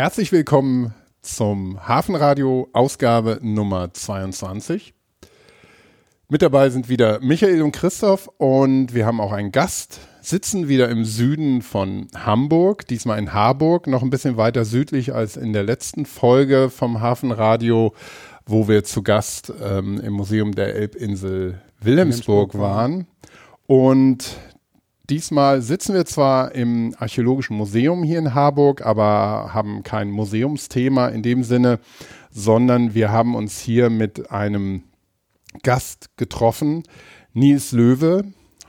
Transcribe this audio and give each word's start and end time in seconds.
Herzlich 0.00 0.32
willkommen 0.32 0.94
zum 1.20 1.86
Hafenradio 1.86 2.70
Ausgabe 2.72 3.38
Nummer 3.42 3.92
22. 3.92 4.94
Mit 6.30 6.40
dabei 6.40 6.70
sind 6.70 6.88
wieder 6.88 7.20
Michael 7.20 7.60
und 7.60 7.72
Christoph 7.72 8.30
und 8.38 8.94
wir 8.94 9.04
haben 9.04 9.20
auch 9.20 9.32
einen 9.32 9.52
Gast, 9.52 10.00
sitzen 10.22 10.68
wieder 10.68 10.88
im 10.88 11.04
Süden 11.04 11.60
von 11.60 12.06
Hamburg, 12.16 12.86
diesmal 12.86 13.18
in 13.18 13.34
Harburg, 13.34 13.88
noch 13.88 14.02
ein 14.02 14.08
bisschen 14.08 14.38
weiter 14.38 14.64
südlich 14.64 15.12
als 15.12 15.36
in 15.36 15.52
der 15.52 15.64
letzten 15.64 16.06
Folge 16.06 16.70
vom 16.70 17.02
Hafenradio, 17.02 17.92
wo 18.46 18.68
wir 18.68 18.84
zu 18.84 19.02
Gast 19.02 19.52
ähm, 19.62 20.00
im 20.00 20.14
Museum 20.14 20.54
der 20.54 20.76
Elbinsel 20.76 21.60
Wilhelmsburg 21.78 22.58
waren. 22.58 23.06
Und 23.66 24.38
Diesmal 25.10 25.60
sitzen 25.60 25.94
wir 25.94 26.04
zwar 26.04 26.54
im 26.54 26.94
Archäologischen 26.96 27.56
Museum 27.56 28.04
hier 28.04 28.20
in 28.20 28.32
Harburg, 28.32 28.86
aber 28.86 29.52
haben 29.52 29.82
kein 29.82 30.08
Museumsthema 30.08 31.08
in 31.08 31.24
dem 31.24 31.42
Sinne, 31.42 31.80
sondern 32.30 32.94
wir 32.94 33.10
haben 33.10 33.34
uns 33.34 33.58
hier 33.58 33.90
mit 33.90 34.30
einem 34.30 34.84
Gast 35.64 36.16
getroffen, 36.16 36.84
Nils 37.32 37.72
Löwe. 37.72 38.22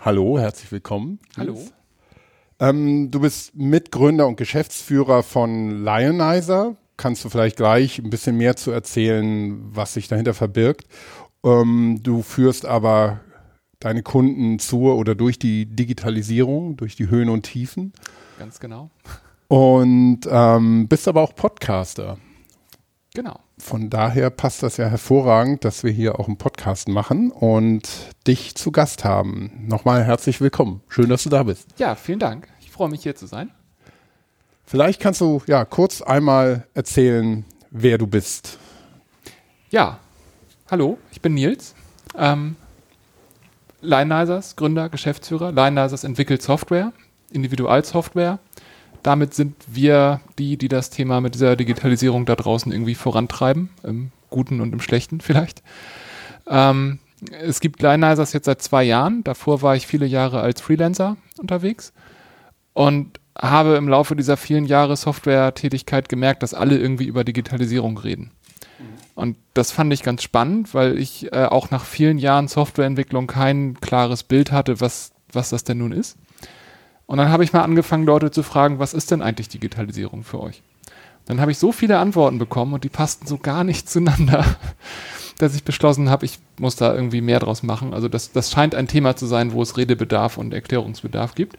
Hallo, 0.04 0.40
herzlich 0.40 0.72
willkommen. 0.72 1.20
Hallo. 1.38 1.62
Ähm, 2.60 3.12
du 3.12 3.20
bist 3.20 3.56
Mitgründer 3.56 4.26
und 4.26 4.38
Geschäftsführer 4.38 5.22
von 5.22 5.84
Lionizer. 5.84 6.76
Kannst 6.98 7.24
du 7.24 7.30
vielleicht 7.30 7.58
gleich 7.58 8.00
ein 8.00 8.10
bisschen 8.10 8.36
mehr 8.36 8.56
zu 8.56 8.72
erzählen, 8.72 9.60
was 9.76 9.94
sich 9.94 10.08
dahinter 10.08 10.34
verbirgt? 10.34 10.88
Ähm, 11.46 12.00
du 12.02 12.24
führst 12.24 12.66
aber 12.66 13.20
deine 13.82 14.04
Kunden 14.04 14.60
zur 14.60 14.96
oder 14.96 15.16
durch 15.16 15.38
die 15.38 15.66
Digitalisierung, 15.66 16.78
durch 16.78 16.96
die 16.96 17.10
Höhen 17.10 17.30
und 17.30 17.44
Tiefen. 17.44 17.92
Ganz 18.40 18.60
genau. 18.60 18.90
Und 19.50 20.22
ähm, 20.30 20.88
bist 20.88 21.10
aber 21.10 21.22
auch 21.22 21.36
Podcaster. 21.36 22.18
Genau. 23.14 23.40
Von 23.58 23.90
daher 23.90 24.30
passt 24.30 24.64
das 24.64 24.78
ja 24.78 24.88
hervorragend, 24.88 25.66
dass 25.66 25.84
wir 25.84 25.92
hier 25.92 26.20
auch 26.20 26.28
einen 26.28 26.38
Podcast 26.38 26.88
machen 26.88 27.30
und 27.32 27.90
dich 28.26 28.56
zu 28.56 28.72
Gast 28.72 29.04
haben. 29.04 29.66
Nochmal 29.68 30.06
herzlich 30.06 30.40
willkommen. 30.40 30.82
Schön, 30.88 31.10
dass 31.10 31.24
du 31.24 31.30
da 31.30 31.44
bist. 31.44 31.68
Ja, 31.78 31.96
vielen 31.96 32.20
Dank. 32.20 32.48
Ich 32.62 32.72
freue 32.72 32.90
mich 32.90 33.04
hier 33.04 33.16
zu 33.16 33.26
sein. 33.26 33.52
Vielleicht 34.64 35.02
kannst 35.02 35.20
du 35.20 35.42
ja 35.48 35.66
kurz 35.66 36.02
einmal 36.02 36.66
erzählen, 36.74 37.44
wer 37.72 37.98
du 37.98 38.08
bist. 38.08 38.58
Ja, 39.70 40.00
hallo, 40.70 40.98
ich 41.12 41.22
bin 41.22 41.34
Nils. 41.34 41.76
Ähm, 42.18 42.56
Lionizers, 43.82 44.56
Gründer, 44.56 44.90
Geschäftsführer. 44.90 45.52
Lionizers 45.52 46.04
entwickelt 46.04 46.42
Software, 46.42 46.94
Individualsoftware. 47.32 48.40
Damit 49.04 49.34
sind 49.34 49.56
wir 49.68 50.22
die, 50.38 50.58
die 50.58 50.68
das 50.68 50.90
Thema 50.90 51.22
mit 51.22 51.34
dieser 51.34 51.56
Digitalisierung 51.56 52.26
da 52.26 52.36
draußen 52.36 52.72
irgendwie 52.72 52.96
vorantreiben, 52.96 53.70
im 53.84 54.12
Guten 54.30 54.62
und 54.62 54.74
im 54.74 54.80
Schlechten 54.80 55.22
vielleicht. 55.22 55.64
Ähm, 56.48 57.00
es 57.42 57.60
gibt 57.60 57.82
Lionizers 57.82 58.34
jetzt 58.34 58.46
seit 58.46 58.62
zwei 58.62 58.84
Jahren. 58.84 59.24
Davor 59.24 59.62
war 59.62 59.76
ich 59.76 59.88
viele 59.88 60.06
Jahre 60.06 60.42
als 60.42 60.62
Freelancer 60.62 61.18
unterwegs 61.40 61.94
und 62.74 63.20
habe 63.38 63.76
im 63.76 63.88
Laufe 63.88 64.16
dieser 64.16 64.38
vielen 64.38 64.66
Jahre 64.66 64.96
Software-Tätigkeit 64.96 66.10
gemerkt, 66.10 66.44
dass 66.44 66.54
alle 66.54 66.78
irgendwie 66.78 67.06
über 67.06 67.24
Digitalisierung 67.24 67.98
reden. 67.98 68.32
Und 69.16 69.38
das 69.54 69.72
fand 69.72 69.92
ich 69.94 70.04
ganz 70.04 70.24
spannend, 70.24 70.74
weil 70.74 70.98
ich 70.98 71.32
äh, 71.34 71.46
auch 71.46 71.70
nach 71.70 71.86
vielen 71.86 72.18
Jahren 72.18 72.48
Softwareentwicklung 72.48 73.28
kein 73.28 73.80
klares 73.82 74.24
Bild 74.24 74.52
hatte, 74.52 74.80
was, 74.80 75.12
was 75.32 75.50
das 75.50 75.64
denn 75.64 75.80
nun 75.80 75.92
ist. 75.92 76.18
Und 77.08 77.18
dann 77.18 77.30
habe 77.30 77.44
ich 77.44 77.52
mal 77.52 77.64
angefangen, 77.64 78.06
Leute 78.06 78.32
zu 78.32 78.42
fragen, 78.42 78.80
was 78.80 78.94
ist 78.94 79.12
denn 79.12 79.22
eigentlich 79.22 79.50
Digitalisierung 79.50 80.24
für 80.24 80.40
euch? 80.40 80.64
Dann 81.26 81.42
habe 81.42 81.52
ich 81.52 81.60
so 81.60 81.72
viele 81.72 81.98
Antworten 82.00 82.40
bekommen 82.40 82.74
und 82.74 82.84
die 82.84 82.90
passten 82.90 83.28
so 83.28 83.38
gar 83.38 83.64
nicht 83.64 83.90
zueinander, 83.90 84.46
dass 85.38 85.56
ich 85.56 85.64
beschlossen 85.64 86.10
habe, 86.10 86.26
ich 86.26 86.40
muss 86.58 86.78
da 86.78 86.94
irgendwie 86.94 87.22
mehr 87.22 87.40
draus 87.40 87.64
machen. 87.64 87.94
Also 87.94 88.08
das, 88.08 88.32
das 88.32 88.52
scheint 88.52 88.76
ein 88.76 88.88
Thema 88.88 89.16
zu 89.16 89.26
sein, 89.26 89.52
wo 89.52 89.62
es 89.62 89.78
Redebedarf 89.78 90.38
und 90.38 90.54
Erklärungsbedarf 90.54 91.36
gibt. 91.36 91.58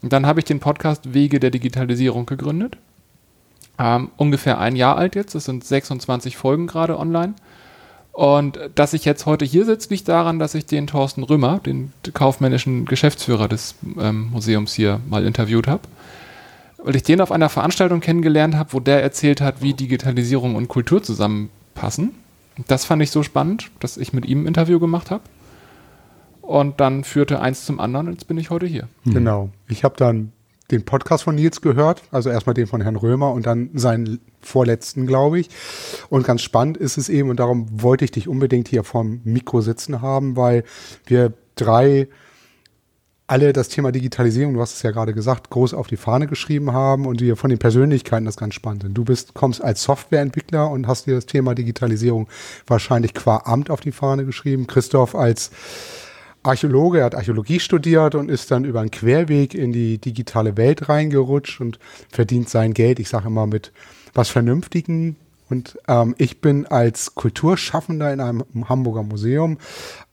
Und 0.00 0.12
dann 0.12 0.26
habe 0.26 0.38
ich 0.38 0.44
den 0.44 0.60
Podcast 0.60 1.12
Wege 1.12 1.40
der 1.40 1.50
Digitalisierung 1.50 2.24
gegründet 2.24 2.78
ähm, 3.78 4.10
ungefähr 4.16 4.58
ein 4.58 4.76
Jahr 4.76 4.96
alt 4.96 5.14
jetzt. 5.14 5.34
Es 5.34 5.44
sind 5.44 5.64
26 5.64 6.36
Folgen 6.36 6.66
gerade 6.66 6.98
online. 6.98 7.34
Und 8.12 8.58
dass 8.74 8.94
ich 8.94 9.04
jetzt 9.04 9.26
heute 9.26 9.44
hier 9.44 9.64
sitze, 9.64 9.90
liegt 9.90 10.08
daran, 10.08 10.40
dass 10.40 10.56
ich 10.56 10.66
den 10.66 10.88
Thorsten 10.88 11.22
Römer, 11.22 11.60
den 11.60 11.92
kaufmännischen 12.14 12.84
Geschäftsführer 12.84 13.46
des 13.46 13.76
ähm, 13.96 14.30
Museums 14.32 14.74
hier, 14.74 15.00
mal 15.08 15.24
interviewt 15.24 15.68
habe. 15.68 15.82
Weil 16.78 16.96
ich 16.96 17.04
den 17.04 17.20
auf 17.20 17.30
einer 17.30 17.48
Veranstaltung 17.48 18.00
kennengelernt 18.00 18.56
habe, 18.56 18.72
wo 18.72 18.80
der 18.80 19.02
erzählt 19.02 19.40
hat, 19.40 19.62
wie 19.62 19.72
Digitalisierung 19.72 20.56
und 20.56 20.66
Kultur 20.66 21.00
zusammenpassen. 21.00 22.10
Das 22.66 22.84
fand 22.84 23.02
ich 23.02 23.12
so 23.12 23.22
spannend, 23.22 23.70
dass 23.78 23.96
ich 23.96 24.12
mit 24.12 24.26
ihm 24.26 24.42
ein 24.42 24.46
Interview 24.48 24.80
gemacht 24.80 25.12
habe. 25.12 25.22
Und 26.42 26.80
dann 26.80 27.04
führte 27.04 27.40
eins 27.40 27.66
zum 27.66 27.78
anderen 27.78 28.08
und 28.08 28.14
jetzt 28.14 28.26
bin 28.26 28.38
ich 28.38 28.50
heute 28.50 28.66
hier. 28.66 28.88
Genau. 29.04 29.50
Ich 29.68 29.84
habe 29.84 29.94
dann 29.96 30.32
den 30.70 30.84
Podcast 30.84 31.24
von 31.24 31.34
Nils 31.34 31.60
gehört, 31.60 32.02
also 32.10 32.28
erstmal 32.30 32.54
den 32.54 32.66
von 32.66 32.80
Herrn 32.80 32.96
Römer 32.96 33.32
und 33.32 33.46
dann 33.46 33.70
seinen 33.74 34.20
vorletzten, 34.40 35.06
glaube 35.06 35.40
ich. 35.40 35.48
Und 36.10 36.26
ganz 36.26 36.42
spannend 36.42 36.76
ist 36.76 36.98
es 36.98 37.08
eben, 37.08 37.30
und 37.30 37.40
darum 37.40 37.66
wollte 37.82 38.04
ich 38.04 38.10
dich 38.10 38.28
unbedingt 38.28 38.68
hier 38.68 38.84
vorm 38.84 39.20
Mikro 39.24 39.60
sitzen 39.60 40.02
haben, 40.02 40.36
weil 40.36 40.64
wir 41.06 41.32
drei 41.54 42.08
alle 43.28 43.52
das 43.52 43.68
Thema 43.68 43.92
Digitalisierung, 43.92 44.54
du 44.54 44.60
hast 44.60 44.74
es 44.74 44.82
ja 44.82 44.90
gerade 44.90 45.12
gesagt, 45.12 45.50
groß 45.50 45.74
auf 45.74 45.86
die 45.86 45.98
Fahne 45.98 46.26
geschrieben 46.26 46.72
haben 46.72 47.06
und 47.06 47.20
wir 47.20 47.36
von 47.36 47.50
den 47.50 47.58
Persönlichkeiten 47.58 48.24
das 48.24 48.38
ganz 48.38 48.54
spannend 48.54 48.84
sind. 48.84 48.94
Du 48.94 49.04
bist, 49.04 49.34
kommst 49.34 49.62
als 49.62 49.82
Softwareentwickler 49.82 50.70
und 50.70 50.86
hast 50.86 51.06
dir 51.06 51.14
das 51.14 51.26
Thema 51.26 51.54
Digitalisierung 51.54 52.26
wahrscheinlich 52.66 53.12
qua 53.12 53.42
Amt 53.44 53.68
auf 53.70 53.80
die 53.80 53.92
Fahne 53.92 54.24
geschrieben. 54.24 54.66
Christoph 54.66 55.14
als 55.14 55.50
Archäologe, 56.48 56.98
er 56.98 57.04
hat 57.06 57.14
Archäologie 57.14 57.60
studiert 57.60 58.14
und 58.14 58.30
ist 58.30 58.50
dann 58.50 58.64
über 58.64 58.80
einen 58.80 58.90
Querweg 58.90 59.54
in 59.54 59.72
die 59.72 59.98
digitale 59.98 60.56
Welt 60.56 60.88
reingerutscht 60.88 61.60
und 61.60 61.78
verdient 62.10 62.48
sein 62.48 62.74
Geld, 62.74 62.98
ich 62.98 63.08
sage 63.08 63.28
immer, 63.28 63.46
mit 63.46 63.72
was 64.14 64.28
Vernünftigen. 64.28 65.16
Und 65.50 65.78
ähm, 65.88 66.14
ich 66.18 66.40
bin 66.40 66.66
als 66.66 67.14
Kulturschaffender 67.14 68.12
in 68.12 68.20
einem 68.20 68.44
Hamburger 68.68 69.02
Museum 69.02 69.58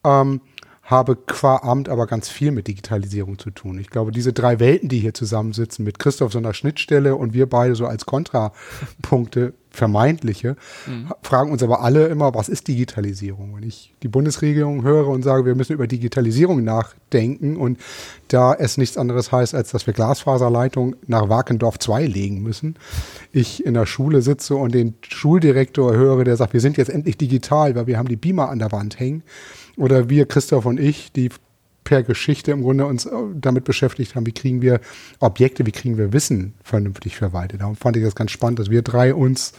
ähm, 0.04 0.42
habe 0.86 1.16
qua 1.16 1.58
Amt 1.58 1.90
aber 1.90 2.06
ganz 2.06 2.30
viel 2.30 2.52
mit 2.52 2.68
Digitalisierung 2.68 3.40
zu 3.40 3.50
tun. 3.50 3.80
Ich 3.80 3.90
glaube, 3.90 4.12
diese 4.12 4.34
drei 4.34 4.60
Welten, 4.60 4.88
die 4.88 5.00
hier 5.00 5.16
zusammensitzen, 5.16 5.84
mit 5.84 5.98
Christoph 5.98 6.32
so 6.32 6.38
einer 6.38 6.54
Schnittstelle 6.54 7.16
und 7.16 7.34
wir 7.34 7.50
beide 7.50 7.76
so 7.76 7.88
als 7.88 8.06
Kontrapunkte, 8.06 9.54
vermeintliche, 9.76 10.56
mhm. 10.88 11.12
fragen 11.22 11.52
uns 11.52 11.62
aber 11.64 11.82
alle 11.82 12.08
immer, 12.08 12.34
was 12.34 12.50
ist 12.50 12.68
Digitalisierung? 12.68 13.56
Wenn 13.56 13.64
ich 13.64 13.94
die 14.04 14.08
Bundesregierung 14.08 14.84
höre 14.84 15.08
und 15.08 15.24
sage, 15.24 15.46
wir 15.46 15.56
müssen 15.56 15.74
über 15.74 15.88
Digitalisierung 15.88 16.64
nachdenken 16.64 17.58
und 17.58 17.80
da 18.28 18.54
es 18.54 18.78
nichts 18.78 18.98
anderes 18.98 19.32
heißt, 19.32 19.54
als 19.54 19.72
dass 19.72 19.86
wir 19.86 19.94
Glasfaserleitung 19.94 20.96
nach 21.08 21.30
Wakendorf 21.30 21.80
2 21.80 22.06
legen 22.06 22.42
müssen, 22.42 22.76
ich 23.32 23.66
in 23.66 23.74
der 23.74 23.86
Schule 23.86 24.22
sitze 24.22 24.56
und 24.56 24.74
den 24.74 24.96
Schuldirektor 25.08 25.94
höre, 25.94 26.24
der 26.24 26.38
sagt, 26.38 26.54
wir 26.54 26.62
sind 26.62 26.78
jetzt 26.78 26.90
endlich 26.90 27.18
digital, 27.18 27.76
weil 27.76 27.88
wir 27.88 27.98
haben 27.98 28.08
die 28.08 28.16
Beamer 28.16 28.50
an 28.50 28.60
der 28.60 28.72
Wand 28.72 29.00
hängen 29.00 29.24
oder 29.78 30.10
wir, 30.10 30.26
Christoph 30.26 30.66
und 30.66 30.80
ich, 30.80 31.12
die 31.12 31.30
per 31.86 32.04
Geschichte 32.04 32.52
im 32.52 32.64
Grunde 32.64 32.86
uns 32.86 33.06
äh, 33.06 33.12
damit 33.34 33.64
beschäftigt 33.64 34.16
haben, 34.16 34.26
wie 34.26 34.34
kriegen 34.34 34.62
wir 34.62 34.82
Objekte, 35.20 35.66
wie 35.66 35.72
kriegen 35.72 35.98
wir 35.98 36.12
Wissen 36.12 36.56
vernünftig 36.62 37.16
verwaltet. 37.16 37.62
Darum 37.62 37.78
fand 37.78 37.96
ich 37.96 38.04
das 38.04 38.16
ganz 38.16 38.32
spannend, 38.32 38.60
dass 38.60 38.70
wir 38.70 38.82
drei 38.82 39.16
uns 39.16 39.54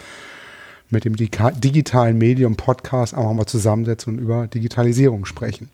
mit 0.90 1.04
dem 1.04 1.16
digitalen 1.16 2.18
Medium 2.18 2.56
Podcast 2.56 3.14
auch 3.14 3.32
mal 3.32 3.46
zusammensetzen 3.46 4.14
und 4.14 4.22
über 4.22 4.46
Digitalisierung 4.46 5.24
sprechen. 5.24 5.70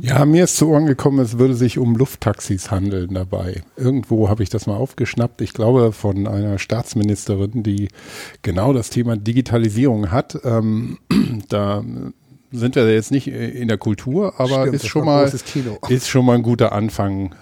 Ja, 0.00 0.24
mir 0.24 0.44
ist 0.44 0.56
zu 0.56 0.68
Ohren 0.68 0.86
gekommen, 0.86 1.18
es 1.18 1.38
würde 1.38 1.54
sich 1.54 1.76
um 1.76 1.94
Lufttaxis 1.94 2.70
handeln 2.70 3.12
dabei. 3.12 3.62
Irgendwo 3.76 4.30
habe 4.30 4.42
ich 4.42 4.48
das 4.48 4.66
mal 4.66 4.76
aufgeschnappt. 4.76 5.42
Ich 5.42 5.52
glaube 5.52 5.92
von 5.92 6.26
einer 6.26 6.58
Staatsministerin, 6.58 7.62
die 7.62 7.88
genau 8.40 8.72
das 8.72 8.88
Thema 8.88 9.16
Digitalisierung 9.16 10.10
hat. 10.10 10.38
Ähm, 10.44 10.98
da 11.50 11.84
sind 12.50 12.76
wir 12.76 12.92
jetzt 12.92 13.10
nicht 13.10 13.28
in 13.28 13.68
der 13.68 13.78
Kultur, 13.78 14.40
aber 14.40 14.62
Stimmt, 14.62 14.74
ist 14.74 14.86
schon 14.86 15.04
mal 15.04 15.32
ist 15.88 16.08
schon 16.08 16.24
mal 16.24 16.36
ein 16.36 16.42
guter 16.42 16.72
Anfang 16.72 17.34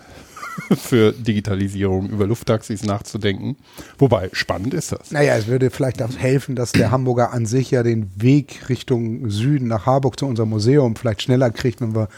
für 0.77 1.13
Digitalisierung 1.13 2.09
über 2.09 2.27
Lufttaxis 2.27 2.83
nachzudenken. 2.83 3.57
Wobei 3.99 4.31
spannend 4.33 4.75
ist 4.75 4.93
das. 4.93 5.11
Naja, 5.11 5.37
es 5.37 5.47
würde 5.47 5.71
vielleicht 5.71 6.03
auch 6.03 6.17
helfen, 6.17 6.57
dass 6.57 6.73
der 6.73 6.91
Hamburger 6.91 7.33
an 7.33 7.47
sich 7.47 7.71
ja 7.71 7.83
den 7.83 8.11
Weg 8.17 8.69
Richtung 8.69 9.31
Süden 9.31 9.69
nach 9.69 9.87
Harburg 9.87 10.19
zu 10.19 10.27
unserem 10.27 10.51
Museum 10.51 10.97
vielleicht 10.97 11.23
schneller 11.23 11.51
kriegt, 11.51 11.81
wenn 11.81 11.95
wir 11.95 12.09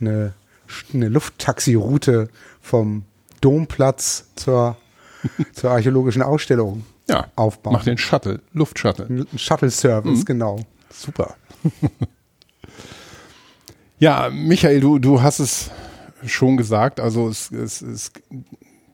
eine, 0.00 0.34
eine 0.94 1.08
Lufttaxi-Route 1.08 2.28
vom 2.60 3.04
Domplatz 3.40 4.26
zur, 4.36 4.76
zur 5.52 5.70
archäologischen 5.70 6.22
Ausstellung 6.22 6.84
ja, 7.08 7.26
aufbauen. 7.36 7.74
Mach 7.74 7.84
den 7.84 7.98
Shuttle, 7.98 8.40
Luftshuttle. 8.52 9.26
Shuttle-Service, 9.36 10.20
mhm. 10.20 10.24
genau. 10.24 10.60
Super. 10.90 11.36
Ja, 14.00 14.30
Michael, 14.32 14.80
du, 14.80 14.98
du 14.98 15.22
hast 15.22 15.40
es 15.40 15.70
schon 16.24 16.56
gesagt, 16.56 17.00
also 17.00 17.28
es, 17.28 17.50
es, 17.50 17.82
es 17.82 18.12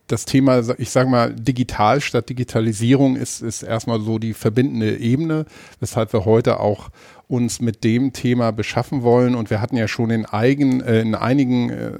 das 0.06 0.24
Thema, 0.24 0.62
ich 0.78 0.90
sage 0.90 1.08
mal, 1.08 1.32
digital 1.34 2.00
statt 2.00 2.28
Digitalisierung 2.28 3.16
ist, 3.16 3.40
ist 3.40 3.62
erstmal 3.62 4.00
so 4.00 4.18
die 4.18 4.34
verbindende 4.34 4.98
Ebene, 4.98 5.46
weshalb 5.80 6.12
wir 6.12 6.24
heute 6.24 6.60
auch 6.60 6.90
uns 7.26 7.60
mit 7.60 7.84
dem 7.84 8.12
Thema 8.12 8.50
beschaffen 8.50 9.02
wollen. 9.02 9.34
Und 9.34 9.48
wir 9.48 9.60
hatten 9.60 9.76
ja 9.76 9.88
schon 9.88 10.10
in, 10.10 10.26
eigen, 10.26 10.82
äh, 10.82 11.00
in 11.00 11.14
einigen 11.14 11.70
äh, 11.70 11.92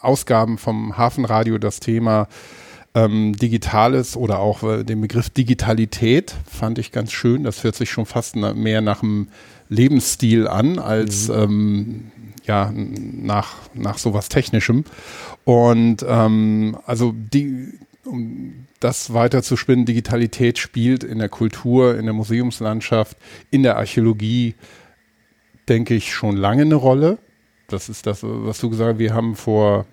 Ausgaben 0.00 0.58
vom 0.58 0.98
Hafenradio 0.98 1.58
das 1.58 1.80
Thema 1.80 2.28
ähm, 2.94 3.34
Digitales 3.36 4.16
oder 4.16 4.40
auch 4.40 4.62
äh, 4.62 4.84
den 4.84 5.00
Begriff 5.00 5.30
Digitalität 5.30 6.34
fand 6.46 6.78
ich 6.78 6.92
ganz 6.92 7.12
schön. 7.12 7.44
Das 7.44 7.64
hört 7.64 7.74
sich 7.74 7.90
schon 7.90 8.04
fast 8.04 8.36
na, 8.36 8.52
mehr 8.52 8.82
nach 8.82 9.02
einem 9.02 9.28
Lebensstil 9.70 10.46
an 10.46 10.78
als 10.78 11.28
mhm. 11.28 11.34
ähm, 11.34 12.10
ja 12.50 12.72
nach 12.74 13.54
nach 13.74 13.98
sowas 13.98 14.28
Technischem. 14.28 14.84
Und 15.44 16.04
ähm, 16.06 16.76
also 16.84 17.14
die 17.14 17.78
um 18.04 18.66
das 18.80 19.12
weiter 19.12 19.42
zu 19.42 19.56
spinnen, 19.56 19.84
Digitalität 19.84 20.58
spielt 20.58 21.04
in 21.04 21.18
der 21.18 21.28
Kultur, 21.28 21.96
in 21.96 22.06
der 22.06 22.14
Museumslandschaft, 22.14 23.16
in 23.50 23.62
der 23.62 23.76
Archäologie, 23.76 24.54
denke 25.68 25.94
ich, 25.94 26.12
schon 26.12 26.36
lange 26.36 26.62
eine 26.62 26.74
Rolle. 26.74 27.18
Das 27.68 27.88
ist 27.88 28.06
das, 28.06 28.20
was 28.22 28.58
du 28.58 28.70
gesagt 28.70 28.94
hast. 28.94 28.98
Wir 28.98 29.14
haben 29.14 29.36
vor 29.36 29.86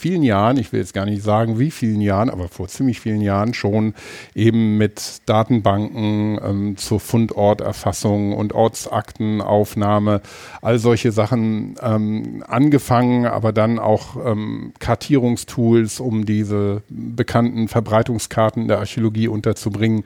vielen 0.00 0.22
Jahren, 0.22 0.56
ich 0.56 0.72
will 0.72 0.80
jetzt 0.80 0.94
gar 0.94 1.04
nicht 1.04 1.22
sagen 1.22 1.58
wie 1.58 1.70
vielen 1.70 2.00
Jahren, 2.00 2.30
aber 2.30 2.48
vor 2.48 2.68
ziemlich 2.68 3.00
vielen 3.00 3.20
Jahren 3.20 3.52
schon 3.52 3.92
eben 4.34 4.78
mit 4.78 5.20
Datenbanken 5.26 6.40
ähm, 6.42 6.76
zur 6.78 7.00
Fundorterfassung 7.00 8.32
und 8.32 8.54
Ortsaktenaufnahme, 8.54 10.22
all 10.62 10.78
solche 10.78 11.12
Sachen 11.12 11.74
ähm, 11.82 12.42
angefangen, 12.48 13.26
aber 13.26 13.52
dann 13.52 13.78
auch 13.78 14.16
ähm, 14.24 14.72
Kartierungstools, 14.78 16.00
um 16.00 16.24
diese 16.24 16.82
bekannten 16.88 17.68
Verbreitungskarten 17.68 18.68
der 18.68 18.78
Archäologie 18.78 19.28
unterzubringen. 19.28 20.04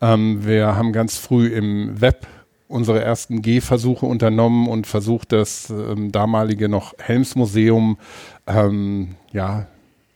Ähm, 0.00 0.46
wir 0.46 0.76
haben 0.76 0.92
ganz 0.92 1.16
früh 1.16 1.48
im 1.48 2.00
Web 2.00 2.28
unsere 2.72 3.02
ersten 3.02 3.42
Gehversuche 3.42 4.06
unternommen 4.06 4.68
und 4.68 4.86
versucht, 4.86 5.32
das 5.32 5.70
ähm, 5.70 6.12
damalige 6.12 6.68
noch 6.68 6.94
Helmsmuseum 6.98 7.98
ähm, 8.46 9.16
ja, 9.32 9.66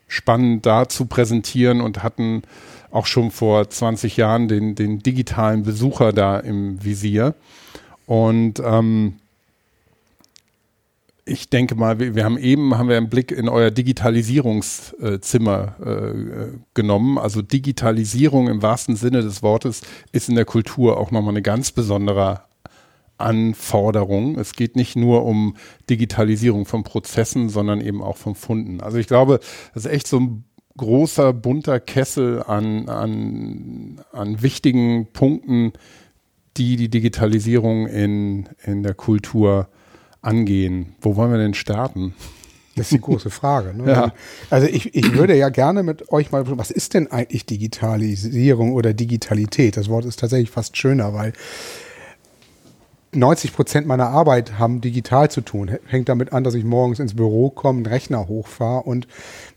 spannend 0.09 0.67
da 0.67 0.89
zu 0.89 1.07
präsentieren 1.07 1.81
und 1.81 2.03
hatten 2.03 2.43
auch 2.91 3.07
schon 3.07 3.31
vor 3.31 3.69
20 3.69 4.17
Jahren 4.17 4.49
den, 4.49 4.75
den 4.75 5.01
digitalen 5.01 5.63
Besucher 5.63 6.13
da 6.13 6.39
im 6.39 6.83
Visier. 6.83 7.35
Und 8.07 8.63
ähm, 8.65 9.17
ich 11.27 11.51
denke 11.51 11.75
mal, 11.75 11.99
wir, 11.99 12.15
wir, 12.15 12.25
haben 12.25 12.39
eben 12.39 12.79
haben 12.79 12.89
wir 12.89 12.97
einen 12.97 13.11
Blick 13.11 13.33
in 13.33 13.49
euer 13.49 13.73
Digitalisierungszimmer 13.73 15.75
äh, 15.85 16.53
genommen. 16.73 17.19
Also 17.19 17.43
Digitalisierung 17.43 18.47
im 18.49 18.63
wahrsten 18.63 18.95
Sinne 18.95 19.23
des 19.23 19.43
Wortes 19.43 19.83
ist 20.13 20.29
in 20.29 20.37
der 20.37 20.45
Kultur 20.45 20.99
auch 20.99 21.11
nochmal 21.11 21.35
eine 21.35 21.43
ganz 21.43 21.73
besondere 21.73 22.43
Anforderungen. 23.19 24.39
Es 24.39 24.53
geht 24.53 24.77
nicht 24.77 24.97
nur 24.97 25.25
um 25.25 25.57
Digitalisierung 25.89 26.67
von 26.67 26.85
Prozessen, 26.85 27.49
sondern 27.49 27.81
eben 27.81 28.03
auch 28.03 28.17
von 28.17 28.35
Funden. 28.35 28.81
Also 28.81 28.99
ich 28.99 29.07
glaube, 29.07 29.41
das 29.75 29.87
ist 29.87 29.93
echt 29.93 30.07
so 30.07 30.21
ein 30.21 30.45
großer, 30.77 31.33
bunter 31.33 31.81
Kessel 31.81 32.43
an, 32.43 32.89
an, 32.89 34.01
an 34.13 34.43
wichtigen 34.43 35.07
Punkten, 35.13 35.73
die 36.57 36.77
die 36.77 36.89
Digitalisierung 36.89 37.87
in, 37.87 38.49
in 38.65 38.83
der 38.83 38.95
Kultur 38.95 39.69
angehen. 40.23 40.95
Wo 41.01 41.17
wollen 41.17 41.31
wir 41.31 41.39
denn 41.39 41.55
starten? 41.55 42.15
Das 42.77 42.87
ist 42.87 42.93
die 42.93 43.01
große 43.01 43.31
Frage. 43.31 43.75
Ne? 43.75 43.85
Ja. 43.87 44.13
Also 44.51 44.67
ich, 44.67 44.95
ich 44.95 45.15
würde 45.15 45.35
ja 45.35 45.49
gerne 45.49 45.83
mit 45.83 46.11
euch 46.13 46.31
mal, 46.31 46.45
was 46.59 46.71
ist 46.71 46.93
denn 46.93 47.11
eigentlich 47.11 47.47
Digitalisierung 47.47 48.73
oder 48.73 48.93
Digitalität? 48.93 49.79
Das 49.79 49.89
Wort 49.89 50.05
ist 50.05 50.21
tatsächlich 50.21 50.51
fast 50.51 50.77
schöner, 50.77 51.15
weil 51.15 51.33
90 53.17 53.53
Prozent 53.53 53.87
meiner 53.87 54.09
Arbeit 54.09 54.59
haben 54.59 54.81
digital 54.81 55.31
zu 55.31 55.41
tun. 55.41 55.71
Hängt 55.87 56.09
damit 56.09 56.33
an, 56.33 56.45
dass 56.45 56.55
ich 56.55 56.65
morgens 56.65 57.01
ins 57.01 57.15
Büro 57.15 57.51
komme, 57.51 57.79
einen 57.79 57.87
Rechner 57.87 58.29
hochfahre 58.29 58.83
und 58.83 59.09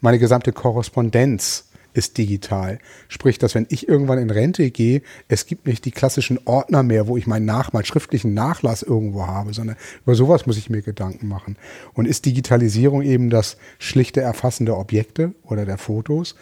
meine 0.02 0.20
gesamte 0.20 0.52
Korrespondenz 0.54 1.66
ist 1.94 2.18
digital. 2.18 2.80
Sprich, 3.08 3.40
dass 3.40 3.56
wenn 3.56 3.66
ich 3.70 3.88
irgendwann 3.88 4.20
in 4.20 4.30
Rente 4.30 4.70
gehe, 4.72 5.02
es 5.28 5.46
gibt 5.46 5.66
nicht 5.66 5.86
die 5.86 5.92
klassischen 5.92 6.40
Ordner 6.46 6.84
mehr, 6.84 7.08
wo 7.08 7.18
ich 7.18 7.28
meinen 7.28 7.46
Nach 7.46 7.74
meinen 7.74 7.86
schriftlichen 7.86 8.34
Nachlass 8.34 8.84
irgendwo 8.84 9.28
habe, 9.28 9.54
sondern 9.54 9.76
über 10.04 10.16
sowas 10.16 10.46
muss 10.46 10.58
ich 10.58 10.70
mir 10.70 10.82
Gedanken 10.82 11.28
machen. 11.28 11.58
Und 11.94 12.08
ist 12.08 12.26
Digitalisierung 12.26 13.02
eben 13.02 13.30
das 13.30 13.58
schlichte 13.80 14.22
Erfassen 14.22 14.66
der 14.66 14.78
Objekte 14.78 15.34
oder 15.44 15.66
der 15.66 15.78
Fotos? 15.78 16.36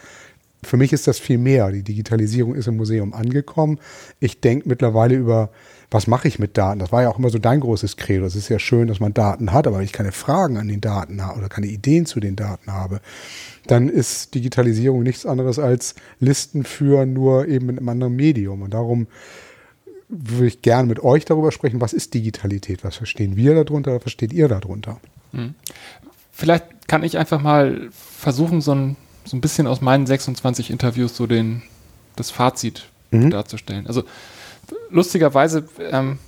Für 0.62 0.76
mich 0.76 0.92
ist 0.92 1.06
das 1.06 1.18
viel 1.18 1.38
mehr. 1.38 1.70
Die 1.70 1.82
Digitalisierung 1.82 2.54
ist 2.54 2.66
im 2.66 2.76
Museum 2.76 3.14
angekommen. 3.14 3.78
Ich 4.20 4.40
denke 4.40 4.68
mittlerweile 4.68 5.14
über 5.14 5.50
was 5.90 6.06
mache 6.06 6.28
ich 6.28 6.38
mit 6.38 6.58
Daten? 6.58 6.80
Das 6.80 6.92
war 6.92 7.02
ja 7.02 7.08
auch 7.08 7.18
immer 7.18 7.30
so 7.30 7.38
dein 7.38 7.60
großes 7.60 7.96
Credo. 7.96 8.26
Es 8.26 8.36
ist 8.36 8.50
ja 8.50 8.58
schön, 8.58 8.88
dass 8.88 9.00
man 9.00 9.14
Daten 9.14 9.52
hat, 9.52 9.66
aber 9.66 9.78
wenn 9.78 9.84
ich 9.84 9.92
keine 9.92 10.12
Fragen 10.12 10.58
an 10.58 10.68
den 10.68 10.82
Daten 10.82 11.24
habe 11.24 11.38
oder 11.38 11.48
keine 11.48 11.66
Ideen 11.66 12.04
zu 12.04 12.20
den 12.20 12.36
Daten 12.36 12.72
habe, 12.72 13.00
dann 13.66 13.88
ist 13.88 14.34
Digitalisierung 14.34 15.02
nichts 15.02 15.24
anderes 15.24 15.58
als 15.58 15.94
Listen 16.20 16.64
führen, 16.64 17.14
nur 17.14 17.48
eben 17.48 17.66
mit 17.66 17.78
einem 17.78 17.88
anderen 17.88 18.16
Medium. 18.16 18.62
Und 18.62 18.74
darum 18.74 19.06
würde 20.08 20.46
ich 20.46 20.62
gerne 20.62 20.88
mit 20.88 21.02
euch 21.02 21.24
darüber 21.24 21.52
sprechen, 21.52 21.80
was 21.80 21.94
ist 21.94 22.12
Digitalität? 22.12 22.84
Was 22.84 22.96
verstehen 22.96 23.36
wir 23.36 23.54
darunter, 23.54 23.94
was 23.94 24.02
versteht 24.02 24.32
ihr 24.32 24.48
darunter? 24.48 25.00
Hm. 25.32 25.54
Vielleicht 26.32 26.86
kann 26.86 27.02
ich 27.02 27.16
einfach 27.16 27.40
mal 27.40 27.88
versuchen, 27.90 28.60
so 28.60 28.74
ein, 28.74 28.96
so 29.24 29.36
ein 29.36 29.40
bisschen 29.40 29.66
aus 29.66 29.80
meinen 29.80 30.06
26 30.06 30.70
Interviews 30.70 31.16
so 31.16 31.26
den, 31.26 31.62
das 32.16 32.30
Fazit 32.30 32.88
mhm. 33.10 33.30
darzustellen. 33.30 33.86
Also 33.86 34.04
lustigerweise 34.90 35.68
ähm, 35.78 36.18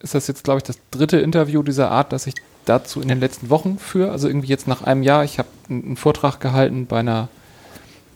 ist 0.00 0.14
das 0.14 0.26
jetzt, 0.26 0.44
glaube 0.44 0.58
ich, 0.58 0.64
das 0.64 0.78
dritte 0.90 1.18
Interview 1.18 1.62
dieser 1.62 1.90
Art, 1.90 2.12
das 2.12 2.26
ich 2.26 2.34
dazu 2.64 3.00
in 3.00 3.08
den 3.08 3.20
letzten 3.20 3.50
Wochen 3.50 3.78
führe. 3.78 4.10
Also 4.10 4.28
irgendwie 4.28 4.48
jetzt 4.48 4.68
nach 4.68 4.82
einem 4.82 5.02
Jahr. 5.02 5.24
Ich 5.24 5.38
habe 5.38 5.48
einen 5.68 5.96
Vortrag 5.96 6.40
gehalten 6.40 6.86
bei 6.86 7.00
einer 7.00 7.28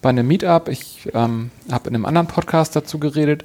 bei 0.00 0.10
einem 0.10 0.26
Meetup. 0.26 0.68
Ich 0.68 1.08
ähm, 1.14 1.50
habe 1.70 1.88
in 1.88 1.94
einem 1.94 2.06
anderen 2.06 2.26
Podcast 2.26 2.76
dazu 2.76 2.98
geredet. 2.98 3.44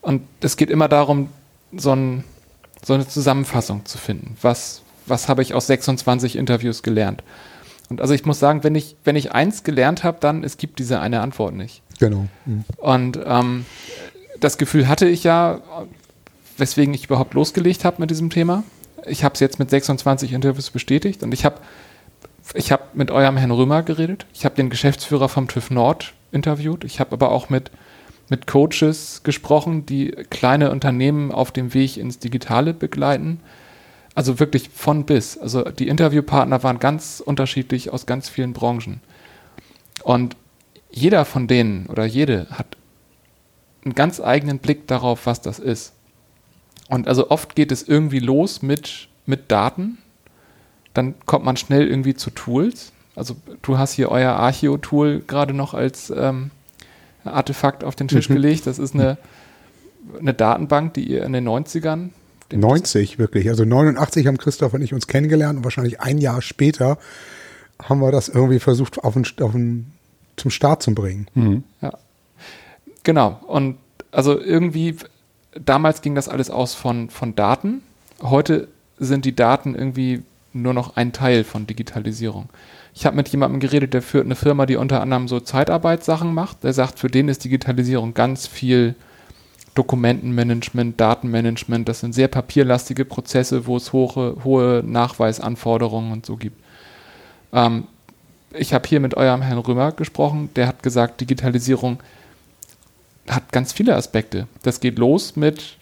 Und 0.00 0.22
es 0.40 0.56
geht 0.56 0.70
immer 0.70 0.88
darum, 0.88 1.28
so, 1.74 1.92
ein, 1.92 2.24
so 2.84 2.94
eine 2.94 3.06
Zusammenfassung 3.06 3.86
zu 3.86 3.98
finden. 3.98 4.36
Was, 4.42 4.82
was 5.06 5.28
habe 5.28 5.42
ich 5.42 5.54
aus 5.54 5.66
26 5.68 6.36
Interviews 6.36 6.82
gelernt? 6.82 7.22
Und 7.88 8.00
also 8.00 8.14
ich 8.14 8.24
muss 8.24 8.38
sagen, 8.38 8.64
wenn 8.64 8.74
ich, 8.74 8.96
wenn 9.04 9.16
ich 9.16 9.32
eins 9.32 9.64
gelernt 9.64 10.02
habe, 10.04 10.18
dann 10.20 10.44
es 10.44 10.56
gibt 10.56 10.78
diese 10.78 11.00
eine 11.00 11.20
Antwort 11.20 11.54
nicht. 11.54 11.82
Genau. 11.98 12.26
Mhm. 12.46 12.64
Und 12.78 13.18
ähm, 13.24 13.66
das 14.42 14.58
Gefühl 14.58 14.88
hatte 14.88 15.08
ich 15.08 15.24
ja, 15.24 15.60
weswegen 16.58 16.92
ich 16.94 17.04
überhaupt 17.04 17.34
losgelegt 17.34 17.84
habe 17.84 18.00
mit 18.00 18.10
diesem 18.10 18.28
Thema. 18.28 18.64
Ich 19.06 19.24
habe 19.24 19.34
es 19.34 19.40
jetzt 19.40 19.58
mit 19.58 19.70
26 19.70 20.32
Interviews 20.32 20.70
bestätigt 20.70 21.22
und 21.22 21.32
ich 21.32 21.44
habe 21.44 21.60
ich 22.54 22.72
hab 22.72 22.94
mit 22.94 23.10
eurem 23.10 23.36
Herrn 23.36 23.52
Römer 23.52 23.82
geredet. 23.82 24.26
Ich 24.34 24.44
habe 24.44 24.56
den 24.56 24.68
Geschäftsführer 24.68 25.28
vom 25.28 25.48
TÜV 25.48 25.70
Nord 25.70 26.12
interviewt. 26.32 26.84
Ich 26.84 26.98
habe 26.98 27.12
aber 27.12 27.30
auch 27.30 27.50
mit, 27.50 27.70
mit 28.28 28.46
Coaches 28.46 29.22
gesprochen, 29.22 29.86
die 29.86 30.10
kleine 30.28 30.70
Unternehmen 30.70 31.30
auf 31.30 31.52
dem 31.52 31.72
Weg 31.72 31.96
ins 31.96 32.18
Digitale 32.18 32.74
begleiten. 32.74 33.40
Also 34.14 34.40
wirklich 34.40 34.70
von 34.70 35.06
bis. 35.06 35.38
Also 35.38 35.62
die 35.62 35.88
Interviewpartner 35.88 36.62
waren 36.62 36.80
ganz 36.80 37.22
unterschiedlich 37.24 37.92
aus 37.92 38.06
ganz 38.06 38.28
vielen 38.28 38.52
Branchen. 38.52 39.00
Und 40.02 40.36
jeder 40.90 41.24
von 41.24 41.46
denen 41.46 41.86
oder 41.86 42.04
jede 42.04 42.48
hat 42.50 42.76
einen 43.84 43.94
ganz 43.94 44.20
eigenen 44.20 44.58
Blick 44.58 44.86
darauf, 44.86 45.26
was 45.26 45.40
das 45.40 45.58
ist. 45.58 45.92
Und 46.88 47.08
also 47.08 47.30
oft 47.30 47.54
geht 47.54 47.72
es 47.72 47.82
irgendwie 47.82 48.18
los 48.18 48.62
mit, 48.62 49.08
mit 49.26 49.50
Daten. 49.50 49.98
Dann 50.94 51.14
kommt 51.26 51.44
man 51.44 51.56
schnell 51.56 51.86
irgendwie 51.88 52.14
zu 52.14 52.30
Tools. 52.30 52.92
Also 53.16 53.36
du 53.62 53.78
hast 53.78 53.92
hier 53.92 54.10
euer 54.10 54.32
Archeo-Tool 54.32 55.22
gerade 55.26 55.54
noch 55.54 55.74
als 55.74 56.12
ähm, 56.14 56.50
Artefakt 57.24 57.84
auf 57.84 57.96
den 57.96 58.08
Tisch 58.08 58.28
mhm. 58.28 58.34
gelegt. 58.34 58.66
Das 58.66 58.78
ist 58.78 58.94
eine, 58.94 59.18
eine 60.18 60.34
Datenbank, 60.34 60.94
die 60.94 61.08
ihr 61.08 61.24
in 61.24 61.32
den 61.32 61.48
90ern 61.48 62.10
90 62.54 63.18
wirklich. 63.18 63.48
Also 63.48 63.64
89 63.64 64.26
haben 64.26 64.38
Christoph 64.38 64.74
und 64.74 64.82
ich 64.82 64.92
uns 64.92 65.06
kennengelernt 65.06 65.58
und 65.58 65.64
wahrscheinlich 65.64 66.00
ein 66.00 66.18
Jahr 66.18 66.42
später 66.42 66.98
haben 67.82 68.00
wir 68.00 68.12
das 68.12 68.28
irgendwie 68.28 68.58
versucht 68.58 68.98
auf 69.02 69.14
den, 69.14 69.24
auf 69.40 69.52
den, 69.52 69.92
zum 70.36 70.50
Start 70.50 70.82
zu 70.82 70.94
bringen. 70.94 71.26
Mhm. 71.34 71.64
Ja. 71.80 71.98
Genau. 73.02 73.40
Und 73.46 73.76
also 74.10 74.38
irgendwie, 74.38 74.96
damals 75.58 76.02
ging 76.02 76.14
das 76.14 76.28
alles 76.28 76.50
aus 76.50 76.74
von, 76.74 77.10
von 77.10 77.34
Daten. 77.34 77.82
Heute 78.22 78.68
sind 78.98 79.24
die 79.24 79.34
Daten 79.34 79.74
irgendwie 79.74 80.22
nur 80.52 80.74
noch 80.74 80.96
ein 80.96 81.12
Teil 81.12 81.44
von 81.44 81.66
Digitalisierung. 81.66 82.48
Ich 82.94 83.06
habe 83.06 83.16
mit 83.16 83.28
jemandem 83.28 83.58
geredet, 83.58 83.94
der 83.94 84.02
führt 84.02 84.26
eine 84.26 84.36
Firma, 84.36 84.66
die 84.66 84.76
unter 84.76 85.00
anderem 85.00 85.28
so 85.28 85.40
Zeitarbeitssachen 85.40 86.32
macht. 86.32 86.62
Der 86.62 86.74
sagt, 86.74 86.98
für 86.98 87.08
den 87.08 87.28
ist 87.28 87.44
Digitalisierung 87.44 88.12
ganz 88.12 88.46
viel 88.46 88.94
Dokumentenmanagement, 89.74 91.00
Datenmanagement. 91.00 91.88
Das 91.88 92.00
sind 92.00 92.14
sehr 92.14 92.28
papierlastige 92.28 93.06
Prozesse, 93.06 93.66
wo 93.66 93.78
es 93.78 93.94
hohe, 93.94 94.36
hohe 94.44 94.82
Nachweisanforderungen 94.84 96.12
und 96.12 96.26
so 96.26 96.36
gibt. 96.36 96.62
Ähm, 97.54 97.84
ich 98.52 98.74
habe 98.74 98.86
hier 98.86 99.00
mit 99.00 99.16
eurem 99.16 99.40
Herrn 99.40 99.58
Römer 99.58 99.92
gesprochen, 99.92 100.50
der 100.56 100.66
hat 100.66 100.82
gesagt, 100.82 101.22
Digitalisierung 101.22 102.00
hat 103.28 103.52
ganz 103.52 103.72
viele 103.72 103.96
Aspekte. 103.96 104.46
Das 104.62 104.80
geht 104.80 104.98
los 104.98 105.36
mit 105.36 105.76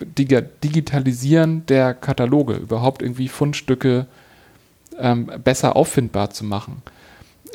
Dig 0.00 0.44
Digitalisieren 0.64 1.64
der 1.66 1.94
Kataloge, 1.94 2.54
überhaupt 2.54 3.02
irgendwie 3.02 3.28
Fundstücke 3.28 4.06
ähm, 4.98 5.30
besser 5.42 5.76
auffindbar 5.76 6.30
zu 6.30 6.44
machen. 6.44 6.82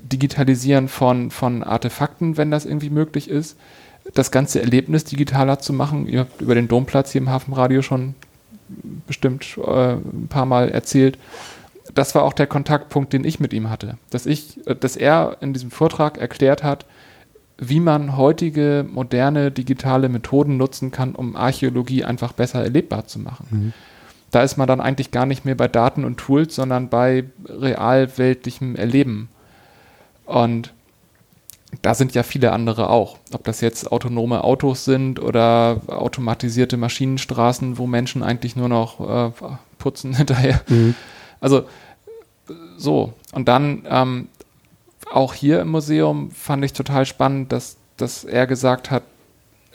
Digitalisieren 0.02 0.88
von, 0.88 1.32
von 1.32 1.64
Artefakten, 1.64 2.38
wenn 2.38 2.52
das 2.52 2.66
irgendwie 2.66 2.90
möglich 2.90 3.30
ist. 3.30 3.58
Das 4.14 4.32
ganze 4.32 4.62
Erlebnis 4.62 5.04
digitaler 5.04 5.60
zu 5.60 5.74
machen. 5.74 6.08
Ihr 6.08 6.22
habt 6.22 6.42
über 6.42 6.56
den 6.56 6.70
Domplatz 6.70 7.12
hier 7.12 7.22
im 7.22 7.30
Hafenradio 7.30 7.82
schon 7.82 8.16
bestimmt 9.06 9.58
äh, 9.58 9.94
ein 9.94 10.28
paar 10.30 10.46
Mal 10.46 10.70
erzählt. 10.70 11.18
Das 11.94 12.16
war 12.16 12.24
auch 12.24 12.34
der 12.34 12.48
Kontaktpunkt, 12.48 13.12
den 13.14 13.24
ich 13.24 13.40
mit 13.40 13.54
ihm 13.54 13.70
hatte. 13.70 13.98
Dass 14.10 14.26
ich, 14.26 14.66
äh, 14.68 14.76
dass 14.76 14.96
er 14.96 15.38
in 15.42 15.54
diesem 15.54 15.72
Vortrag 15.72 16.18
erklärt 16.18 16.64
hat, 16.64 16.86
wie 17.58 17.80
man 17.80 18.18
heutige 18.18 18.86
moderne 18.90 19.52
digitale 19.52 20.10
Methoden 20.10 20.58
nutzen 20.58 20.92
kann, 20.92 21.16
um 21.16 21.36
Archäologie 21.36 22.04
einfach 22.04 22.34
besser 22.34 22.64
erlebbar 22.64 23.08
zu 23.08 23.20
machen. 23.20 23.48
Mhm. 23.50 23.74
Da 24.32 24.44
ist 24.44 24.58
man 24.58 24.68
dann 24.68 24.82
eigentlich 24.82 25.12
gar 25.12 25.26
nicht 25.26 25.46
mehr 25.46 25.56
bei 25.56 25.68
Daten 25.68 26.04
und 26.04 26.18
Tools, 26.18 26.54
sondern 26.56 26.90
bei 26.90 27.24
realweltlichem 27.48 28.76
Erleben. 28.76 29.30
Und 30.26 30.74
da 31.82 31.94
sind 31.94 32.14
ja 32.14 32.24
viele 32.24 32.52
andere 32.52 32.90
auch. 32.90 33.18
Ob 33.34 33.44
das 33.46 33.62
jetzt 33.62 33.92
autonome 33.92 34.44
Autos 34.44 34.86
sind 34.86 35.20
oder 35.20 35.82
automatisierte 35.88 36.78
Maschinenstraßen, 36.78 37.78
wo 37.78 37.88
Menschen 37.88 38.24
eigentlich 38.24 38.56
nur 38.56 38.70
noch 38.70 39.00
äh, 39.00 39.32
putzen 39.80 40.14
hinterher. 40.18 40.62
Mhm. 40.68 40.96
Also 41.40 41.66
so. 42.78 43.14
Und 43.32 43.48
dann 43.48 43.86
ähm, 43.90 44.28
auch 45.12 45.34
hier 45.34 45.62
im 45.62 45.70
Museum 45.70 46.32
fand 46.32 46.64
ich 46.64 46.74
total 46.74 47.06
spannend, 47.06 47.52
dass, 47.52 47.78
dass 47.98 48.24
er 48.24 48.48
gesagt 48.48 48.92
hat, 48.92 49.04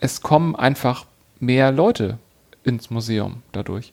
es 0.01 0.21
kommen 0.21 0.57
einfach 0.57 1.07
mehr 1.41 1.73
Leute 1.73 2.19
ins 2.65 2.91
Museum 2.91 3.43
dadurch. 3.53 3.93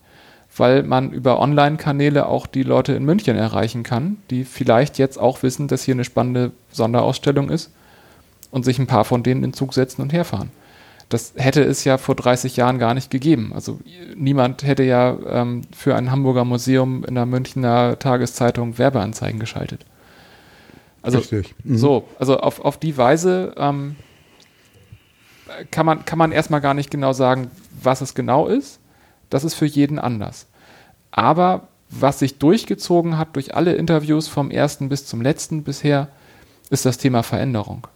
Weil 0.58 0.84
man 0.84 1.12
über 1.12 1.40
Online-Kanäle 1.40 2.26
auch 2.26 2.48
die 2.48 2.64
Leute 2.64 2.94
in 2.94 3.06
München 3.06 3.38
erreichen 3.38 3.84
kann, 3.84 4.18
die 4.30 4.44
vielleicht 4.44 4.98
jetzt 4.98 5.18
auch 5.18 5.44
wissen, 5.44 5.68
dass 5.68 5.84
hier 5.84 5.94
eine 5.94 6.04
spannende 6.04 6.52
Sonderausstellung 6.72 7.50
ist 7.50 7.72
und 8.52 8.66
sich 8.66 8.80
ein 8.80 8.88
paar 8.88 9.06
von 9.06 9.22
denen 9.22 9.44
in 9.44 9.54
Zug 9.54 9.74
setzen 9.74 10.02
und 10.02 10.12
herfahren. 10.12 10.50
Das 11.10 11.34
hätte 11.36 11.64
es 11.64 11.84
ja 11.84 11.98
vor 11.98 12.16
30 12.16 12.56
Jahren 12.56 12.78
gar 12.78 12.94
nicht 12.94 13.10
gegeben. 13.10 13.52
Also 13.54 13.80
niemand 14.16 14.64
hätte 14.64 14.84
ja 14.84 15.18
ähm, 15.28 15.62
für 15.76 15.96
ein 15.96 16.12
Hamburger 16.12 16.46
Museum 16.46 17.04
in 17.04 17.16
der 17.16 17.26
Münchner 17.26 17.98
Tageszeitung 17.98 18.78
Werbeanzeigen 18.78 19.40
geschaltet. 19.40 19.86
Also 21.02 21.22
mhm. 21.64 21.78
so, 21.78 22.08
also 22.20 22.40
auf, 22.40 22.60
auf 22.60 22.78
die 22.78 22.98
Weise 22.98 23.54
ähm, 23.58 23.96
kann 25.72 25.86
man, 25.86 26.06
kann 26.06 26.20
man 26.20 26.32
erstmal 26.32 26.62
gar 26.62 26.74
nicht 26.74 26.92
genau 26.92 27.14
sagen, 27.14 27.52
was 27.82 28.02
es 28.02 28.14
genau 28.14 28.48
ist. 28.48 28.80
Das 29.30 29.44
ist 29.44 29.54
für 29.54 29.66
jeden 29.66 30.00
anders. 30.00 30.48
Aber 31.12 31.68
was 31.90 32.20
sich 32.20 32.38
durchgezogen 32.38 33.18
hat 33.18 33.36
durch 33.36 33.56
alle 33.56 33.74
Interviews 33.74 34.28
vom 34.28 34.52
ersten 34.52 34.90
bis 34.90 35.06
zum 35.06 35.22
letzten 35.22 35.64
bisher, 35.64 36.10
ist 36.70 36.86
das 36.86 36.98
Thema 36.98 37.24
Veränderung. 37.24 37.88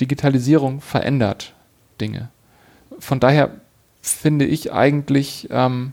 Digitalisierung 0.00 0.80
verändert 0.80 1.54
Dinge. 2.00 2.28
Von 2.98 3.20
daher 3.20 3.50
finde 4.02 4.46
ich 4.46 4.72
eigentlich 4.72 5.48
ähm, 5.50 5.92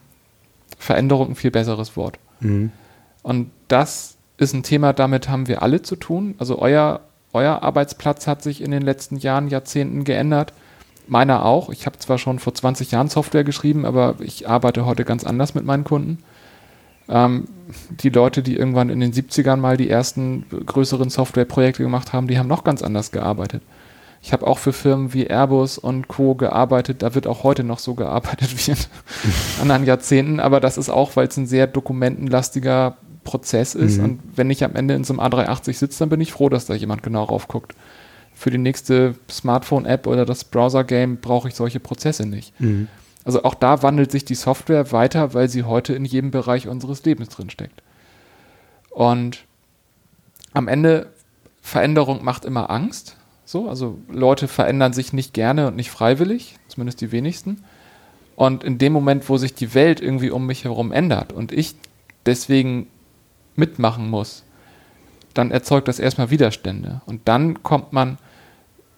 Veränderung 0.79 1.31
ein 1.31 1.35
viel 1.35 1.51
besseres 1.51 1.95
Wort. 1.95 2.17
Mhm. 2.39 2.71
Und 3.21 3.51
das 3.67 4.16
ist 4.37 4.53
ein 4.53 4.63
Thema, 4.63 4.93
damit 4.93 5.29
haben 5.29 5.47
wir 5.47 5.61
alle 5.61 5.81
zu 5.81 5.95
tun. 5.95 6.35
Also 6.37 6.59
euer, 6.59 7.01
euer 7.33 7.63
Arbeitsplatz 7.63 8.27
hat 8.27 8.41
sich 8.41 8.61
in 8.61 8.71
den 8.71 8.83
letzten 8.83 9.17
Jahren, 9.17 9.47
Jahrzehnten 9.47 10.03
geändert. 10.03 10.53
Meiner 11.07 11.45
auch. 11.45 11.69
Ich 11.69 11.85
habe 11.85 11.97
zwar 11.99 12.17
schon 12.17 12.37
vor 12.39 12.53
20 12.53 12.91
Jahren 12.91 13.07
Software 13.07 13.43
geschrieben, 13.43 13.85
aber 13.85 14.15
ich 14.19 14.47
arbeite 14.47 14.85
heute 14.85 15.05
ganz 15.05 15.23
anders 15.23 15.55
mit 15.55 15.65
meinen 15.65 15.85
Kunden. 15.85 16.19
Ähm, 17.09 17.47
die 17.89 18.09
Leute, 18.09 18.43
die 18.43 18.55
irgendwann 18.55 18.89
in 18.89 18.99
den 18.99 19.13
70ern 19.13 19.57
mal 19.57 19.77
die 19.77 19.89
ersten 19.89 20.45
größeren 20.49 21.09
Softwareprojekte 21.09 21.83
gemacht 21.83 22.11
haben, 22.13 22.27
die 22.27 22.37
haben 22.37 22.47
noch 22.47 22.63
ganz 22.63 22.81
anders 22.81 23.11
gearbeitet. 23.11 23.63
Ich 24.21 24.33
habe 24.33 24.45
auch 24.45 24.57
für 24.57 24.73
Firmen 24.73 25.13
wie 25.13 25.27
Airbus 25.27 25.77
und 25.77 26.07
Co. 26.07 26.35
gearbeitet. 26.35 27.01
Da 27.01 27.15
wird 27.15 27.27
auch 27.27 27.43
heute 27.43 27.63
noch 27.63 27.79
so 27.79 27.93
gearbeitet 27.93 28.49
wie 28.67 28.71
in 28.71 28.77
anderen 29.61 29.85
Jahrzehnten. 29.85 30.39
Aber 30.39 30.59
das 30.59 30.77
ist 30.77 30.89
auch, 30.89 31.15
weil 31.15 31.27
es 31.27 31.37
ein 31.37 31.47
sehr 31.47 31.67
dokumentenlastiger 31.67 32.97
Prozess 33.27 33.75
ist. 33.75 33.97
Mhm. 33.97 34.03
Und 34.03 34.19
wenn 34.35 34.49
ich 34.49 34.63
am 34.63 34.75
Ende 34.75 34.93
in 34.93 35.03
so 35.03 35.13
einem 35.13 35.19
A380 35.19 35.73
sitze, 35.73 35.99
dann 35.99 36.09
bin 36.09 36.21
ich 36.21 36.31
froh, 36.31 36.47
dass 36.47 36.65
da 36.65 36.73
jemand 36.73 37.03
genau 37.03 37.25
raufguckt. 37.25 37.75
Für 38.33 38.51
die 38.51 38.57
nächste 38.57 39.15
Smartphone-App 39.29 40.07
oder 40.07 40.25
das 40.25 40.45
Browser-Game 40.45 41.17
brauche 41.17 41.49
ich 41.49 41.55
solche 41.55 41.81
Prozesse 41.81 42.25
nicht. 42.25 42.57
Mhm. 42.61 42.87
Also 43.25 43.43
auch 43.43 43.55
da 43.55 43.83
wandelt 43.83 44.11
sich 44.11 44.23
die 44.23 44.35
Software 44.35 44.93
weiter, 44.93 45.33
weil 45.33 45.49
sie 45.49 45.63
heute 45.63 45.93
in 45.93 46.05
jedem 46.05 46.31
Bereich 46.31 46.69
unseres 46.69 47.03
Lebens 47.03 47.27
drinsteckt. 47.27 47.81
Und 48.89 49.43
am 50.53 50.69
Ende, 50.69 51.07
Veränderung 51.61 52.23
macht 52.23 52.45
immer 52.45 52.69
Angst. 52.69 53.17
So, 53.43 53.67
also 53.67 53.97
Leute 54.09 54.47
verändern 54.47 54.93
sich 54.93 55.11
nicht 55.11 55.33
gerne 55.33 55.67
und 55.67 55.75
nicht 55.75 55.91
freiwillig, 55.91 56.55
zumindest 56.69 57.01
die 57.01 57.11
wenigsten. 57.11 57.63
Und 58.37 58.63
in 58.63 58.77
dem 58.77 58.93
Moment, 58.93 59.27
wo 59.27 59.37
sich 59.37 59.53
die 59.55 59.73
Welt 59.73 59.99
irgendwie 59.99 60.29
um 60.29 60.45
mich 60.45 60.63
herum 60.63 60.91
ändert 60.91 61.33
und 61.33 61.51
ich 61.51 61.75
deswegen 62.27 62.87
mitmachen 63.57 64.09
muss, 64.09 64.43
dann 65.33 65.51
erzeugt 65.51 65.87
das 65.87 65.99
erstmal 65.99 66.29
Widerstände. 66.29 67.01
Und 67.05 67.27
dann 67.27 67.63
kommt 67.63 67.93
man 67.93 68.17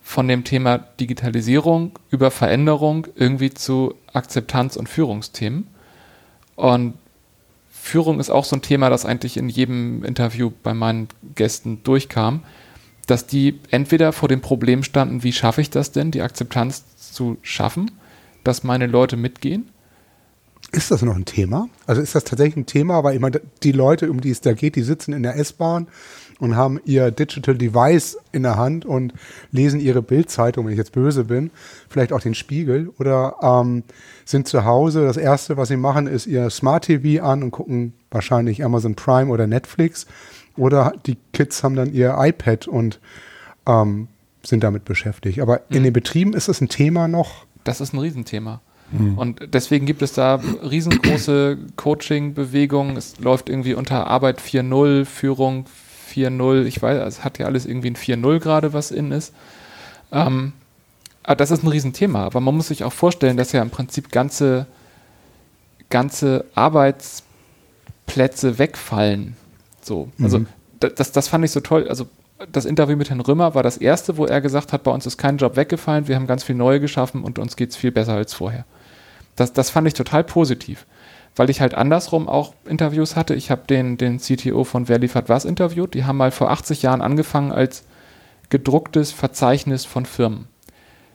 von 0.02 0.28
dem 0.28 0.44
Thema 0.44 0.78
Digitalisierung 0.78 2.00
über 2.10 2.32
Veränderung 2.32 3.08
irgendwie 3.16 3.54
zu 3.54 3.96
Akzeptanz 4.14 4.76
und 4.76 4.90
Führungsthemen. 4.90 5.68
Und 6.56 6.96
Führung 7.70 8.20
ist 8.20 8.30
auch 8.30 8.46
so 8.46 8.56
ein 8.56 8.62
Thema, 8.62 8.90
das 8.90 9.06
eigentlich 9.06 9.38
in 9.38 9.50
jedem 9.50 10.04
Interview 10.04 10.52
bei 10.64 10.74
meinen 10.74 11.08
Gästen 11.36 11.84
durchkam, 11.84 12.44
dass 13.08 13.26
die 13.26 13.60
entweder 13.72 14.14
vor 14.14 14.30
dem 14.30 14.42
Problem 14.42 14.84
standen, 14.84 15.24
wie 15.24 15.34
schaffe 15.34 15.62
ich 15.62 15.70
das 15.70 15.92
denn, 15.92 16.12
die 16.12 16.22
Akzeptanz 16.22 17.12
zu 17.12 17.38
schaffen, 17.42 17.92
dass 18.44 18.64
meine 18.64 18.88
Leute 18.88 19.18
mitgehen, 19.18 19.70
ist 20.72 20.92
das 20.92 21.02
noch 21.02 21.16
ein 21.16 21.26
Thema? 21.26 21.68
Also 21.88 22.02
ist 22.02 22.16
das 22.16 22.24
tatsächlich 22.24 22.58
ein 22.58 22.66
Thema? 22.66 23.04
Weil 23.04 23.20
meine, 23.20 23.42
die 23.64 23.72
Leute, 23.72 24.10
um 24.12 24.22
die 24.22 24.30
es 24.30 24.42
da 24.42 24.54
geht, 24.54 24.76
die 24.76 24.84
sitzen 24.84 25.14
in 25.14 25.24
der 25.24 25.36
S-Bahn 25.36 25.88
und 26.40 26.56
haben 26.56 26.80
ihr 26.86 27.12
Digital 27.12 27.56
Device 27.56 28.18
in 28.32 28.44
der 28.44 28.56
Hand 28.56 28.86
und 28.86 29.14
lesen 29.52 29.80
ihre 29.80 30.02
Bildzeitung, 30.02 30.66
wenn 30.66 30.74
ich 30.74 30.78
jetzt 30.78 30.92
böse 30.92 31.26
bin, 31.26 31.52
vielleicht 31.90 32.14
auch 32.14 32.22
den 32.22 32.36
Spiegel 32.36 32.90
oder 33.00 33.36
ähm, 33.42 33.84
sind 34.26 34.48
zu 34.48 34.64
Hause. 34.64 35.04
Das 35.04 35.18
erste, 35.18 35.58
was 35.58 35.68
sie 35.68 35.78
machen, 35.78 36.08
ist 36.08 36.28
ihr 36.28 36.50
Smart 36.50 36.86
TV 36.86 37.24
an 37.24 37.44
und 37.44 37.52
gucken 37.52 37.94
wahrscheinlich 38.12 38.64
Amazon 38.64 38.96
Prime 38.96 39.32
oder 39.32 39.48
Netflix. 39.48 40.06
Oder 40.56 40.94
die 41.06 41.18
Kids 41.34 41.64
haben 41.64 41.76
dann 41.76 41.94
ihr 41.94 42.16
iPad 42.18 42.68
und 42.68 43.00
ähm, 43.66 44.08
sind 44.44 44.64
damit 44.64 44.86
beschäftigt. 44.86 45.40
Aber 45.40 45.62
mhm. 45.70 45.78
in 45.78 45.84
den 45.84 45.94
Betrieben 45.94 46.34
ist 46.34 46.48
es 46.48 46.62
ein 46.62 46.70
Thema 46.70 47.08
noch. 47.08 47.46
Das 47.64 47.82
ist 47.82 47.94
ein 47.94 48.00
Riesenthema. 48.00 48.62
Mhm. 48.92 49.18
Und 49.18 49.54
deswegen 49.54 49.86
gibt 49.86 50.02
es 50.02 50.14
da 50.14 50.36
riesengroße 50.36 51.58
Coaching-Bewegungen. 51.76 52.98
Es 52.98 53.20
läuft 53.20 53.50
irgendwie 53.50 53.74
unter 53.74 54.08
Arbeit 54.08 54.42
4.0, 54.42 55.06
Führung 55.06 55.66
4.0. 56.14 56.66
Ich 56.66 56.82
weiß, 56.82 57.08
es 57.08 57.24
hat 57.24 57.40
ja 57.40 57.46
alles 57.46 57.66
irgendwie 57.66 57.92
ein 57.92 57.96
4.0 57.96 58.40
gerade, 58.40 58.74
was 58.74 58.92
in 58.92 59.12
ist. 59.12 59.34
Ähm, 60.12 60.54
aber 61.24 61.36
das 61.36 61.52
ist 61.52 61.64
ein 61.64 61.68
Riesenthema. 61.68 62.26
Aber 62.26 62.40
man 62.40 62.56
muss 62.56 62.70
sich 62.70 62.84
auch 62.84 62.94
vorstellen, 62.94 63.38
dass 63.38 63.52
ja 63.52 63.62
im 63.62 63.70
Prinzip 63.70 64.12
ganze, 64.12 64.66
ganze 65.90 66.46
Arbeitsplätze 66.56 68.58
wegfallen. 68.58 69.36
So. 69.82 70.10
Also 70.22 70.40
mhm. 70.40 70.48
das, 70.80 71.12
das 71.12 71.28
fand 71.28 71.46
ich 71.46 71.52
so 71.52 71.60
toll. 71.60 71.88
Also 71.88 72.08
das 72.52 72.66
Interview 72.66 72.96
mit 72.96 73.10
Herrn 73.10 73.20
Römer 73.20 73.54
war 73.54 73.64
das 73.64 73.78
erste, 73.78 74.18
wo 74.18 74.26
er 74.26 74.42
gesagt 74.42 74.74
hat, 74.74 74.84
bei 74.84 74.92
uns 74.92 75.06
ist 75.06 75.18
kein 75.18 75.38
Job 75.38 75.56
weggefallen, 75.56 76.08
wir 76.08 76.16
haben 76.16 76.28
ganz 76.28 76.44
viel 76.44 76.56
neue 76.56 76.80
geschaffen 76.80 77.24
und 77.24 77.38
uns 77.38 77.56
geht 77.56 77.72
es 77.72 77.76
viel 77.76 77.92
besser 77.92 78.14
als 78.14 78.34
vorher. 78.34 78.66
Das, 79.36 79.54
das 79.54 79.70
fand 79.70 79.88
ich 79.88 79.94
total 79.94 80.24
positiv, 80.24 80.86
weil 81.36 81.50
ich 81.50 81.62
halt 81.62 81.76
andersrum 81.76 82.28
auch 82.28 82.54
Interviews 82.66 83.16
hatte. 83.16 83.36
Ich 83.36 83.52
habe 83.52 83.64
den, 83.68 83.98
den 83.98 84.20
CTO 84.20 84.64
von 84.64 84.88
Wer 84.88 85.00
liefert 85.00 85.30
was 85.30 85.46
interviewt. 85.46 85.94
Die 85.94 86.06
haben 86.06 86.18
mal 86.18 86.32
vor 86.32 86.52
80 86.52 86.82
Jahren 86.82 87.02
angefangen 87.02 87.52
als 87.52 87.86
gedrucktes 88.50 89.12
Verzeichnis 89.12 89.86
von 89.86 90.06
Firmen. 90.06 90.48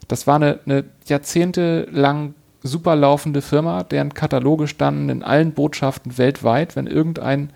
Das 0.09 0.26
war 0.26 0.37
eine, 0.37 0.61
eine 0.66 0.85
jahrzehntelang 1.06 2.35
super 2.62 2.97
laufende 2.97 3.42
Firma, 3.42 3.83
deren 3.83 4.14
Kataloge 4.14 4.68
standen 4.68 5.09
in 5.11 5.23
allen 5.23 5.52
Botschaften 5.52 6.18
weltweit. 6.18 6.76
Wenn 6.76 6.87
irgendein 6.87 7.50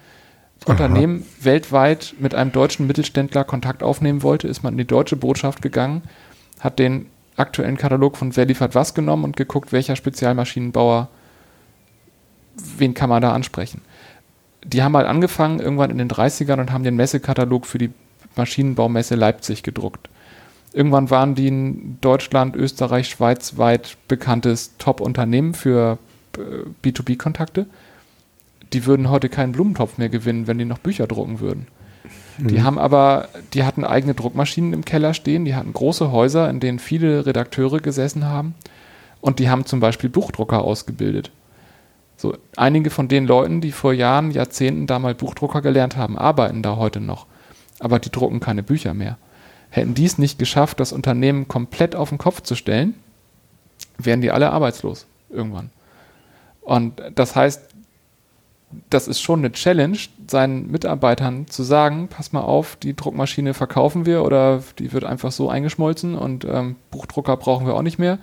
Aha. 0.65 0.73
Unternehmen 0.73 1.25
weltweit 1.41 2.15
mit 2.19 2.35
einem 2.35 2.53
deutschen 2.53 2.87
Mittelständler 2.87 3.45
Kontakt 3.45 3.83
aufnehmen 3.83 4.23
wollte, 4.23 4.49
ist 4.49 4.63
man 4.63 4.75
in 4.75 4.79
die 4.79 4.87
deutsche 4.87 5.17
Botschaft 5.17 5.63
gegangen, 5.63 6.03
hat 6.61 6.79
den 6.79 7.07
aktuellen 7.39 7.77
Katalog 7.77 8.17
von 8.17 8.37
Wer 8.37 8.47
liefert 8.47 8.75
was 8.75 8.95
genommen 8.95 9.25
und 9.25 9.37
geguckt, 9.37 9.73
welcher 9.73 9.97
Spezialmaschinenbauer, 9.97 11.09
wen 12.77 12.95
kann 12.95 13.09
man 13.09 13.23
da 13.23 13.33
ansprechen. 13.33 13.83
Die 14.65 14.83
haben 14.83 14.97
halt 14.97 15.07
angefangen 15.07 15.61
irgendwann 15.61 15.91
in 15.91 15.99
den 15.99 16.11
30ern 16.11 16.61
und 16.61 16.73
haben 16.73 16.85
den 16.85 16.97
Messekatalog 16.97 17.67
für 17.67 17.79
die 17.79 17.91
Maschinenbaumesse 18.37 19.15
Leipzig 19.15 19.63
gedruckt. 19.63 20.09
Irgendwann 20.73 21.11
waren 21.11 21.35
die 21.35 21.49
in 21.49 21.99
Deutschland, 22.01 22.55
Österreich, 22.55 23.09
Schweiz 23.09 23.57
weit 23.57 23.97
bekanntes 24.07 24.77
Top-Unternehmen 24.79 25.55
für 25.55 25.99
äh, 26.37 26.41
B2B-Kontakte. 26.85 27.67
Die 28.73 28.85
würden 28.85 29.09
heute 29.09 29.29
keinen 29.29 29.53
Blumentopf 29.53 29.97
mehr 29.97 30.11
gewinnen, 30.11 30.47
wenn 30.47 30.59
die 30.59 30.67
noch 30.67 30.79
Bücher 30.79 31.07
drucken 31.07 31.41
würden. 31.41 31.67
Mhm. 32.39 32.49
Die 32.49 32.63
haben 32.63 32.79
aber, 32.79 33.29
die 33.55 33.65
hatten 33.65 33.85
eigene 33.85 34.15
Druckmaschinen 34.15 34.73
im 34.73 34.85
Keller 34.85 35.15
stehen, 35.15 35.45
die 35.45 35.55
hatten 35.55 35.73
große 35.73 36.11
Häuser, 36.11 36.49
in 36.49 36.61
denen 36.61 36.79
viele 36.79 37.27
Redakteure 37.27 37.81
gesessen 37.81 38.25
haben 38.25 38.55
und 39.21 39.39
die 39.39 39.51
haben 39.51 39.67
zum 39.67 39.81
Beispiel 39.81 40.11
Buchdrucker 40.11 40.63
ausgebildet. 40.63 41.31
So, 42.17 42.37
einige 42.57 42.91
von 42.91 43.09
den 43.09 43.27
Leuten, 43.27 43.61
die 43.61 43.71
vor 43.71 43.93
Jahren, 43.93 44.33
Jahrzehnten 44.33 44.87
da 44.87 44.99
mal 44.99 45.15
Buchdrucker 45.15 45.63
gelernt 45.63 45.97
haben, 45.97 46.19
arbeiten 46.19 46.63
da 46.63 46.77
heute 46.77 47.01
noch. 47.01 47.27
Aber 47.79 48.01
die 48.01 48.11
drucken 48.11 48.41
keine 48.41 48.65
Bücher 48.65 48.93
mehr 48.93 49.19
hätten 49.71 49.95
die 49.95 50.05
es 50.05 50.19
nicht 50.19 50.39
geschafft, 50.39 50.81
das 50.81 50.93
Unternehmen 50.93 51.49
komplett 51.49 51.95
auf 51.95 52.09
den 52.09 52.19
Kopf 52.19 52.43
zu 52.43 52.55
stellen, 52.55 52.95
wären 53.99 54.21
die 54.21 54.31
alle 54.31 54.51
arbeitslos 54.51 55.07
irgendwann. 55.31 55.71
Und 56.61 57.01
das 57.15 57.37
heißt, 57.37 57.63
das 58.91 59.09
ist 59.09 59.21
schon 59.21 59.41
eine 59.41 59.53
Challenge, 59.53 59.99
seinen 60.27 60.71
Mitarbeitern 60.71 61.47
zu 61.47 61.63
sagen, 61.63 62.09
pass 62.09 62.33
mal 62.33 62.43
auf, 62.43 62.77
die 62.77 62.95
Druckmaschine 62.95 63.55
verkaufen 63.55 64.05
wir 64.05 64.23
oder 64.23 64.63
die 64.79 64.93
wird 64.93 65.05
einfach 65.05 65.33
so 65.33 65.49
eingeschmolzen 65.49 66.15
und 66.15 66.45
ähm, 66.45 66.77
Buchdrucker 66.91 67.37
brauchen 67.37 67.67
wir 67.67 67.75
auch 67.75 67.83
nicht 67.83 67.99
mehr. 67.99 68.19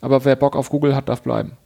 Aber 0.00 0.24
wer 0.24 0.36
Bock 0.36 0.56
auf 0.56 0.70
Google 0.70 0.96
hat, 0.96 1.08
darf 1.08 1.22
bleiben. 1.22 1.52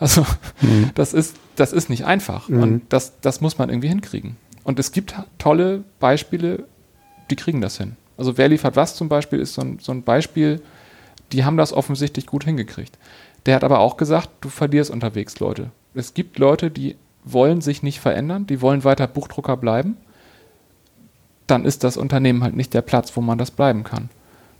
Also 0.00 0.24
mhm. 0.60 0.92
das, 0.94 1.12
ist, 1.12 1.34
das 1.56 1.72
ist 1.72 1.90
nicht 1.90 2.04
einfach. 2.04 2.48
Mhm. 2.48 2.62
Und 2.62 2.82
das, 2.90 3.20
das 3.20 3.40
muss 3.40 3.58
man 3.58 3.68
irgendwie 3.68 3.88
hinkriegen. 3.88 4.36
Und 4.62 4.78
es 4.78 4.92
gibt 4.92 5.12
tolle 5.38 5.82
Beispiele, 5.98 6.68
die 7.30 7.34
kriegen 7.34 7.60
das 7.60 7.78
hin. 7.78 7.96
Also 8.16 8.38
wer 8.38 8.46
liefert 8.46 8.76
was 8.76 8.94
zum 8.94 9.08
Beispiel 9.08 9.40
ist 9.40 9.54
so 9.54 9.62
ein, 9.62 9.80
so 9.80 9.90
ein 9.90 10.04
Beispiel, 10.04 10.62
die 11.32 11.44
haben 11.44 11.56
das 11.56 11.72
offensichtlich 11.72 12.26
gut 12.26 12.44
hingekriegt. 12.44 12.96
Der 13.46 13.56
hat 13.56 13.64
aber 13.64 13.80
auch 13.80 13.96
gesagt, 13.96 14.28
du 14.40 14.48
verlierst 14.48 14.92
unterwegs 14.92 15.40
Leute. 15.40 15.72
Es 15.94 16.14
gibt 16.14 16.38
Leute, 16.38 16.70
die 16.70 16.94
wollen 17.32 17.60
sich 17.60 17.82
nicht 17.82 18.00
verändern, 18.00 18.46
die 18.46 18.60
wollen 18.60 18.84
weiter 18.84 19.06
Buchdrucker 19.06 19.56
bleiben. 19.56 19.96
Dann 21.46 21.64
ist 21.64 21.84
das 21.84 21.96
Unternehmen 21.96 22.42
halt 22.42 22.56
nicht 22.56 22.74
der 22.74 22.82
Platz, 22.82 23.16
wo 23.16 23.20
man 23.20 23.38
das 23.38 23.50
bleiben 23.50 23.84
kann. 23.84 24.10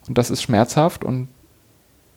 Und 0.06 0.16
das 0.18 0.30
ist 0.30 0.42
schmerzhaft 0.42 1.04
und 1.04 1.28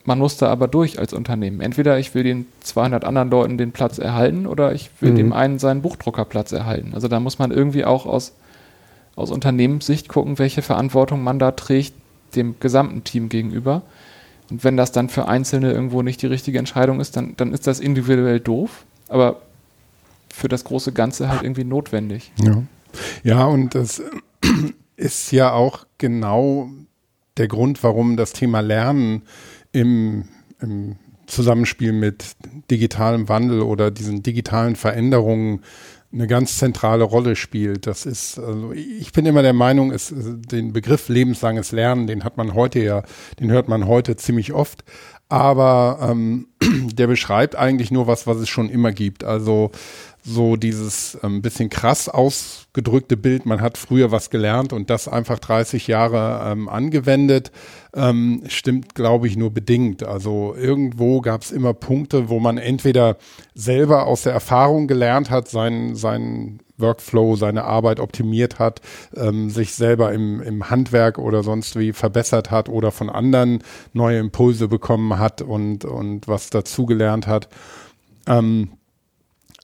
man 0.06 0.18
muss 0.18 0.38
da 0.38 0.48
aber 0.48 0.68
durch 0.68 0.98
als 0.98 1.14
Unternehmen. 1.14 1.62
Entweder 1.62 2.00
ich 2.00 2.16
will 2.16 2.24
den 2.24 2.46
200 2.62 3.06
anderen 3.06 3.30
Leuten 3.30 3.58
den 3.58 3.72
Platz 3.72 4.00
erhalten 4.00 4.48
oder 4.48 4.74
ich 4.74 4.90
will 5.00 5.12
mhm. 5.12 5.18
dem 5.18 5.34
einen 5.34 5.60
seinen 5.60 5.82
Buchdruckerplatz 5.82 6.52
erhalten. 6.52 6.94
Also 6.94 7.08
da 7.08 7.20
muss 7.20 7.38
man 7.38 7.52
irgendwie 7.52 7.86
auch 7.86 8.06
aus 8.06 8.34
aus 9.16 9.32
Unternehmenssicht 9.32 10.08
gucken, 10.08 10.40
welche 10.40 10.62
Verantwortung 10.62 11.24
man 11.24 11.40
da 11.40 11.52
trägt 11.52 11.94
dem 12.36 12.56
gesamten 12.60 13.04
Team 13.04 13.30
gegenüber. 13.30 13.82
Und 14.50 14.64
wenn 14.64 14.78
das 14.78 14.92
dann 14.92 15.10
für 15.10 15.28
Einzelne 15.28 15.72
irgendwo 15.72 16.02
nicht 16.02 16.22
die 16.22 16.28
richtige 16.28 16.60
Entscheidung 16.60 17.00
ist, 17.00 17.16
dann, 17.18 17.36
dann 17.38 17.54
ist 17.54 17.68
das 17.68 17.80
individuell 17.80 18.40
doof, 18.40 18.86
aber 19.08 19.42
für 20.34 20.48
das 20.48 20.64
große 20.64 20.92
Ganze 20.92 21.30
halt 21.30 21.44
irgendwie 21.44 21.64
notwendig. 21.64 22.32
Ja, 22.44 22.64
ja 23.24 23.46
und 23.46 23.76
das 23.76 24.02
ist 24.96 25.32
ja 25.32 25.54
auch 25.54 25.86
genau 25.98 26.70
der 27.38 27.48
Grund, 27.48 27.84
warum 27.84 28.18
das 28.18 28.34
Thema 28.34 28.60
Lernen 28.60 29.24
im, 29.72 30.26
im 30.60 30.96
Zusammenspiel 31.28 31.94
mit 31.94 32.36
digitalem 32.70 33.30
Wandel 33.30 33.62
oder 33.62 33.90
diesen 33.90 34.22
digitalen 34.22 34.76
Veränderungen 34.76 35.62
eine 36.14 36.28
ganz 36.28 36.58
zentrale 36.58 37.04
Rolle 37.04 37.36
spielt. 37.36 37.88
Das 37.88 38.06
ist, 38.06 38.38
also 38.38 38.74
ich 38.74 39.14
bin 39.14 39.26
immer 39.26 39.42
der 39.42 39.54
Meinung, 39.54 39.92
es, 39.92 40.14
den 40.14 40.74
Begriff 40.74 41.08
lebenslanges 41.08 41.72
Lernen, 41.72 42.06
den 42.06 42.24
hat 42.24 42.36
man 42.38 42.54
heute 42.54 42.80
ja, 42.80 43.04
den 43.40 43.50
hört 43.50 43.70
man 43.70 43.88
heute 43.88 44.18
ziemlich 44.18 44.52
oft. 44.52 44.84
Aber 45.32 45.98
ähm, 46.02 46.48
der 46.94 47.08
beschreibt 47.08 47.56
eigentlich 47.56 47.90
nur 47.90 48.06
was, 48.06 48.28
was 48.28 48.36
es 48.38 48.50
schon 48.50 48.68
immer 48.68 48.92
gibt. 48.92 49.24
Also 49.24 49.72
so 50.24 50.58
dieses 50.58 51.18
ähm, 51.24 51.42
bisschen 51.42 51.70
krass 51.70 52.10
ausgedrückte 52.10 53.16
Bild, 53.16 53.46
man 53.46 53.62
hat 53.62 53.78
früher 53.78 54.12
was 54.12 54.30
gelernt 54.30 54.74
und 54.74 54.90
das 54.90 55.08
einfach 55.08 55.40
30 55.40 55.88
Jahre 55.88 56.52
ähm, 56.52 56.68
angewendet, 56.68 57.52
ähm, 57.94 58.44
stimmt, 58.48 58.96
glaube 58.96 59.28
ich, 59.28 59.38
nur 59.38 59.52
bedingt. 59.52 60.04
Also 60.04 60.56
irgendwo 60.56 61.22
gab 61.22 61.42
es 61.42 61.52
immer 61.52 61.74
Punkte, 61.74 62.30
wo 62.30 62.40
man 62.40 62.58
entweder 62.58 63.18
selber 63.54 64.08
aus 64.08 64.24
der 64.24 64.34
Erfahrung 64.34 64.88
gelernt 64.88 65.30
hat, 65.30 65.50
seinen, 65.50 65.96
seinen 65.96 66.60
Workflow, 66.78 67.36
seine 67.36 67.64
Arbeit 67.64 68.00
optimiert 68.00 68.60
hat, 68.60 68.82
ähm, 69.16 69.50
sich 69.50 69.74
selber 69.74 70.14
im, 70.14 70.42
im 70.42 70.70
Handwerk 70.70 71.18
oder 71.18 71.44
sonst 71.44 71.78
wie 71.78 71.94
verbessert 71.94 72.52
hat 72.52 72.70
oder 72.70 72.92
von 72.92 73.10
anderen 73.10 73.64
neue 73.94 74.20
Impulse 74.20 74.68
bekommen 74.68 75.20
hat 75.20 75.42
und, 75.42 75.86
und 75.86 76.28
was 76.28 76.50
dazugelernt 76.50 77.28
hat. 77.28 77.50
Ähm, 78.28 78.72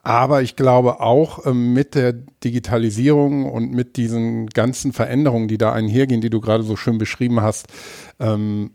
aber 0.07 0.41
ich 0.41 0.55
glaube 0.55 1.01
auch 1.01 1.45
ähm, 1.45 1.73
mit 1.73 1.93
der 1.93 2.13
Digitalisierung 2.13 3.43
und 3.43 3.73
mit 3.73 3.97
diesen 3.97 4.47
ganzen 4.47 4.93
Veränderungen, 4.93 5.49
die 5.49 5.57
da 5.57 5.73
einhergehen, 5.73 6.21
die 6.21 6.29
du 6.29 6.39
gerade 6.39 6.63
so 6.63 6.77
schön 6.77 6.97
beschrieben 6.97 7.41
hast, 7.41 7.67
ähm, 8.17 8.71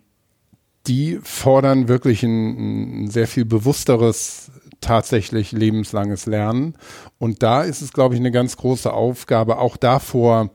die 0.87 1.19
fordern 1.23 1.89
wirklich 1.89 2.23
ein, 2.23 3.05
ein 3.05 3.11
sehr 3.11 3.27
viel 3.27 3.47
bewussteres 3.47 4.51
tatsächlich 4.83 5.53
lebenslanges 5.53 6.27
Lernen. 6.27 6.75
Und 7.17 7.43
da 7.43 7.63
ist 7.63 7.81
es, 7.81 7.95
glaube 7.95 8.15
ich, 8.15 8.21
eine 8.21 8.31
ganz 8.31 8.59
große 8.59 8.93
Aufgabe, 8.93 9.57
auch 9.57 9.79
davor 9.79 10.51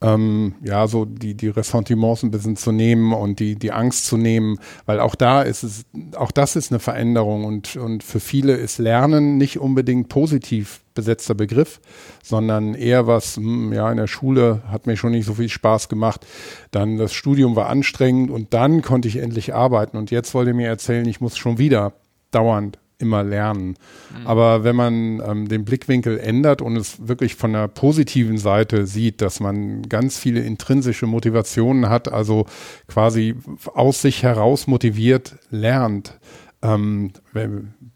ähm, 0.00 0.54
ja, 0.62 0.86
so 0.86 1.04
die, 1.04 1.34
die 1.34 1.48
Ressentiments 1.48 2.22
ein 2.22 2.30
bisschen 2.30 2.56
zu 2.56 2.70
nehmen 2.70 3.12
und 3.12 3.40
die, 3.40 3.56
die 3.56 3.72
Angst 3.72 4.06
zu 4.06 4.16
nehmen, 4.16 4.58
weil 4.86 5.00
auch 5.00 5.16
da 5.16 5.42
ist 5.42 5.64
es, 5.64 5.86
auch 6.14 6.30
das 6.30 6.54
ist 6.54 6.70
eine 6.70 6.78
Veränderung 6.78 7.44
und, 7.44 7.76
und 7.76 8.04
für 8.04 8.20
viele 8.20 8.54
ist 8.54 8.78
Lernen 8.78 9.38
nicht 9.38 9.58
unbedingt 9.58 10.08
positiv 10.08 10.82
besetzter 10.94 11.34
Begriff, 11.34 11.80
sondern 12.22 12.74
eher 12.74 13.08
was, 13.08 13.36
hm, 13.36 13.72
ja, 13.72 13.90
in 13.90 13.96
der 13.96 14.06
Schule 14.06 14.62
hat 14.68 14.86
mir 14.86 14.96
schon 14.96 15.12
nicht 15.12 15.26
so 15.26 15.34
viel 15.34 15.48
Spaß 15.48 15.88
gemacht, 15.88 16.26
dann 16.70 16.96
das 16.96 17.12
Studium 17.12 17.56
war 17.56 17.68
anstrengend 17.68 18.30
und 18.30 18.54
dann 18.54 18.82
konnte 18.82 19.08
ich 19.08 19.16
endlich 19.16 19.54
arbeiten 19.54 19.96
und 19.96 20.12
jetzt 20.12 20.32
wollte 20.32 20.54
mir 20.54 20.68
erzählen, 20.68 21.08
ich 21.08 21.20
muss 21.20 21.36
schon 21.36 21.58
wieder 21.58 21.94
dauernd 22.30 22.78
immer 22.98 23.22
lernen. 23.22 23.76
Mhm. 24.18 24.26
Aber 24.26 24.64
wenn 24.64 24.76
man 24.76 25.22
ähm, 25.24 25.48
den 25.48 25.64
Blickwinkel 25.64 26.18
ändert 26.18 26.60
und 26.60 26.76
es 26.76 27.06
wirklich 27.06 27.36
von 27.36 27.52
der 27.52 27.68
positiven 27.68 28.38
Seite 28.38 28.86
sieht, 28.86 29.20
dass 29.20 29.40
man 29.40 29.82
ganz 29.82 30.18
viele 30.18 30.40
intrinsische 30.40 31.06
Motivationen 31.06 31.88
hat, 31.88 32.12
also 32.12 32.46
quasi 32.88 33.36
aus 33.72 34.02
sich 34.02 34.22
heraus 34.22 34.66
motiviert 34.66 35.36
lernt, 35.50 36.18
ähm, 36.62 37.12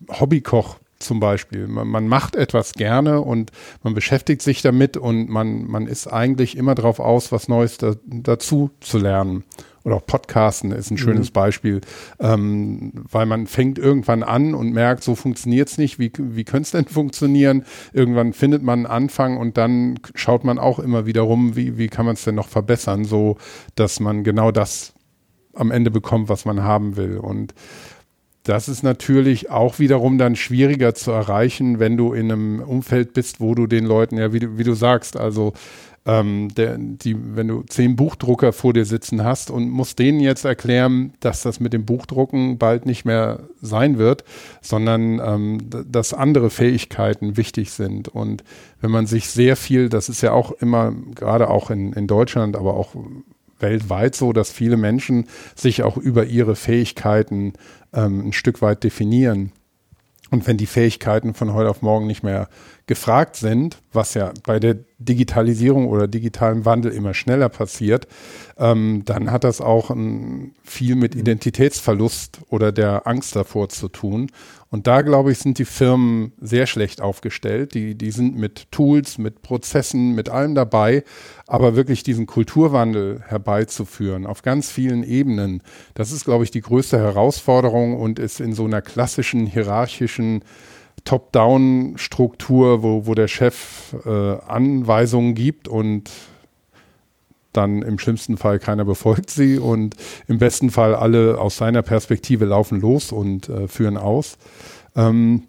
Hobbykoch 0.09 0.79
zum 1.03 1.21
Beispiel. 1.21 1.67
Man, 1.67 1.89
man, 1.89 2.09
macht 2.09 2.37
etwas 2.37 2.73
gerne 2.75 3.21
und 3.21 3.51
man 3.83 3.95
beschäftigt 3.95 4.43
sich 4.43 4.63
damit 4.63 4.97
und 4.97 5.29
man, 5.29 5.67
man 5.67 5.87
ist 5.87 6.07
eigentlich 6.07 6.57
immer 6.57 6.75
darauf 6.75 7.01
aus, 7.01 7.33
was 7.33 7.49
Neues 7.49 7.79
da, 7.79 7.95
dazu 8.05 8.71
zu 8.81 8.99
lernen 8.99 9.45
oder 9.85 9.97
auch 9.97 10.07
Podcasten 10.07 10.71
ist 10.71 10.91
ein 10.91 10.99
schönes 10.99 11.31
mhm. 11.31 11.33
Beispiel, 11.33 11.81
ähm, 12.21 12.93
weil 12.95 13.27
man 13.27 13.47
fängt 13.47 13.79
irgendwann 13.79 14.23
an 14.23 14.55
und 14.55 14.73
merkt, 14.73 15.03
so 15.03 15.15
funktioniert 15.15 15.69
es 15.69 15.79
nicht, 15.79 15.99
wie, 15.99 16.13
wie 16.17 16.45
könnte 16.45 16.63
es 16.63 16.71
denn 16.71 16.87
funktionieren? 16.87 17.65
Irgendwann 17.93 18.33
findet 18.33 18.63
man 18.63 18.81
einen 18.81 18.87
Anfang 18.87 19.37
und 19.37 19.57
dann 19.57 19.99
schaut 20.15 20.45
man 20.45 20.59
auch 20.59 20.79
immer 20.79 21.07
wieder 21.07 21.23
rum, 21.23 21.57
wie, 21.57 21.79
wie 21.79 21.89
kann 21.89 22.07
man 22.07 22.15
es 22.15 22.25
denn 22.25 22.35
noch 22.35 22.49
verbessern, 22.49 23.05
so 23.05 23.37
dass 23.75 24.01
man 24.01 24.25
genau 24.25 24.51
das 24.51 24.95
am 25.55 25.71
Ende 25.71 25.91
bekommt, 25.91 26.29
was 26.29 26.45
man 26.45 26.63
haben 26.63 26.97
will. 26.97 27.19
Und 27.19 27.55
das 28.45 28.69
ist 28.69 28.83
natürlich 28.83 29.51
auch 29.51 29.79
wiederum 29.79 30.19
dann 30.19 30.35
schwieriger 30.35 30.95
zu 30.95 31.13
erreichen, 31.13 31.79
wenn 31.79 31.97
du 31.97 32.13
in 32.13 32.33
einem 32.33 32.61
Umfeld 32.61 33.15
bist, 33.15 33.41
wo 33.41 33.55
du 33.55 33.67
den 33.67 33.87
Leuten, 33.87 34.19
ja, 34.19 34.33
wie 34.33 34.41
du, 34.41 34.59
wie 34.59 34.65
du 34.65 34.75
sagst, 34.75 35.17
also 35.17 35.53
ähm, 36.05 36.49
der, 36.57 36.77
die, 36.79 37.17
wenn 37.37 37.47
du 37.47 37.63
zehn 37.63 37.95
Buchdrucker 37.95 38.53
vor 38.53 38.73
dir 38.73 38.85
sitzen 38.85 39.23
hast 39.23 39.51
und 39.51 39.71
musst 39.71 40.01
denen 40.01 40.19
jetzt 40.19 40.45
erklären, 40.45 41.15
dass 41.21 41.43
das 41.43 41.61
mit 41.61 41.73
dem 41.73 41.85
Buchdrucken 41.85 42.59
bald 42.59 42.87
nicht 42.87 43.05
mehr 43.05 43.45
sein 43.61 43.99
wird, 43.99 44.25
sondern 44.61 45.21
ähm, 45.25 45.59
dass 45.71 46.13
andere 46.13 46.51
Fähigkeiten 46.51 47.37
wichtig 47.37 47.71
sind. 47.71 48.09
Und 48.09 48.43
wenn 48.81 48.91
man 48.91 49.07
sich 49.07 49.29
sehr 49.29 49.55
viel, 49.55 49.89
das 49.89 50.09
ist 50.09 50.23
ja 50.23 50.33
auch 50.33 50.51
immer, 50.51 50.93
gerade 51.15 51.49
auch 51.49 51.71
in, 51.71 51.93
in 51.93 52.09
Deutschland, 52.09 52.57
aber 52.57 52.75
auch 52.75 52.97
weltweit 53.61 54.17
so, 54.17 54.33
dass 54.33 54.51
viele 54.51 54.77
Menschen 54.77 55.27
sich 55.55 55.85
auch 55.85 55.97
über 55.97 56.25
ihre 56.25 56.57
Fähigkeiten 56.57 57.53
ähm, 57.93 58.29
ein 58.29 58.33
Stück 58.33 58.63
weit 58.63 58.85
definieren. 58.85 59.53
Und 60.33 60.47
wenn 60.47 60.57
die 60.57 60.67
Fähigkeiten 60.67 61.35
von 61.35 61.53
heute 61.53 61.69
auf 61.69 61.83
morgen 61.83 62.07
nicht 62.07 62.23
mehr 62.23 62.49
gefragt 62.87 63.37
sind, 63.37 63.83
was 63.93 64.15
ja 64.15 64.33
bei 64.45 64.59
der 64.59 64.79
Digitalisierung 64.99 65.89
oder 65.89 66.09
digitalen 66.09 66.65
Wandel 66.65 66.91
immer 66.93 67.13
schneller 67.13 67.51
passiert, 67.51 68.09
ähm, 68.57 69.03
dann 69.05 69.31
hat 69.31 69.45
das 69.45 69.61
auch 69.61 69.91
ein, 69.91 70.55
viel 70.65 70.97
mit 70.97 71.15
Identitätsverlust 71.15 72.41
oder 72.49 72.73
der 72.73 73.07
Angst 73.07 73.37
davor 73.37 73.69
zu 73.69 73.89
tun. 73.89 74.31
Und 74.73 74.87
da, 74.87 75.03
glaube 75.03 75.31
ich, 75.31 75.39
sind 75.39 75.59
die 75.59 75.67
Firmen 75.67 76.33
sehr 76.41 76.67
schlecht 76.67 77.03
aufgestellt. 77.03 77.75
Die, 77.75 77.95
die 77.95 78.11
sind 78.11 78.39
mit 78.39 78.73
Tools, 78.73 79.19
mit 79.19 79.43
Prozessen, 79.43 80.15
mit 80.15 80.31
allem 80.31 80.55
dabei, 80.55 81.05
aber 81.47 81.77
wirklich 81.77 82.05
diesen 82.05 82.25
Kulturwandel 82.25 83.23
herbeizuführen 83.27 84.25
auf 84.25 84.41
ganz 84.41 84.71
vielen 84.71 85.05
Ebenen, 85.05 85.63
das 85.93 86.11
ist, 86.11 86.25
glaube 86.25 86.45
ich, 86.45 86.51
die 86.51 86.63
größte 86.63 86.99
Herausforderung 86.99 88.01
und 88.01 88.19
ist 88.19 88.41
in 88.41 88.55
so 88.55 88.65
einer 88.65 88.81
klassischen 88.81 89.45
hierarchischen 89.45 90.43
Top-Down-Struktur, 91.05 92.83
wo, 92.83 93.07
wo 93.07 93.15
der 93.15 93.29
Chef 93.29 93.95
äh, 94.07 94.09
Anweisungen 94.09 95.35
gibt 95.35 95.69
und 95.69 96.11
dann 97.53 97.83
im 97.83 97.99
schlimmsten 97.99 98.37
Fall 98.37 98.59
keiner 98.59 98.85
befolgt 98.85 99.31
sie 99.31 99.59
und 99.59 99.97
im 100.27 100.39
besten 100.39 100.71
Fall 100.71 100.95
alle 100.95 101.39
aus 101.39 101.57
seiner 101.57 101.83
Perspektive 101.83 102.45
laufen 102.45 102.81
los 102.81 103.13
und 103.13 103.49
äh, 103.49 103.69
führen 103.69 103.97
aus. 103.97 104.39
Ähm, 104.97 105.45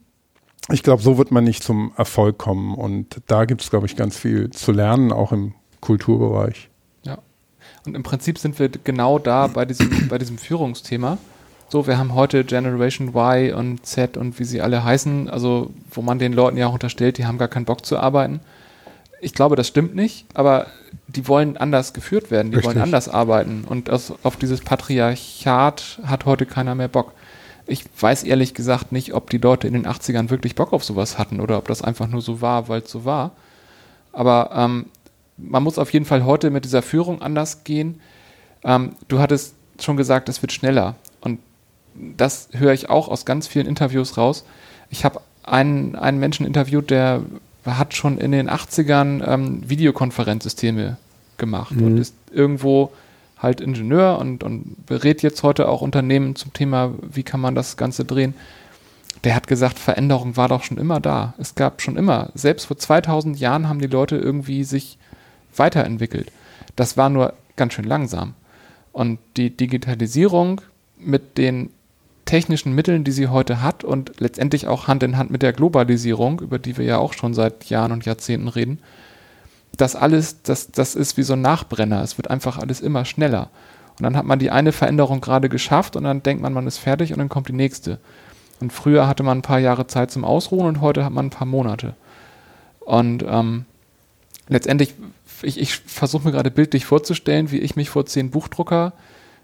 ich 0.69 0.83
glaube, 0.83 1.01
so 1.01 1.17
wird 1.17 1.31
man 1.31 1.43
nicht 1.43 1.63
zum 1.63 1.91
Erfolg 1.97 2.37
kommen 2.37 2.75
und 2.75 3.21
da 3.27 3.45
gibt 3.45 3.61
es, 3.61 3.69
glaube 3.69 3.85
ich, 3.85 3.95
ganz 3.95 4.17
viel 4.17 4.49
zu 4.51 4.71
lernen, 4.71 5.11
auch 5.11 5.31
im 5.31 5.53
Kulturbereich. 5.81 6.69
Ja. 7.03 7.17
Und 7.85 7.95
im 7.95 8.03
Prinzip 8.03 8.37
sind 8.37 8.57
wir 8.59 8.69
genau 8.69 9.19
da 9.19 9.47
bei 9.47 9.65
diesem, 9.65 10.07
bei 10.09 10.17
diesem 10.17 10.37
Führungsthema. 10.37 11.17
So, 11.67 11.87
wir 11.87 11.97
haben 11.97 12.13
heute 12.13 12.43
Generation 12.43 13.09
Y 13.09 13.53
und 13.53 13.85
Z 13.85 14.15
und 14.15 14.39
wie 14.39 14.43
sie 14.43 14.61
alle 14.61 14.83
heißen, 14.83 15.29
also 15.29 15.71
wo 15.91 16.01
man 16.01 16.19
den 16.19 16.31
Leuten 16.31 16.55
ja 16.55 16.67
auch 16.67 16.73
unterstellt, 16.73 17.17
die 17.17 17.25
haben 17.25 17.37
gar 17.37 17.47
keinen 17.47 17.65
Bock 17.65 17.85
zu 17.85 17.97
arbeiten. 17.97 18.41
Ich 19.23 19.33
glaube, 19.33 19.55
das 19.55 19.69
stimmt 19.69 19.95
nicht, 19.95 20.25
aber 20.33 20.67
die 21.07 21.29
wollen 21.29 21.55
anders 21.55 21.93
geführt 21.93 22.29
werden, 22.29 22.51
die 22.51 22.57
Richtig. 22.57 22.75
wollen 22.75 22.83
anders 22.83 23.07
arbeiten. 23.07 23.63
Und 23.65 23.89
aus, 23.89 24.13
auf 24.21 24.35
dieses 24.35 24.59
Patriarchat 24.59 25.99
hat 26.03 26.25
heute 26.25 26.45
keiner 26.45 26.75
mehr 26.75 26.89
Bock. 26.89 27.13
Ich 27.65 27.85
weiß 27.97 28.23
ehrlich 28.23 28.53
gesagt 28.53 28.91
nicht, 28.91 29.13
ob 29.13 29.29
die 29.29 29.37
Leute 29.37 29.65
in 29.65 29.73
den 29.75 29.87
80ern 29.87 30.29
wirklich 30.29 30.55
Bock 30.55 30.73
auf 30.73 30.83
sowas 30.83 31.17
hatten 31.17 31.39
oder 31.39 31.57
ob 31.57 31.69
das 31.69 31.81
einfach 31.81 32.07
nur 32.07 32.21
so 32.21 32.41
war, 32.41 32.67
weil 32.67 32.81
es 32.81 32.91
so 32.91 33.05
war. 33.05 33.31
Aber 34.11 34.51
ähm, 34.53 34.87
man 35.37 35.63
muss 35.63 35.79
auf 35.79 35.93
jeden 35.93 36.05
Fall 36.05 36.25
heute 36.25 36.49
mit 36.49 36.65
dieser 36.65 36.81
Führung 36.81 37.21
anders 37.21 37.63
gehen. 37.63 38.01
Ähm, 38.65 38.97
du 39.07 39.19
hattest 39.19 39.55
schon 39.79 39.95
gesagt, 39.95 40.27
es 40.27 40.41
wird 40.41 40.51
schneller. 40.51 40.95
Und 41.21 41.39
das 41.95 42.49
höre 42.51 42.73
ich 42.73 42.89
auch 42.89 43.07
aus 43.07 43.25
ganz 43.25 43.47
vielen 43.47 43.67
Interviews 43.67 44.17
raus. 44.17 44.43
Ich 44.89 45.05
habe 45.05 45.21
einen, 45.43 45.95
einen 45.95 46.19
Menschen 46.19 46.45
interviewt, 46.45 46.89
der 46.89 47.21
hat 47.65 47.95
schon 47.95 48.17
in 48.17 48.31
den 48.31 48.49
80ern 48.49 49.27
ähm, 49.27 49.69
Videokonferenzsysteme 49.69 50.97
gemacht 51.37 51.75
mhm. 51.75 51.85
und 51.85 51.97
ist 51.97 52.15
irgendwo 52.31 52.91
halt 53.37 53.61
Ingenieur 53.61 54.19
und, 54.19 54.43
und 54.43 54.85
berät 54.85 55.21
jetzt 55.21 55.43
heute 55.43 55.67
auch 55.67 55.81
Unternehmen 55.81 56.35
zum 56.35 56.53
Thema, 56.53 56.93
wie 57.01 57.23
kann 57.23 57.41
man 57.41 57.55
das 57.55 57.77
Ganze 57.77 58.05
drehen. 58.05 58.33
Der 59.23 59.35
hat 59.35 59.47
gesagt, 59.47 59.79
Veränderung 59.79 60.37
war 60.37 60.47
doch 60.47 60.63
schon 60.63 60.77
immer 60.77 60.99
da. 60.99 61.33
Es 61.37 61.55
gab 61.55 61.81
schon 61.81 61.97
immer, 61.97 62.31
selbst 62.33 62.65
vor 62.65 62.77
2000 62.77 63.39
Jahren 63.39 63.69
haben 63.69 63.79
die 63.79 63.87
Leute 63.87 64.15
irgendwie 64.17 64.63
sich 64.63 64.97
weiterentwickelt. 65.55 66.31
Das 66.75 66.97
war 66.97 67.09
nur 67.09 67.33
ganz 67.55 67.73
schön 67.73 67.85
langsam. 67.85 68.33
Und 68.91 69.19
die 69.37 69.49
Digitalisierung 69.49 70.61
mit 70.97 71.37
den 71.37 71.69
technischen 72.25 72.73
Mitteln, 72.73 73.03
die 73.03 73.11
sie 73.11 73.27
heute 73.27 73.61
hat 73.61 73.83
und 73.83 74.19
letztendlich 74.19 74.67
auch 74.67 74.87
Hand 74.87 75.03
in 75.03 75.17
Hand 75.17 75.31
mit 75.31 75.41
der 75.41 75.53
Globalisierung, 75.53 76.39
über 76.39 76.59
die 76.59 76.77
wir 76.77 76.85
ja 76.85 76.97
auch 76.97 77.13
schon 77.13 77.33
seit 77.33 77.65
Jahren 77.65 77.91
und 77.91 78.05
Jahrzehnten 78.05 78.47
reden, 78.47 78.79
das 79.77 79.95
alles, 79.95 80.41
das, 80.43 80.71
das 80.71 80.95
ist 80.95 81.17
wie 81.17 81.23
so 81.23 81.33
ein 81.33 81.41
Nachbrenner. 81.41 82.01
Es 82.03 82.17
wird 82.17 82.29
einfach 82.29 82.57
alles 82.57 82.79
immer 82.79 83.05
schneller. 83.05 83.49
Und 83.97 84.03
dann 84.03 84.15
hat 84.15 84.25
man 84.25 84.39
die 84.39 84.51
eine 84.51 84.71
Veränderung 84.71 85.21
gerade 85.21 85.49
geschafft 85.49 85.95
und 85.95 86.03
dann 86.03 86.23
denkt 86.23 86.41
man, 86.41 86.53
man 86.53 86.67
ist 86.67 86.77
fertig 86.77 87.11
und 87.11 87.19
dann 87.19 87.29
kommt 87.29 87.47
die 87.47 87.53
nächste. 87.53 87.99
Und 88.59 88.71
früher 88.71 89.07
hatte 89.07 89.23
man 89.23 89.39
ein 89.39 89.43
paar 89.43 89.59
Jahre 89.59 89.87
Zeit 89.87 90.11
zum 90.11 90.25
Ausruhen 90.25 90.67
und 90.67 90.81
heute 90.81 91.03
hat 91.03 91.13
man 91.13 91.27
ein 91.27 91.31
paar 91.31 91.47
Monate. 91.47 91.95
Und 92.79 93.23
ähm, 93.27 93.65
letztendlich, 94.47 94.93
ich, 95.41 95.59
ich 95.59 95.77
versuche 95.77 96.25
mir 96.25 96.31
gerade 96.31 96.51
bildlich 96.51 96.85
vorzustellen, 96.85 97.51
wie 97.51 97.59
ich 97.59 97.75
mich 97.75 97.89
vor 97.89 98.05
zehn 98.05 98.29
Buchdrucker 98.29 98.93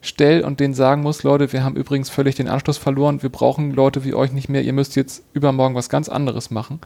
stelle 0.01 0.45
und 0.45 0.59
denen 0.59 0.73
sagen 0.73 1.01
muss, 1.01 1.23
Leute, 1.23 1.51
wir 1.51 1.63
haben 1.63 1.75
übrigens 1.75 2.09
völlig 2.09 2.35
den 2.35 2.47
Anschluss 2.47 2.77
verloren, 2.77 3.21
wir 3.21 3.29
brauchen 3.29 3.71
Leute 3.71 4.03
wie 4.03 4.13
euch 4.13 4.31
nicht 4.31 4.49
mehr, 4.49 4.63
ihr 4.63 4.73
müsst 4.73 4.95
jetzt 4.95 5.23
übermorgen 5.33 5.75
was 5.75 5.89
ganz 5.89 6.09
anderes 6.09 6.51
machen. 6.51 6.79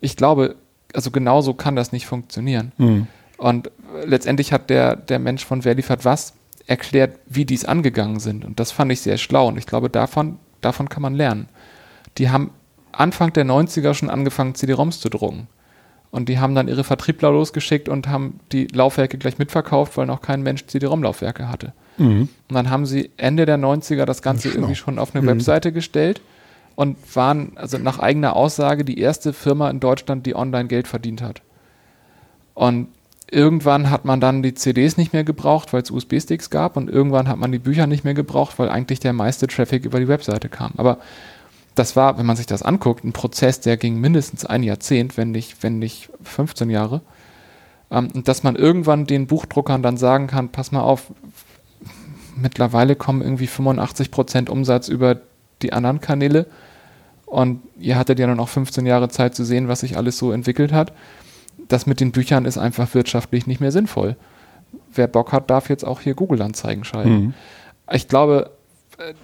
Ich 0.00 0.16
glaube, 0.16 0.56
also 0.94 1.10
genauso 1.10 1.54
kann 1.54 1.76
das 1.76 1.92
nicht 1.92 2.06
funktionieren. 2.06 2.72
Mhm. 2.78 3.06
Und 3.38 3.70
letztendlich 4.04 4.52
hat 4.52 4.70
der, 4.70 4.96
der 4.96 5.18
Mensch 5.18 5.44
von 5.44 5.64
Wer 5.64 5.74
liefert 5.74 6.04
was 6.04 6.34
erklärt, 6.66 7.18
wie 7.26 7.44
die 7.44 7.54
es 7.54 7.64
angegangen 7.64 8.20
sind. 8.20 8.44
Und 8.44 8.60
das 8.60 8.70
fand 8.70 8.92
ich 8.92 9.00
sehr 9.00 9.18
schlau. 9.18 9.48
Und 9.48 9.58
ich 9.58 9.66
glaube, 9.66 9.90
davon, 9.90 10.38
davon 10.60 10.88
kann 10.88 11.02
man 11.02 11.14
lernen. 11.14 11.48
Die 12.18 12.30
haben 12.30 12.52
Anfang 12.92 13.32
der 13.32 13.44
90er 13.44 13.94
schon 13.94 14.10
angefangen, 14.10 14.54
CD-ROMs 14.54 15.00
zu 15.00 15.08
drucken. 15.08 15.48
Und 16.10 16.28
die 16.28 16.38
haben 16.38 16.54
dann 16.54 16.68
ihre 16.68 16.84
Vertriebler 16.84 17.32
losgeschickt 17.32 17.88
und 17.88 18.06
haben 18.06 18.38
die 18.52 18.66
Laufwerke 18.66 19.18
gleich 19.18 19.38
mitverkauft, 19.38 19.96
weil 19.96 20.06
noch 20.06 20.20
kein 20.20 20.42
Mensch 20.42 20.66
CD-ROM-Laufwerke 20.66 21.48
hatte. 21.48 21.72
Mhm. 21.98 22.28
Und 22.48 22.54
dann 22.54 22.70
haben 22.70 22.86
sie 22.86 23.10
Ende 23.16 23.46
der 23.46 23.58
90er 23.58 24.04
das 24.04 24.22
Ganze 24.22 24.48
das 24.48 24.56
irgendwie 24.56 24.74
schon 24.74 24.98
auf 24.98 25.14
eine 25.14 25.22
mhm. 25.22 25.28
Webseite 25.28 25.72
gestellt 25.72 26.20
und 26.74 26.96
waren, 27.14 27.52
also 27.56 27.78
nach 27.78 27.98
eigener 27.98 28.34
Aussage, 28.36 28.84
die 28.84 28.98
erste 28.98 29.32
Firma 29.32 29.70
in 29.70 29.80
Deutschland, 29.80 30.26
die 30.26 30.34
online 30.34 30.68
Geld 30.68 30.88
verdient 30.88 31.22
hat. 31.22 31.42
Und 32.54 32.88
irgendwann 33.30 33.90
hat 33.90 34.04
man 34.04 34.20
dann 34.20 34.42
die 34.42 34.54
CDs 34.54 34.96
nicht 34.96 35.12
mehr 35.12 35.24
gebraucht, 35.24 35.72
weil 35.72 35.82
es 35.82 35.90
USB-Sticks 35.90 36.50
gab 36.50 36.76
und 36.76 36.90
irgendwann 36.90 37.28
hat 37.28 37.38
man 37.38 37.52
die 37.52 37.58
Bücher 37.58 37.86
nicht 37.86 38.04
mehr 38.04 38.14
gebraucht, 38.14 38.58
weil 38.58 38.68
eigentlich 38.68 39.00
der 39.00 39.12
meiste 39.12 39.46
Traffic 39.46 39.84
über 39.84 40.00
die 40.00 40.08
Webseite 40.08 40.48
kam. 40.48 40.72
Aber 40.76 40.98
das 41.74 41.96
war, 41.96 42.18
wenn 42.18 42.26
man 42.26 42.36
sich 42.36 42.46
das 42.46 42.62
anguckt, 42.62 43.04
ein 43.04 43.12
Prozess, 43.12 43.60
der 43.60 43.78
ging 43.78 43.98
mindestens 43.98 44.44
ein 44.44 44.62
Jahrzehnt, 44.62 45.16
wenn 45.16 45.30
nicht, 45.30 45.62
wenn 45.62 45.78
nicht 45.78 46.10
15 46.22 46.68
Jahre. 46.68 47.00
Ähm, 47.90 48.08
und 48.14 48.28
dass 48.28 48.42
man 48.42 48.56
irgendwann 48.56 49.06
den 49.06 49.26
Buchdruckern 49.26 49.82
dann 49.82 49.96
sagen 49.96 50.26
kann, 50.26 50.50
pass 50.50 50.72
mal 50.72 50.82
auf, 50.82 51.12
mittlerweile 52.36 52.96
kommen 52.96 53.22
irgendwie 53.22 53.46
85 53.46 54.10
Prozent 54.10 54.50
Umsatz 54.50 54.88
über 54.88 55.20
die 55.62 55.72
anderen 55.72 56.00
Kanäle. 56.00 56.46
Und 57.26 57.62
ihr 57.78 57.96
hattet 57.96 58.18
ja 58.18 58.26
dann 58.26 58.40
auch 58.40 58.48
15 58.48 58.84
Jahre 58.84 59.08
Zeit 59.08 59.34
zu 59.34 59.44
sehen, 59.44 59.68
was 59.68 59.80
sich 59.80 59.96
alles 59.96 60.18
so 60.18 60.32
entwickelt 60.32 60.72
hat. 60.72 60.92
Das 61.68 61.86
mit 61.86 62.00
den 62.00 62.12
Büchern 62.12 62.44
ist 62.44 62.58
einfach 62.58 62.92
wirtschaftlich 62.94 63.46
nicht 63.46 63.60
mehr 63.60 63.72
sinnvoll. 63.72 64.16
Wer 64.92 65.06
Bock 65.06 65.32
hat, 65.32 65.48
darf 65.48 65.68
jetzt 65.70 65.84
auch 65.84 66.00
hier 66.00 66.14
Google-Anzeigen 66.14 66.84
schalten. 66.84 67.10
Mhm. 67.10 67.34
Ich 67.90 68.08
glaube, 68.08 68.50
äh, 68.98 69.14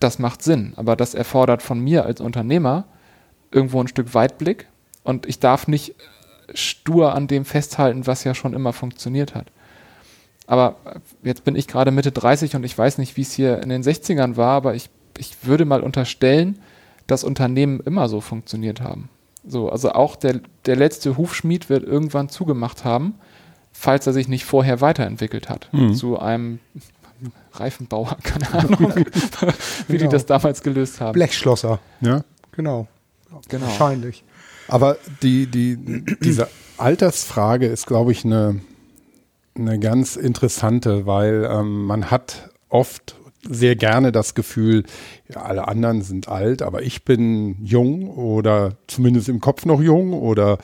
das 0.00 0.18
macht 0.18 0.42
Sinn, 0.42 0.72
aber 0.76 0.96
das 0.96 1.14
erfordert 1.14 1.62
von 1.62 1.78
mir 1.78 2.04
als 2.04 2.20
Unternehmer 2.20 2.84
irgendwo 3.50 3.80
ein 3.80 3.88
Stück 3.88 4.14
Weitblick 4.14 4.66
und 5.04 5.26
ich 5.26 5.38
darf 5.38 5.68
nicht 5.68 5.94
stur 6.54 7.14
an 7.14 7.28
dem 7.28 7.44
festhalten, 7.44 8.06
was 8.06 8.24
ja 8.24 8.34
schon 8.34 8.54
immer 8.54 8.72
funktioniert 8.72 9.34
hat. 9.34 9.46
Aber 10.46 10.76
jetzt 11.22 11.44
bin 11.44 11.56
ich 11.56 11.68
gerade 11.68 11.90
Mitte 11.90 12.12
30 12.12 12.56
und 12.56 12.64
ich 12.64 12.76
weiß 12.76 12.98
nicht, 12.98 13.16
wie 13.16 13.22
es 13.22 13.32
hier 13.32 13.62
in 13.62 13.68
den 13.68 13.82
60ern 13.82 14.36
war, 14.36 14.52
aber 14.52 14.74
ich, 14.74 14.90
ich 15.18 15.36
würde 15.42 15.64
mal 15.64 15.82
unterstellen, 15.82 16.58
dass 17.06 17.24
Unternehmen 17.24 17.80
immer 17.80 18.08
so 18.08 18.20
funktioniert 18.20 18.80
haben. 18.80 19.08
So, 19.46 19.70
also 19.70 19.92
auch 19.92 20.16
der, 20.16 20.40
der 20.66 20.76
letzte 20.76 21.16
Hufschmied 21.16 21.68
wird 21.68 21.84
irgendwann 21.84 22.28
zugemacht 22.28 22.84
haben, 22.84 23.14
falls 23.72 24.06
er 24.06 24.12
sich 24.12 24.28
nicht 24.28 24.44
vorher 24.44 24.80
weiterentwickelt 24.80 25.48
hat. 25.48 25.68
Mhm. 25.72 25.94
Zu 25.94 26.18
einem 26.18 26.60
Reifenbauer, 27.52 28.16
keine 28.22 28.52
Ahnung, 28.52 28.94
wie 29.88 29.96
genau. 29.96 30.02
die 30.04 30.08
das 30.08 30.26
damals 30.26 30.62
gelöst 30.62 31.00
haben. 31.00 31.12
Blechschlosser. 31.12 31.80
Ja. 32.00 32.24
Genau. 32.52 32.86
genau. 33.48 33.66
Wahrscheinlich. 33.66 34.24
Aber 34.68 34.96
die, 35.22 35.46
die, 35.46 35.76
diese 36.20 36.48
Altersfrage 36.78 37.66
ist, 37.66 37.86
glaube 37.86 38.12
ich, 38.12 38.24
eine, 38.24 38.60
eine 39.54 39.78
ganz 39.78 40.16
interessante, 40.16 41.06
weil 41.06 41.48
ähm, 41.50 41.84
man 41.84 42.10
hat 42.10 42.50
oft 42.68 43.16
sehr 43.48 43.76
gerne 43.76 44.12
das 44.12 44.34
Gefühl, 44.34 44.84
ja, 45.28 45.42
alle 45.42 45.66
anderen 45.68 46.02
sind 46.02 46.28
alt, 46.28 46.62
aber 46.62 46.82
ich 46.82 47.04
bin 47.04 47.56
jung 47.64 48.08
oder 48.08 48.76
zumindest 48.86 49.28
im 49.28 49.40
Kopf 49.40 49.66
noch 49.66 49.82
jung 49.82 50.12
oder 50.12 50.58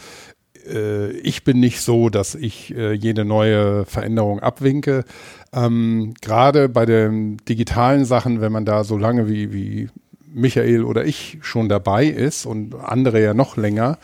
äh, 0.66 1.10
ich 1.10 1.44
bin 1.44 1.60
nicht 1.60 1.80
so, 1.80 2.08
dass 2.08 2.34
ich 2.34 2.74
äh, 2.76 2.92
jede 2.92 3.24
neue 3.24 3.84
Veränderung 3.84 4.40
abwinke. 4.40 5.04
Ähm, 5.52 6.14
Gerade 6.20 6.68
bei 6.68 6.86
den 6.86 7.38
digitalen 7.48 8.04
Sachen, 8.04 8.40
wenn 8.40 8.52
man 8.52 8.64
da 8.64 8.84
so 8.84 8.96
lange 8.96 9.28
wie, 9.28 9.52
wie 9.52 9.88
Michael 10.32 10.84
oder 10.84 11.04
ich 11.04 11.38
schon 11.42 11.68
dabei 11.68 12.06
ist 12.06 12.46
und 12.46 12.74
andere 12.74 13.22
ja 13.22 13.34
noch 13.34 13.56
länger, 13.56 13.98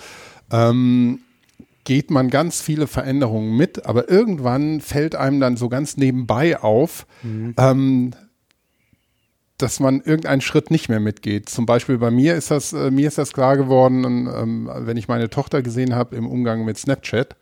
ähm, 0.51 1.21
geht 1.85 2.11
man 2.11 2.31
ganz 2.31 2.61
viele 2.61 2.87
Veränderungen 2.87 3.57
mit, 3.57 3.87
aber 3.87 4.11
irgendwann 4.11 4.81
fällt 4.81 5.15
einem 5.15 5.41
dann 5.41 5.57
so 5.57 5.69
ganz 5.69 5.97
nebenbei 5.97 6.61
auf, 6.61 7.07
mhm. 7.23 7.55
ähm, 7.59 8.11
dass 9.59 9.81
man 9.81 10.01
irgendeinen 10.01 10.41
Schritt 10.41 10.71
nicht 10.71 10.89
mehr 10.89 11.01
mitgeht. 11.01 11.49
Zum 11.49 11.67
Beispiel 11.67 11.99
bei 11.99 12.11
mir 12.11 12.35
ist 12.35 12.51
das, 12.51 12.73
äh, 12.73 12.91
mir 12.91 13.07
ist 13.07 13.19
das 13.19 13.33
klar 13.33 13.57
geworden, 13.57 14.05
ähm, 14.05 14.71
wenn 14.75 14.97
ich 14.97 15.09
meine 15.09 15.31
Tochter 15.31 15.63
gesehen 15.63 15.95
habe 15.95 16.17
im 16.17 16.27
Umgang 16.27 16.65
mit 16.65 16.77
Snapchat. 16.79 17.37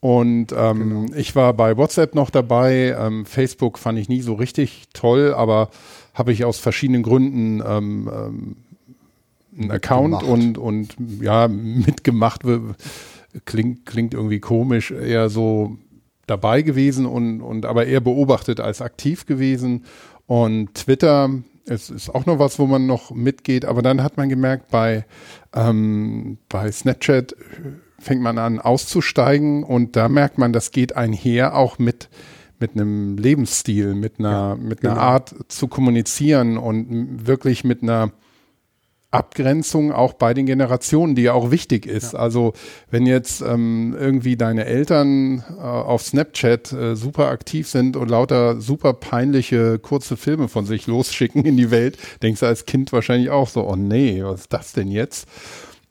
Und 0.00 0.52
ähm, 0.56 1.06
genau. 1.06 1.14
ich 1.16 1.34
war 1.34 1.54
bei 1.54 1.76
WhatsApp 1.76 2.14
noch 2.14 2.30
dabei. 2.30 2.94
Ähm, 2.98 3.24
Facebook 3.24 3.78
fand 3.78 3.98
ich 3.98 4.08
nie 4.08 4.20
so 4.20 4.34
richtig 4.34 4.84
toll, 4.92 5.32
aber 5.34 5.70
habe 6.12 6.32
ich 6.32 6.44
aus 6.44 6.58
verschiedenen 6.58 7.02
Gründen 7.02 7.62
ähm, 7.66 8.10
ähm, 8.12 8.56
einen 9.58 9.70
Account 9.70 10.22
und, 10.22 10.58
und 10.58 10.96
ja, 11.20 11.48
mitgemacht. 11.48 12.42
Klingt, 13.44 13.86
klingt 13.86 14.14
irgendwie 14.14 14.40
komisch, 14.40 14.90
eher 14.90 15.28
so 15.28 15.76
dabei 16.26 16.62
gewesen 16.62 17.06
und, 17.06 17.40
und 17.40 17.66
aber 17.66 17.86
eher 17.86 18.00
beobachtet 18.00 18.60
als 18.60 18.80
aktiv 18.80 19.26
gewesen. 19.26 19.84
Und 20.26 20.74
Twitter 20.74 21.30
es 21.66 21.90
ist 21.90 22.10
auch 22.10 22.26
noch 22.26 22.38
was, 22.38 22.58
wo 22.58 22.66
man 22.66 22.86
noch 22.86 23.10
mitgeht, 23.10 23.64
aber 23.64 23.82
dann 23.82 24.02
hat 24.02 24.16
man 24.16 24.28
gemerkt, 24.28 24.70
bei, 24.70 25.04
ähm, 25.54 26.38
bei 26.48 26.70
Snapchat 26.70 27.34
fängt 27.98 28.20
man 28.20 28.38
an 28.38 28.60
auszusteigen 28.60 29.64
und 29.64 29.96
da 29.96 30.08
merkt 30.08 30.38
man, 30.38 30.52
das 30.52 30.72
geht 30.72 30.96
einher 30.96 31.56
auch 31.56 31.78
mit, 31.78 32.10
mit 32.58 32.72
einem 32.72 33.16
Lebensstil, 33.16 33.94
mit 33.94 34.18
einer, 34.18 34.30
ja, 34.30 34.54
mit 34.56 34.84
einer 34.84 34.94
genau. 34.94 35.06
Art 35.06 35.34
zu 35.48 35.68
kommunizieren 35.68 36.58
und 36.58 37.26
wirklich 37.26 37.64
mit 37.64 37.82
einer 37.82 38.12
Abgrenzung 39.14 39.92
auch 39.92 40.14
bei 40.14 40.34
den 40.34 40.46
Generationen, 40.46 41.14
die 41.14 41.22
ja 41.22 41.32
auch 41.32 41.50
wichtig 41.50 41.86
ist. 41.86 42.12
Ja. 42.12 42.18
Also 42.18 42.52
wenn 42.90 43.06
jetzt 43.06 43.40
ähm, 43.42 43.96
irgendwie 43.98 44.36
deine 44.36 44.64
Eltern 44.64 45.44
äh, 45.56 45.62
auf 45.62 46.02
Snapchat 46.02 46.72
äh, 46.72 46.96
super 46.96 47.28
aktiv 47.28 47.68
sind 47.68 47.96
und 47.96 48.10
lauter 48.10 48.60
super 48.60 48.92
peinliche 48.92 49.78
kurze 49.78 50.16
Filme 50.16 50.48
von 50.48 50.66
sich 50.66 50.86
losschicken 50.86 51.44
in 51.44 51.56
die 51.56 51.70
Welt, 51.70 51.96
denkst 52.22 52.40
du 52.40 52.46
als 52.46 52.66
Kind 52.66 52.92
wahrscheinlich 52.92 53.30
auch 53.30 53.48
so, 53.48 53.68
oh 53.68 53.76
nee, 53.76 54.22
was 54.24 54.42
ist 54.42 54.52
das 54.52 54.72
denn 54.72 54.88
jetzt? 54.88 55.28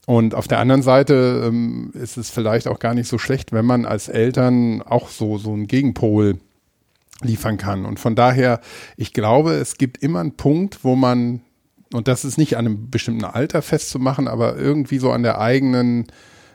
Und 0.06 0.36
auf 0.36 0.50
der 0.50 0.60
anderen 0.60 0.82
Seite 0.82 1.44
ähm, 1.46 1.92
ist 1.94 2.18
es 2.18 2.30
vielleicht 2.30 2.68
auch 2.68 2.80
gar 2.80 2.94
nicht 2.94 3.08
so 3.08 3.18
schlecht, 3.18 3.54
wenn 3.54 3.66
man 3.66 3.86
als 3.86 4.10
Eltern 4.10 4.82
auch 4.82 5.08
so, 5.08 5.38
so 5.38 5.54
einen 5.54 5.68
Gegenpol 5.68 6.40
liefern 7.22 7.58
kann. 7.58 7.86
Und 7.86 8.02
von 8.02 8.16
daher, 8.16 8.60
ich 8.98 9.14
glaube, 9.14 9.54
es 9.54 9.78
gibt 9.78 9.98
immer 10.04 10.20
einen 10.20 10.36
Punkt, 10.36 10.84
wo 10.84 10.96
man 10.96 11.42
und 11.94 12.08
das 12.08 12.26
ist 12.26 12.38
nicht 12.38 12.58
an 12.58 12.66
einem 12.66 12.90
bestimmten 12.90 13.26
Alter 13.26 13.62
festzumachen, 13.62 14.28
aber 14.28 14.58
irgendwie 14.58 14.98
so 14.98 15.12
an 15.12 15.24
der 15.24 15.40
eigenen 15.40 16.08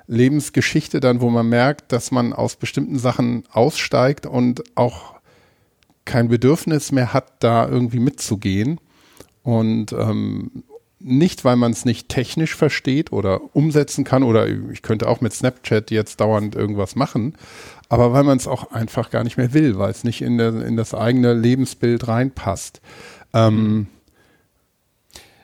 Lebensgeschichte 0.07 1.01
dann, 1.01 1.21
wo 1.21 1.31
man 1.31 1.49
merkt, 1.49 1.93
dass 1.93 2.11
man 2.11 2.33
aus 2.33 2.57
bestimmten 2.57 2.99
Sachen 2.99 3.45
aussteigt 3.53 4.27
und 4.27 4.63
auch 4.75 5.15
kein 6.05 6.29
Bedürfnis 6.29 6.91
mehr 6.93 7.13
hat, 7.13 7.43
da 7.43 7.69
irgendwie 7.69 8.01
mitzugehen. 8.01 8.81
Und 9.43 9.93
ähm, 9.93 10.65
nicht, 11.01 11.45
weil 11.45 11.57
man 11.57 11.73
es 11.73 11.85
nicht 11.85 12.09
technisch 12.09 12.57
versteht 12.57 13.13
oder 13.13 13.55
umsetzen 13.55 14.05
kann 14.05 14.23
oder 14.23 14.49
ich 14.49 14.83
könnte 14.83 15.09
auch 15.09 15.21
mit 15.21 15.33
Snapchat 15.33 15.91
jetzt 15.91 16.21
dauernd 16.21 16.57
irgendwas 16.57 16.97
machen, 16.97 17.35
aber 17.89 18.13
weil 18.13 18.25
man 18.25 18.37
es 18.37 18.49
auch 18.49 18.73
einfach 18.73 19.11
gar 19.11 19.23
nicht 19.23 19.37
mehr 19.37 19.55
will, 19.55 19.79
weil 19.79 19.91
es 19.91 20.03
nicht 20.03 20.23
in, 20.23 20.39
der, 20.39 20.55
in 20.67 20.77
das 20.77 20.95
eigene 20.95 21.35
Lebensbild 21.35 22.09
reinpasst. 22.09 22.81
Ähm, 23.33 23.87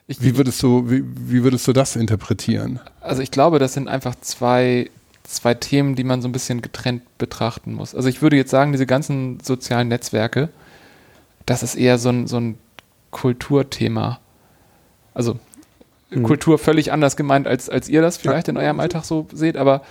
ich, 0.07 0.21
wie 0.21 0.37
würdest 0.37 0.61
du, 0.61 0.89
wie, 0.89 1.03
wie 1.03 1.43
würdest 1.43 1.67
du 1.67 1.73
das 1.73 1.95
interpretieren? 1.95 2.79
Also 3.01 3.21
ich 3.21 3.31
glaube, 3.31 3.59
das 3.59 3.73
sind 3.73 3.87
einfach 3.87 4.15
zwei, 4.21 4.89
zwei 5.23 5.55
Themen, 5.55 5.95
die 5.95 6.03
man 6.03 6.21
so 6.21 6.27
ein 6.27 6.31
bisschen 6.31 6.61
getrennt 6.61 7.01
betrachten 7.17 7.73
muss. 7.73 7.95
Also 7.95 8.07
ich 8.07 8.21
würde 8.21 8.35
jetzt 8.35 8.51
sagen, 8.51 8.71
diese 8.71 8.85
ganzen 8.85 9.39
sozialen 9.39 9.87
Netzwerke, 9.87 10.49
das 11.45 11.63
ist 11.63 11.75
eher 11.75 11.97
so 11.97 12.09
ein, 12.09 12.27
so 12.27 12.37
ein 12.39 12.57
Kulturthema. 13.09 14.19
Also 15.15 15.39
mhm. 16.11 16.23
Kultur 16.23 16.59
völlig 16.59 16.91
anders 16.91 17.15
gemeint, 17.15 17.47
als, 17.47 17.69
als 17.69 17.89
ihr 17.89 18.01
das 18.01 18.17
vielleicht 18.17 18.47
ja. 18.47 18.51
in 18.51 18.57
eurem 18.57 18.79
Alltag 18.79 19.05
so 19.05 19.27
seht, 19.33 19.57
aber 19.57 19.81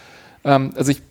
ähm, 0.44 0.72
also 0.76 0.92
ich, 0.92 1.02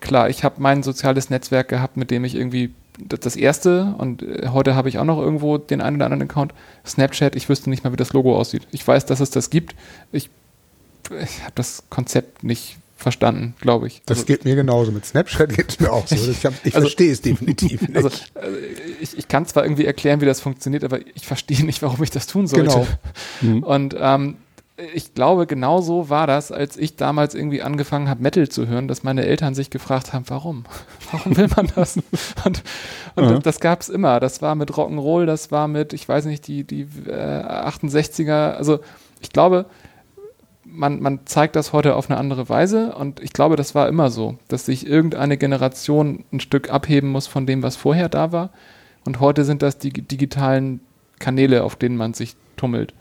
klar, 0.00 0.30
ich 0.30 0.44
habe 0.44 0.56
mein 0.58 0.82
soziales 0.82 1.28
Netzwerk 1.28 1.68
gehabt, 1.68 1.98
mit 1.98 2.10
dem 2.10 2.24
ich 2.24 2.34
irgendwie 2.34 2.72
das 3.08 3.36
erste 3.36 3.94
und 3.98 4.22
äh, 4.22 4.48
heute 4.48 4.74
habe 4.74 4.88
ich 4.88 4.98
auch 4.98 5.04
noch 5.04 5.18
irgendwo 5.18 5.58
den 5.58 5.80
einen 5.80 5.96
oder 5.96 6.06
anderen 6.06 6.22
Account. 6.22 6.52
Snapchat, 6.86 7.36
ich 7.36 7.48
wüsste 7.48 7.70
nicht 7.70 7.84
mal, 7.84 7.92
wie 7.92 7.96
das 7.96 8.12
Logo 8.12 8.36
aussieht. 8.36 8.66
Ich 8.70 8.86
weiß, 8.86 9.06
dass 9.06 9.20
es 9.20 9.30
das 9.30 9.50
gibt. 9.50 9.74
Ich, 10.12 10.30
ich 11.10 11.42
habe 11.42 11.52
das 11.54 11.84
Konzept 11.90 12.44
nicht 12.44 12.78
verstanden, 13.00 13.54
glaube 13.60 13.86
ich. 13.86 14.02
Das 14.06 14.18
also, 14.18 14.26
geht 14.26 14.44
mir 14.44 14.54
genauso. 14.54 14.92
Mit 14.92 15.06
Snapchat 15.06 15.56
geht 15.56 15.70
es 15.70 15.80
mir 15.80 15.92
auch 15.92 16.06
so. 16.06 16.16
Ich, 16.30 16.44
hab, 16.44 16.54
ich 16.64 16.74
also, 16.74 16.86
verstehe 16.86 17.10
es 17.10 17.22
definitiv 17.22 17.80
nicht. 17.88 17.96
Also, 17.96 18.10
also 18.34 18.56
ich, 19.00 19.18
ich, 19.18 19.28
kann 19.28 19.46
zwar 19.46 19.64
irgendwie 19.64 19.86
erklären, 19.86 20.20
wie 20.20 20.26
das 20.26 20.40
funktioniert, 20.40 20.84
aber 20.84 21.00
ich 21.14 21.26
verstehe 21.26 21.64
nicht, 21.64 21.82
warum 21.82 22.02
ich 22.02 22.10
das 22.10 22.26
tun 22.26 22.46
sollte. 22.46 22.66
Genau. 22.66 22.86
Mhm. 23.42 23.62
Und 23.62 23.96
ähm, 23.98 24.36
ich 24.94 25.14
glaube, 25.14 25.46
genau 25.46 25.80
so 25.80 26.08
war 26.08 26.26
das, 26.26 26.52
als 26.52 26.76
ich 26.76 26.96
damals 26.96 27.34
irgendwie 27.34 27.62
angefangen 27.62 28.08
habe, 28.08 28.22
Metal 28.22 28.48
zu 28.48 28.66
hören, 28.66 28.88
dass 28.88 29.02
meine 29.02 29.24
Eltern 29.24 29.54
sich 29.54 29.70
gefragt 29.70 30.12
haben, 30.12 30.24
warum? 30.28 30.64
Warum 31.12 31.36
will 31.36 31.48
man 31.56 31.68
das? 31.74 31.96
Und, 32.44 32.62
und 33.16 33.24
ja. 33.24 33.32
das, 33.32 33.42
das 33.42 33.60
gab 33.60 33.80
es 33.80 33.88
immer. 33.88 34.20
Das 34.20 34.42
war 34.42 34.54
mit 34.54 34.70
Rock'n'Roll, 34.70 35.26
das 35.26 35.50
war 35.50 35.66
mit, 35.66 35.92
ich 35.92 36.08
weiß 36.08 36.26
nicht, 36.26 36.46
die, 36.46 36.62
die 36.62 36.86
äh, 37.06 37.12
68er. 37.12 38.52
Also 38.52 38.78
ich 39.20 39.30
glaube, 39.30 39.66
man, 40.64 41.00
man 41.00 41.26
zeigt 41.26 41.56
das 41.56 41.72
heute 41.72 41.96
auf 41.96 42.08
eine 42.08 42.18
andere 42.18 42.48
Weise 42.48 42.94
und 42.94 43.20
ich 43.20 43.32
glaube, 43.32 43.56
das 43.56 43.74
war 43.74 43.88
immer 43.88 44.10
so, 44.10 44.36
dass 44.48 44.66
sich 44.66 44.86
irgendeine 44.86 45.36
Generation 45.36 46.24
ein 46.32 46.38
Stück 46.38 46.70
abheben 46.70 47.10
muss 47.10 47.26
von 47.26 47.46
dem, 47.46 47.62
was 47.62 47.76
vorher 47.76 48.08
da 48.08 48.30
war. 48.30 48.50
Und 49.04 49.18
heute 49.18 49.44
sind 49.44 49.62
das 49.62 49.78
die 49.78 49.90
digitalen 49.90 50.80
Kanäle, 51.18 51.64
auf 51.64 51.74
denen 51.74 51.96
man 51.96 52.14
sich 52.14 52.36
tummelt. 52.56 52.94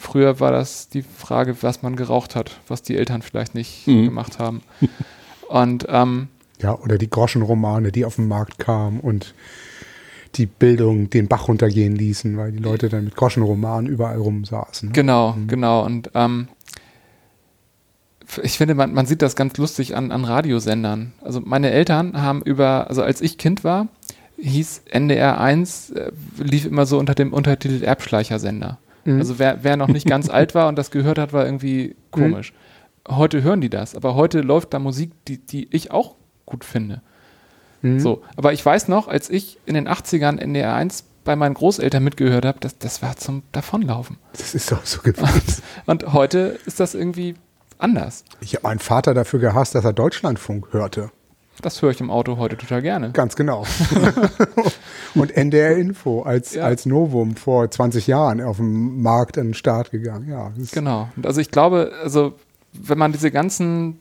Früher 0.00 0.38
war 0.38 0.52
das 0.52 0.88
die 0.88 1.02
Frage, 1.02 1.56
was 1.62 1.82
man 1.82 1.96
geraucht 1.96 2.36
hat, 2.36 2.60
was 2.68 2.82
die 2.82 2.96
Eltern 2.96 3.20
vielleicht 3.20 3.56
nicht 3.56 3.88
mhm. 3.88 4.04
gemacht 4.04 4.38
haben. 4.38 4.62
Und 5.48 5.86
ähm, 5.88 6.28
ja, 6.60 6.78
oder 6.78 6.98
die 6.98 7.10
Groschenromane, 7.10 7.90
die 7.90 8.04
auf 8.04 8.14
den 8.14 8.28
Markt 8.28 8.58
kamen 8.58 9.00
und 9.00 9.34
die 10.36 10.46
Bildung 10.46 11.10
den 11.10 11.26
Bach 11.26 11.48
runtergehen 11.48 11.96
ließen, 11.96 12.36
weil 12.36 12.52
die 12.52 12.58
Leute 12.58 12.88
dann 12.88 13.04
mit 13.04 13.16
Groschenromanen 13.16 13.90
überall 13.90 14.18
rumsaßen. 14.18 14.90
Ne? 14.90 14.92
Genau, 14.92 15.32
mhm. 15.32 15.48
genau. 15.48 15.84
Und 15.84 16.12
ähm, 16.14 16.48
ich 18.42 18.56
finde, 18.56 18.76
man, 18.76 18.92
man 18.92 19.06
sieht 19.06 19.22
das 19.22 19.34
ganz 19.34 19.56
lustig 19.56 19.96
an, 19.96 20.12
an 20.12 20.24
Radiosendern. 20.24 21.12
Also 21.22 21.40
meine 21.40 21.70
Eltern 21.70 22.20
haben 22.22 22.42
über, 22.42 22.88
also 22.88 23.02
als 23.02 23.20
ich 23.20 23.36
Kind 23.36 23.64
war, 23.64 23.88
hieß 24.38 24.82
NDR 24.90 25.40
1, 25.40 25.90
äh, 25.90 26.12
lief 26.36 26.66
immer 26.66 26.86
so 26.86 26.98
unter 26.98 27.14
dem 27.14 27.32
Untertitel 27.32 27.82
Erbschleichersender. 27.82 28.78
Mhm. 29.08 29.18
Also 29.18 29.38
wer, 29.38 29.64
wer 29.64 29.76
noch 29.76 29.88
nicht 29.88 30.06
ganz 30.06 30.28
alt 30.30 30.54
war 30.54 30.68
und 30.68 30.76
das 30.76 30.90
gehört 30.90 31.18
hat, 31.18 31.32
war 31.32 31.44
irgendwie 31.44 31.96
komisch. 32.10 32.52
Mhm. 32.52 33.16
Heute 33.16 33.42
hören 33.42 33.60
die 33.60 33.70
das, 33.70 33.94
aber 33.94 34.14
heute 34.14 34.42
läuft 34.42 34.74
da 34.74 34.78
Musik, 34.78 35.12
die, 35.26 35.38
die 35.38 35.68
ich 35.70 35.90
auch 35.90 36.16
gut 36.44 36.64
finde. 36.64 37.00
Mhm. 37.82 38.00
So, 38.00 38.22
aber 38.36 38.52
ich 38.52 38.64
weiß 38.64 38.88
noch, 38.88 39.08
als 39.08 39.30
ich 39.30 39.58
in 39.64 39.74
den 39.74 39.88
80ern 39.88 40.38
NDR 40.38 40.74
1 40.74 41.04
bei 41.24 41.36
meinen 41.36 41.54
Großeltern 41.54 42.02
mitgehört 42.02 42.44
habe, 42.44 42.58
das, 42.60 42.78
das 42.78 43.02
war 43.02 43.16
zum 43.16 43.42
Davonlaufen. 43.52 44.18
Das 44.32 44.54
ist 44.54 44.72
doch 44.72 44.84
so 44.84 45.00
gewesen. 45.02 45.62
Und 45.86 46.12
heute 46.12 46.58
ist 46.66 46.80
das 46.80 46.94
irgendwie 46.94 47.34
anders. 47.78 48.24
Ich 48.40 48.54
habe 48.54 48.66
meinen 48.66 48.78
Vater 48.78 49.14
dafür 49.14 49.40
gehasst, 49.40 49.74
dass 49.74 49.84
er 49.84 49.92
Deutschlandfunk 49.92 50.72
hörte. 50.72 51.10
Das 51.62 51.82
höre 51.82 51.90
ich 51.90 52.00
im 52.00 52.10
Auto 52.10 52.36
heute 52.36 52.56
total 52.56 52.82
gerne. 52.82 53.10
Ganz 53.12 53.34
genau. 53.34 53.64
und 55.14 55.36
NDR 55.36 55.76
Info 55.76 56.22
als, 56.22 56.54
ja. 56.54 56.64
als 56.64 56.86
Novum 56.86 57.36
vor 57.36 57.68
20 57.70 58.06
Jahren 58.06 58.40
auf 58.40 58.58
dem 58.58 59.02
Markt 59.02 59.38
an 59.38 59.48
den 59.48 59.54
Start 59.54 59.90
gegangen. 59.90 60.28
Ja, 60.28 60.52
genau. 60.72 61.08
Und 61.16 61.26
also 61.26 61.40
ich 61.40 61.50
glaube, 61.50 61.92
also 62.02 62.34
wenn 62.72 62.98
man 62.98 63.12
diese 63.12 63.30
ganzen 63.30 63.98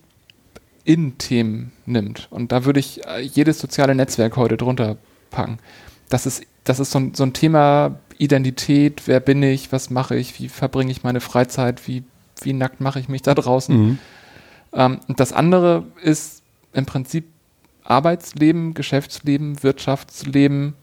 In-Themen 0.83 1.71
nimmt, 1.85 2.27
und 2.29 2.51
da 2.51 2.65
würde 2.65 2.79
ich 2.79 3.05
äh, 3.07 3.21
jedes 3.21 3.59
soziale 3.59 3.95
Netzwerk 3.95 4.37
heute 4.37 4.57
drunter 4.57 4.97
packen, 5.31 5.57
das 6.09 6.25
ist, 6.25 6.43
das 6.63 6.79
ist 6.79 6.91
so 6.91 6.99
ein, 6.99 7.13
so 7.15 7.23
ein 7.23 7.33
Thema 7.33 7.99
Identität, 8.17 9.03
wer 9.05 9.19
bin 9.19 9.41
ich, 9.41 9.71
was 9.71 9.89
mache 9.89 10.15
ich, 10.15 10.39
wie 10.39 10.49
verbringe 10.49 10.91
ich 10.91 11.03
meine 11.03 11.21
Freizeit, 11.21 11.87
wie, 11.87 12.03
wie 12.41 12.53
nackt 12.53 12.81
mache 12.81 12.99
ich 12.99 13.09
mich 13.09 13.23
da 13.23 13.33
draußen. 13.33 13.75
Mhm. 13.75 13.99
Ähm, 14.73 14.99
und 15.07 15.19
das 15.19 15.33
andere 15.33 15.85
ist 16.01 16.43
im 16.73 16.85
Prinzip 16.85 17.25
Arbeitsleben, 17.89 18.73
Geschäftsleben, 18.73 19.63
Wirtschaftsleben, 19.63 20.75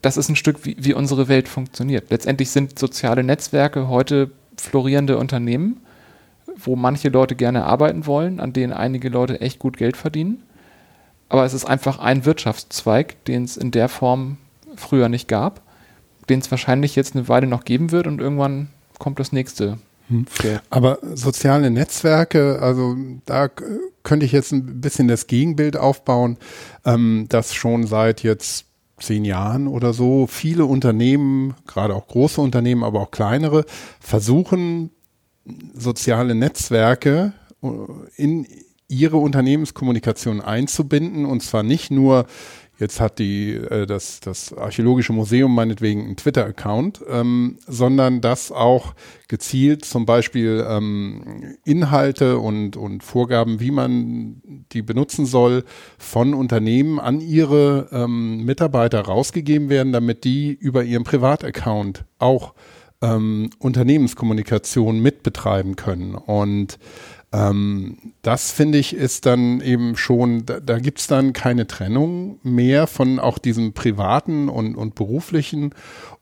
das 0.00 0.16
ist 0.16 0.28
ein 0.28 0.36
Stück, 0.36 0.64
wie, 0.64 0.76
wie 0.78 0.94
unsere 0.94 1.28
Welt 1.28 1.48
funktioniert. 1.48 2.10
Letztendlich 2.10 2.50
sind 2.50 2.78
soziale 2.78 3.22
Netzwerke 3.22 3.88
heute 3.88 4.30
florierende 4.56 5.18
Unternehmen, 5.18 5.80
wo 6.56 6.76
manche 6.76 7.08
Leute 7.08 7.36
gerne 7.36 7.64
arbeiten 7.64 8.06
wollen, 8.06 8.40
an 8.40 8.52
denen 8.52 8.72
einige 8.72 9.08
Leute 9.08 9.40
echt 9.40 9.58
gut 9.58 9.76
Geld 9.76 9.96
verdienen. 9.96 10.42
Aber 11.28 11.44
es 11.44 11.54
ist 11.54 11.64
einfach 11.64 11.98
ein 11.98 12.24
Wirtschaftszweig, 12.24 13.24
den 13.24 13.44
es 13.44 13.56
in 13.56 13.70
der 13.70 13.88
Form 13.88 14.38
früher 14.76 15.08
nicht 15.08 15.28
gab, 15.28 15.62
den 16.28 16.40
es 16.40 16.50
wahrscheinlich 16.50 16.96
jetzt 16.96 17.14
eine 17.14 17.28
Weile 17.28 17.46
noch 17.46 17.64
geben 17.64 17.90
wird 17.90 18.06
und 18.06 18.20
irgendwann 18.20 18.68
kommt 18.98 19.18
das 19.18 19.32
nächste 19.32 19.78
hm. 20.08 20.26
Aber 20.68 20.98
soziale 21.14 21.70
Netzwerke, 21.70 22.58
also 22.60 22.96
da 23.24 23.48
könnte 24.02 24.26
ich 24.26 24.32
jetzt 24.32 24.52
ein 24.52 24.80
bisschen 24.80 25.08
das 25.08 25.26
Gegenbild 25.26 25.76
aufbauen, 25.76 26.38
ähm, 26.84 27.26
das 27.28 27.54
schon 27.54 27.86
seit 27.86 28.22
jetzt 28.22 28.66
zehn 28.98 29.24
Jahren 29.24 29.66
oder 29.66 29.92
so 29.92 30.26
viele 30.26 30.64
Unternehmen, 30.64 31.54
gerade 31.66 31.94
auch 31.94 32.06
große 32.06 32.40
Unternehmen, 32.40 32.84
aber 32.84 33.00
auch 33.00 33.10
kleinere, 33.10 33.64
versuchen 34.00 34.90
soziale 35.74 36.34
Netzwerke 36.34 37.32
äh, 37.62 37.68
in 38.16 38.46
ihre 38.88 39.16
Unternehmenskommunikation 39.16 40.40
einzubinden. 40.40 41.24
Und 41.24 41.42
zwar 41.42 41.62
nicht 41.62 41.90
nur 41.90 42.26
Jetzt 42.82 42.98
hat 42.98 43.20
die, 43.20 43.52
äh, 43.52 43.86
das, 43.86 44.18
das 44.18 44.52
Archäologische 44.52 45.12
Museum 45.12 45.54
meinetwegen 45.54 46.02
einen 46.02 46.16
Twitter-Account, 46.16 47.00
ähm, 47.08 47.58
sondern 47.64 48.20
das 48.20 48.50
auch 48.50 48.94
gezielt 49.28 49.84
zum 49.84 50.04
Beispiel 50.04 50.66
ähm, 50.68 51.54
Inhalte 51.64 52.38
und, 52.38 52.76
und 52.76 53.04
Vorgaben, 53.04 53.60
wie 53.60 53.70
man 53.70 54.42
die 54.72 54.82
benutzen 54.82 55.26
soll, 55.26 55.62
von 55.96 56.34
Unternehmen 56.34 56.98
an 56.98 57.20
ihre 57.20 57.88
ähm, 57.92 58.44
Mitarbeiter 58.44 59.02
rausgegeben 59.02 59.68
werden, 59.68 59.92
damit 59.92 60.24
die 60.24 60.52
über 60.52 60.82
ihren 60.82 61.04
Privataccount 61.04 62.04
auch 62.18 62.52
ähm, 63.00 63.50
Unternehmenskommunikation 63.60 64.98
mitbetreiben 64.98 65.76
können. 65.76 66.16
Und 66.16 66.80
ähm, 67.32 67.96
das 68.22 68.52
finde 68.52 68.78
ich 68.78 68.94
ist 68.94 69.26
dann 69.26 69.60
eben 69.60 69.96
schon, 69.96 70.44
da, 70.44 70.60
da 70.60 70.78
gibt 70.78 71.00
es 71.00 71.06
dann 71.06 71.32
keine 71.32 71.66
Trennung 71.66 72.38
mehr 72.42 72.86
von 72.86 73.18
auch 73.18 73.38
diesem 73.38 73.72
privaten 73.72 74.48
und, 74.48 74.76
und 74.76 74.94
beruflichen. 74.94 75.74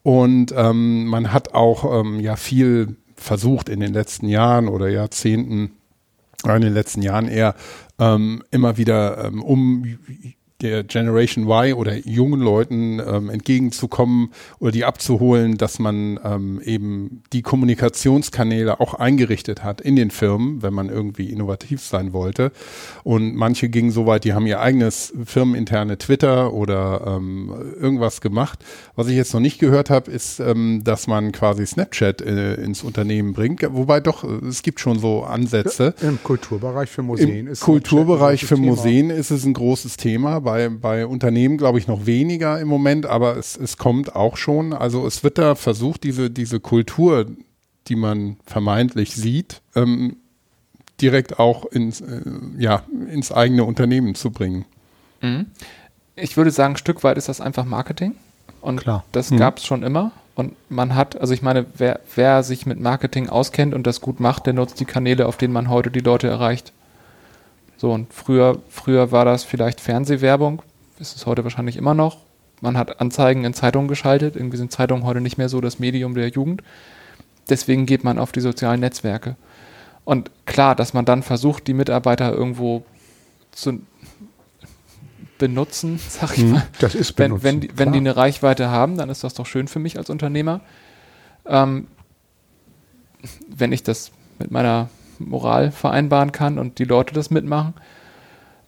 Und 0.02 0.54
ähm, 0.56 1.06
man 1.06 1.32
hat 1.32 1.54
auch 1.54 2.00
ähm, 2.00 2.20
ja 2.20 2.36
viel 2.36 2.96
versucht 3.16 3.68
in 3.68 3.80
den 3.80 3.92
letzten 3.92 4.28
Jahren 4.28 4.68
oder 4.68 4.88
Jahrzehnten, 4.88 5.72
in 6.44 6.60
den 6.62 6.72
letzten 6.72 7.02
Jahren 7.02 7.28
eher 7.28 7.54
ähm, 7.98 8.42
immer 8.50 8.78
wieder 8.78 9.26
ähm, 9.26 9.42
um 9.42 9.84
der 10.62 10.84
Generation 10.84 11.46
Y 11.48 11.74
oder 11.74 11.96
jungen 11.96 12.40
Leuten 12.40 13.00
ähm, 13.00 13.30
entgegenzukommen 13.30 14.30
oder 14.58 14.72
die 14.72 14.84
abzuholen, 14.84 15.56
dass 15.56 15.78
man 15.78 16.18
ähm, 16.24 16.60
eben 16.64 17.22
die 17.32 17.42
Kommunikationskanäle 17.42 18.80
auch 18.80 18.94
eingerichtet 18.94 19.64
hat 19.64 19.80
in 19.80 19.96
den 19.96 20.10
Firmen, 20.10 20.62
wenn 20.62 20.74
man 20.74 20.88
irgendwie 20.88 21.30
innovativ 21.30 21.80
sein 21.82 22.12
wollte. 22.12 22.52
Und 23.04 23.34
manche 23.34 23.68
gingen 23.68 23.90
so 23.90 24.06
weit, 24.06 24.24
die 24.24 24.34
haben 24.34 24.46
ihr 24.46 24.60
eigenes 24.60 25.12
firmeninterne 25.24 25.98
Twitter 25.98 26.52
oder 26.52 27.16
ähm, 27.16 27.52
irgendwas 27.80 28.20
gemacht. 28.20 28.64
Was 28.96 29.08
ich 29.08 29.16
jetzt 29.16 29.32
noch 29.34 29.40
nicht 29.40 29.58
gehört 29.58 29.90
habe, 29.90 30.10
ist, 30.10 30.40
ähm, 30.40 30.82
dass 30.84 31.06
man 31.06 31.32
quasi 31.32 31.66
Snapchat 31.66 32.20
äh, 32.20 32.54
ins 32.54 32.82
Unternehmen 32.82 33.32
bringt. 33.32 33.62
Wobei 33.70 34.00
doch, 34.00 34.24
es 34.24 34.62
gibt 34.62 34.80
schon 34.80 34.98
so 34.98 35.22
Ansätze. 35.22 35.94
Im 36.02 36.22
Kulturbereich 36.22 36.90
für 36.90 37.02
Museen 37.02 37.46
Im 37.46 37.52
ist 37.52 37.60
Kulturbereich 37.60 38.44
für 38.44 38.56
Museen 38.56 39.08
Thema. 39.08 39.20
ist 39.20 39.30
es 39.30 39.44
ein 39.44 39.54
großes 39.54 39.96
Thema 39.96 40.44
bei, 40.50 40.68
bei 40.68 41.06
Unternehmen, 41.06 41.58
glaube 41.58 41.78
ich, 41.78 41.86
noch 41.86 42.06
weniger 42.06 42.58
im 42.58 42.66
Moment, 42.66 43.06
aber 43.06 43.36
es, 43.36 43.56
es 43.56 43.76
kommt 43.76 44.16
auch 44.16 44.36
schon. 44.36 44.72
Also 44.72 45.06
es 45.06 45.22
wird 45.22 45.38
da 45.38 45.54
versucht, 45.54 46.02
diese, 46.02 46.28
diese 46.28 46.58
Kultur, 46.58 47.26
die 47.86 47.94
man 47.94 48.36
vermeintlich 48.46 49.14
sieht, 49.14 49.62
ähm, 49.76 50.16
direkt 51.00 51.38
auch 51.38 51.66
ins, 51.66 52.00
äh, 52.00 52.20
ja, 52.58 52.82
ins 53.08 53.30
eigene 53.30 53.64
Unternehmen 53.64 54.16
zu 54.16 54.32
bringen. 54.32 54.64
Mhm. 55.20 55.46
Ich 56.16 56.36
würde 56.36 56.50
sagen, 56.50 56.74
ein 56.74 56.78
Stück 56.78 57.04
weit 57.04 57.16
ist 57.16 57.28
das 57.28 57.40
einfach 57.40 57.64
Marketing. 57.64 58.16
Und 58.60 58.80
Klar. 58.80 59.04
das 59.12 59.30
mhm. 59.30 59.36
gab 59.36 59.58
es 59.58 59.64
schon 59.64 59.84
immer. 59.84 60.10
Und 60.34 60.54
man 60.68 60.96
hat, 60.96 61.20
also 61.20 61.32
ich 61.32 61.42
meine, 61.42 61.66
wer, 61.76 62.00
wer 62.16 62.42
sich 62.42 62.66
mit 62.66 62.80
Marketing 62.80 63.28
auskennt 63.28 63.72
und 63.72 63.86
das 63.86 64.00
gut 64.00 64.18
macht, 64.18 64.46
der 64.46 64.54
nutzt 64.54 64.80
die 64.80 64.84
Kanäle, 64.84 65.26
auf 65.26 65.36
denen 65.36 65.52
man 65.52 65.68
heute 65.70 65.92
die 65.92 66.00
Leute 66.00 66.26
erreicht. 66.26 66.72
So, 67.80 67.94
und 67.94 68.12
früher, 68.12 68.58
früher 68.68 69.10
war 69.10 69.24
das 69.24 69.42
vielleicht 69.42 69.80
Fernsehwerbung, 69.80 70.60
ist 70.98 71.16
es 71.16 71.24
heute 71.24 71.44
wahrscheinlich 71.44 71.78
immer 71.78 71.94
noch. 71.94 72.18
Man 72.60 72.76
hat 72.76 73.00
Anzeigen 73.00 73.46
in 73.46 73.54
Zeitungen 73.54 73.88
geschaltet. 73.88 74.36
Irgendwie 74.36 74.58
sind 74.58 74.70
Zeitungen 74.70 75.04
heute 75.04 75.22
nicht 75.22 75.38
mehr 75.38 75.48
so 75.48 75.62
das 75.62 75.78
Medium 75.78 76.14
der 76.14 76.28
Jugend. 76.28 76.62
Deswegen 77.48 77.86
geht 77.86 78.04
man 78.04 78.18
auf 78.18 78.32
die 78.32 78.42
sozialen 78.42 78.80
Netzwerke. 78.80 79.36
Und 80.04 80.30
klar, 80.44 80.74
dass 80.74 80.92
man 80.92 81.06
dann 81.06 81.22
versucht, 81.22 81.66
die 81.68 81.72
Mitarbeiter 81.72 82.34
irgendwo 82.34 82.84
zu 83.50 83.80
benutzen, 85.38 85.98
sag 86.06 86.36
ich 86.36 86.42
hm, 86.42 86.50
mal. 86.50 86.66
Das 86.80 86.94
ist 86.94 87.14
benutzen, 87.14 87.44
wenn, 87.44 87.54
wenn, 87.54 87.60
die, 87.62 87.78
wenn 87.78 87.92
die 87.92 87.98
eine 88.00 88.14
Reichweite 88.14 88.68
haben, 88.68 88.98
dann 88.98 89.08
ist 89.08 89.24
das 89.24 89.32
doch 89.32 89.46
schön 89.46 89.68
für 89.68 89.78
mich 89.78 89.96
als 89.96 90.10
Unternehmer. 90.10 90.60
Ähm, 91.46 91.86
wenn 93.48 93.72
ich 93.72 93.82
das 93.82 94.10
mit 94.38 94.50
meiner 94.50 94.90
Moral 95.20 95.70
vereinbaren 95.70 96.32
kann 96.32 96.58
und 96.58 96.78
die 96.78 96.84
Leute 96.84 97.14
das 97.14 97.30
mitmachen. 97.30 97.74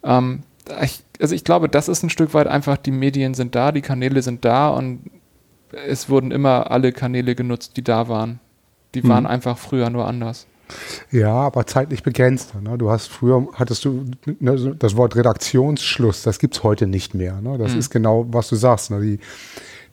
Ähm, 0.04 0.42
ich, 0.82 1.02
also 1.20 1.34
ich 1.34 1.44
glaube, 1.44 1.68
das 1.68 1.88
ist 1.88 2.02
ein 2.02 2.10
Stück 2.10 2.34
weit 2.34 2.46
einfach, 2.46 2.76
die 2.76 2.90
Medien 2.90 3.34
sind 3.34 3.54
da, 3.54 3.72
die 3.72 3.82
Kanäle 3.82 4.22
sind 4.22 4.44
da 4.44 4.68
und 4.68 5.10
es 5.86 6.08
wurden 6.08 6.30
immer 6.30 6.70
alle 6.70 6.92
Kanäle 6.92 7.34
genutzt, 7.34 7.76
die 7.76 7.84
da 7.84 8.08
waren. 8.08 8.40
Die 8.94 9.06
waren 9.08 9.24
mhm. 9.24 9.30
einfach 9.30 9.56
früher 9.56 9.88
nur 9.90 10.06
anders. 10.06 10.46
Ja, 11.10 11.32
aber 11.32 11.66
zeitlich 11.66 12.02
begrenzt. 12.02 12.54
Ne? 12.60 12.78
Du 12.78 12.90
hast 12.90 13.08
früher, 13.08 13.46
hattest 13.54 13.84
du 13.84 14.04
ne, 14.38 14.74
das 14.78 14.96
Wort 14.96 15.16
Redaktionsschluss, 15.16 16.22
das 16.22 16.38
gibt 16.38 16.56
es 16.56 16.62
heute 16.62 16.86
nicht 16.86 17.14
mehr. 17.14 17.40
Ne? 17.40 17.58
Das 17.58 17.72
mhm. 17.72 17.78
ist 17.78 17.90
genau, 17.90 18.26
was 18.30 18.48
du 18.48 18.56
sagst. 18.56 18.90
Ne? 18.90 19.00
Die, 19.00 19.18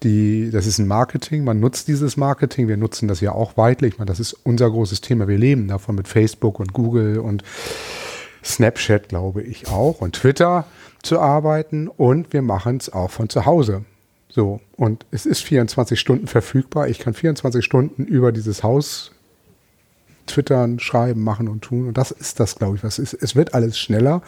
die, 0.03 0.49
das 0.51 0.65
ist 0.65 0.79
ein 0.79 0.87
Marketing, 0.87 1.43
man 1.43 1.59
nutzt 1.59 1.87
dieses 1.87 2.17
Marketing, 2.17 2.67
wir 2.67 2.77
nutzen 2.77 3.07
das 3.07 3.21
ja 3.21 3.31
auch 3.31 3.57
weitlich. 3.57 3.93
Ich 3.93 3.99
meine, 3.99 4.09
das 4.09 4.19
ist 4.19 4.33
unser 4.43 4.69
großes 4.69 5.01
Thema. 5.01 5.27
Wir 5.27 5.37
leben 5.37 5.67
davon 5.67 5.95
mit 5.95 6.07
Facebook 6.07 6.59
und 6.59 6.73
Google 6.73 7.19
und 7.19 7.43
Snapchat, 8.43 9.09
glaube 9.09 9.41
ich, 9.41 9.67
auch 9.67 10.01
und 10.01 10.15
Twitter 10.15 10.65
zu 11.03 11.19
arbeiten 11.19 11.87
und 11.87 12.33
wir 12.33 12.41
machen 12.41 12.77
es 12.77 12.91
auch 12.91 13.11
von 13.11 13.29
zu 13.29 13.45
Hause. 13.45 13.85
So, 14.29 14.61
und 14.75 15.05
es 15.11 15.25
ist 15.25 15.41
24 15.41 15.99
Stunden 15.99 16.27
verfügbar. 16.27 16.87
Ich 16.87 16.99
kann 16.99 17.13
24 17.13 17.65
Stunden 17.65 18.05
über 18.05 18.31
dieses 18.31 18.63
Haus 18.63 19.11
twittern, 20.27 20.79
schreiben, 20.79 21.23
machen 21.23 21.47
und 21.47 21.61
tun. 21.61 21.87
Und 21.87 21.97
das 21.97 22.11
ist 22.11 22.39
das, 22.39 22.55
glaube 22.55 22.77
ich, 22.77 22.83
was 22.83 22.99
ist. 22.99 23.13
Es 23.13 23.35
wird 23.35 23.53
alles 23.53 23.79
schneller 23.79 24.21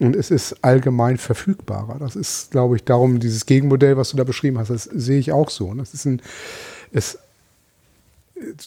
und 0.00 0.14
es 0.14 0.30
ist 0.30 0.64
allgemein 0.64 1.16
verfügbarer. 1.16 1.96
Das 1.98 2.14
ist, 2.14 2.52
glaube 2.52 2.76
ich, 2.76 2.84
darum 2.84 3.18
dieses 3.18 3.46
Gegenmodell, 3.46 3.96
was 3.96 4.10
du 4.10 4.16
da 4.16 4.24
beschrieben 4.24 4.58
hast, 4.58 4.70
das 4.70 4.84
sehe 4.84 5.18
ich 5.18 5.32
auch 5.32 5.50
so. 5.50 5.74
Das 5.74 5.92
ist 5.92 6.04
ein, 6.04 6.22
es, 6.92 7.18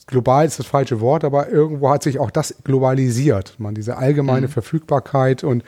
global 0.08 0.46
ist 0.46 0.60
das 0.60 0.66
falsche 0.66 1.00
Wort, 1.00 1.24
aber 1.24 1.50
irgendwo 1.50 1.90
hat 1.90 2.04
sich 2.04 2.20
auch 2.20 2.32
das 2.32 2.56
globalisiert. 2.64 3.56
Man, 3.60 3.76
diese 3.76 3.98
allgemeine 3.98 4.48
mhm. 4.48 4.52
Verfügbarkeit 4.52 5.44
und 5.44 5.64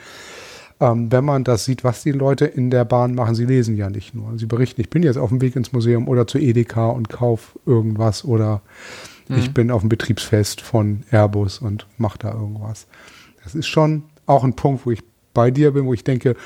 ähm, 0.80 1.10
wenn 1.10 1.24
man 1.24 1.44
das 1.44 1.64
sieht, 1.64 1.84
was 1.84 2.02
die 2.02 2.12
Leute 2.12 2.46
in 2.46 2.70
der 2.70 2.84
Bahn 2.84 3.14
machen, 3.14 3.34
sie 3.34 3.46
lesen 3.46 3.76
ja 3.76 3.88
nicht 3.88 4.14
nur. 4.14 4.38
Sie 4.38 4.46
berichten, 4.46 4.80
ich 4.80 4.90
bin 4.90 5.02
jetzt 5.02 5.16
auf 5.16 5.30
dem 5.30 5.40
Weg 5.40 5.56
ins 5.56 5.72
Museum 5.72 6.08
oder 6.08 6.26
zu 6.26 6.38
Edeka 6.38 6.88
und 6.88 7.08
kauf 7.08 7.58
irgendwas 7.64 8.24
oder 8.24 8.60
mhm. 9.28 9.38
ich 9.38 9.54
bin 9.54 9.70
auf 9.70 9.80
dem 9.80 9.88
Betriebsfest 9.88 10.60
von 10.60 11.04
Airbus 11.10 11.58
und 11.58 11.86
mache 11.96 12.18
da 12.18 12.34
irgendwas. 12.34 12.86
Das 13.44 13.54
ist 13.54 13.66
schon 13.66 14.02
auch 14.26 14.44
ein 14.44 14.54
Punkt, 14.54 14.84
wo 14.84 14.90
ich 14.90 15.02
bei 15.34 15.50
dir 15.50 15.72
bin, 15.72 15.86
wo 15.86 15.92
ich 15.92 16.04
denke, 16.04 16.36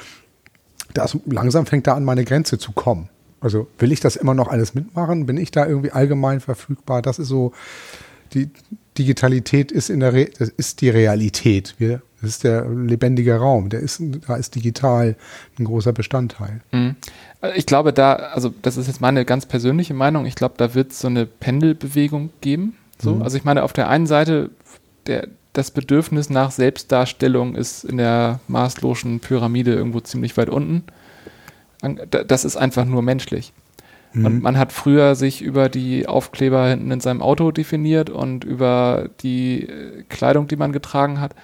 das 0.95 1.17
langsam 1.27 1.67
fängt 1.67 1.87
da 1.87 1.95
an, 1.95 2.05
meine 2.05 2.25
Grenze 2.25 2.59
zu 2.59 2.73
kommen. 2.73 3.09
Also 3.41 3.69
will 3.79 3.93
ich 3.93 4.01
das 4.01 4.17
immer 4.17 4.35
noch 4.35 4.49
alles 4.49 4.75
mitmachen? 4.75 5.27
Bin 5.27 5.37
ich 5.37 5.51
da 5.51 5.67
irgendwie 5.67 5.93
allgemein 5.93 6.41
verfügbar? 6.41 7.03
Das 7.03 7.19
ist 7.19 7.29
so, 7.29 7.53
die 8.35 8.51
Digitalität 8.97 9.71
ist 9.71 9.91
in 9.91 10.01
der 10.01 10.13
Re 10.13 10.29
das 10.39 10.49
ist 10.49 10.81
die 10.81 10.89
Realität. 10.89 11.77
Wir, 11.79 12.03
das 12.21 12.31
ist 12.31 12.45
der 12.45 12.69
lebendige 12.69 13.37
Raum. 13.37 13.69
Der 13.69 13.81
ist, 13.81 14.03
da 14.27 14.37
ist 14.37 14.57
digital 14.57 15.17
ein 15.59 15.65
großer 15.65 15.93
Bestandteil. 15.93 16.61
Mhm. 16.73 16.97
Ich 17.55 17.67
glaube, 17.67 17.93
da, 17.93 18.15
also 18.15 18.53
das 18.63 18.77
ist 18.77 18.89
jetzt 18.89 19.01
meine 19.01 19.25
ganz 19.25 19.47
persönliche 19.47 19.95
Meinung, 19.95 20.27
ich 20.27 20.35
glaube, 20.35 20.55
da 20.57 20.75
wird 20.75 20.91
es 20.91 21.01
so 21.01 21.07
eine 21.07 21.27
Pendelbewegung 21.27 22.31
geben. 22.41 22.77
So. 23.01 23.15
Mhm. 23.15 23.23
Also 23.23 23.37
ich 23.37 23.45
meine, 23.45 23.63
auf 23.63 23.73
der 23.73 23.89
einen 23.89 24.07
Seite, 24.07 24.51
der, 25.07 25.29
das 25.59 25.71
Bedürfnis 25.71 26.31
nach 26.31 26.51
Selbstdarstellung 26.51 27.55
ist 27.55 27.85
in 27.85 27.99
der 27.99 28.41
maßlosen 28.49 29.21
Pyramide 29.21 29.75
irgendwo 29.75 30.01
ziemlich 30.01 30.37
weit 30.37 30.49
unten 30.49 30.85
das 31.81 32.45
ist 32.45 32.57
einfach 32.57 32.85
nur 32.85 33.03
menschlich. 33.03 33.53
Mhm. 34.13 34.25
Und 34.25 34.43
man 34.43 34.59
hat 34.59 34.73
früher 34.73 35.15
sich 35.15 35.43
über 35.43 35.69
die 35.69 36.07
Aufkleber 36.07 36.69
hinten 36.69 36.91
in 36.91 37.01
seinem 37.01 37.23
Auto 37.23 37.51
definiert 37.51 38.11
und 38.11 38.45
über 38.45 39.11
die 39.21 39.69
äh, 39.69 40.03
Kleidung, 40.09 40.49
die 40.49 40.57
man 40.57 40.73
getragen 40.73 41.21
hat. 41.21 41.35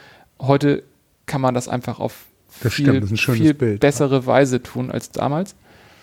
Heute 0.40 0.82
kann 1.26 1.40
man 1.40 1.54
das 1.54 1.68
einfach 1.68 2.00
auf 2.00 2.24
das 2.62 2.72
viel, 2.72 3.06
viel 3.06 3.54
Bild, 3.54 3.80
bessere 3.80 4.16
ja. 4.16 4.26
Weise 4.26 4.62
tun 4.62 4.90
als 4.90 5.10
damals. 5.10 5.54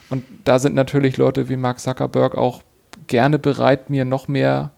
Und 0.10 0.24
da 0.44 0.60
sind 0.60 0.76
natürlich 0.76 1.18
Leute 1.18 1.50
wie 1.50 1.58
Mark 1.58 1.80
Zuckerberg 1.80 2.36
auch 2.36 2.62
gerne 3.08 3.40
bereit, 3.40 3.90
mir 3.90 4.06
noch 4.06 4.28
mehr 4.28 4.72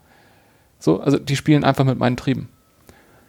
so, 0.79 0.99
also 0.99 1.17
die 1.17 1.35
spielen 1.35 1.63
einfach 1.63 1.85
mit 1.85 1.97
meinen 1.97 2.17
Trieben. 2.17 2.49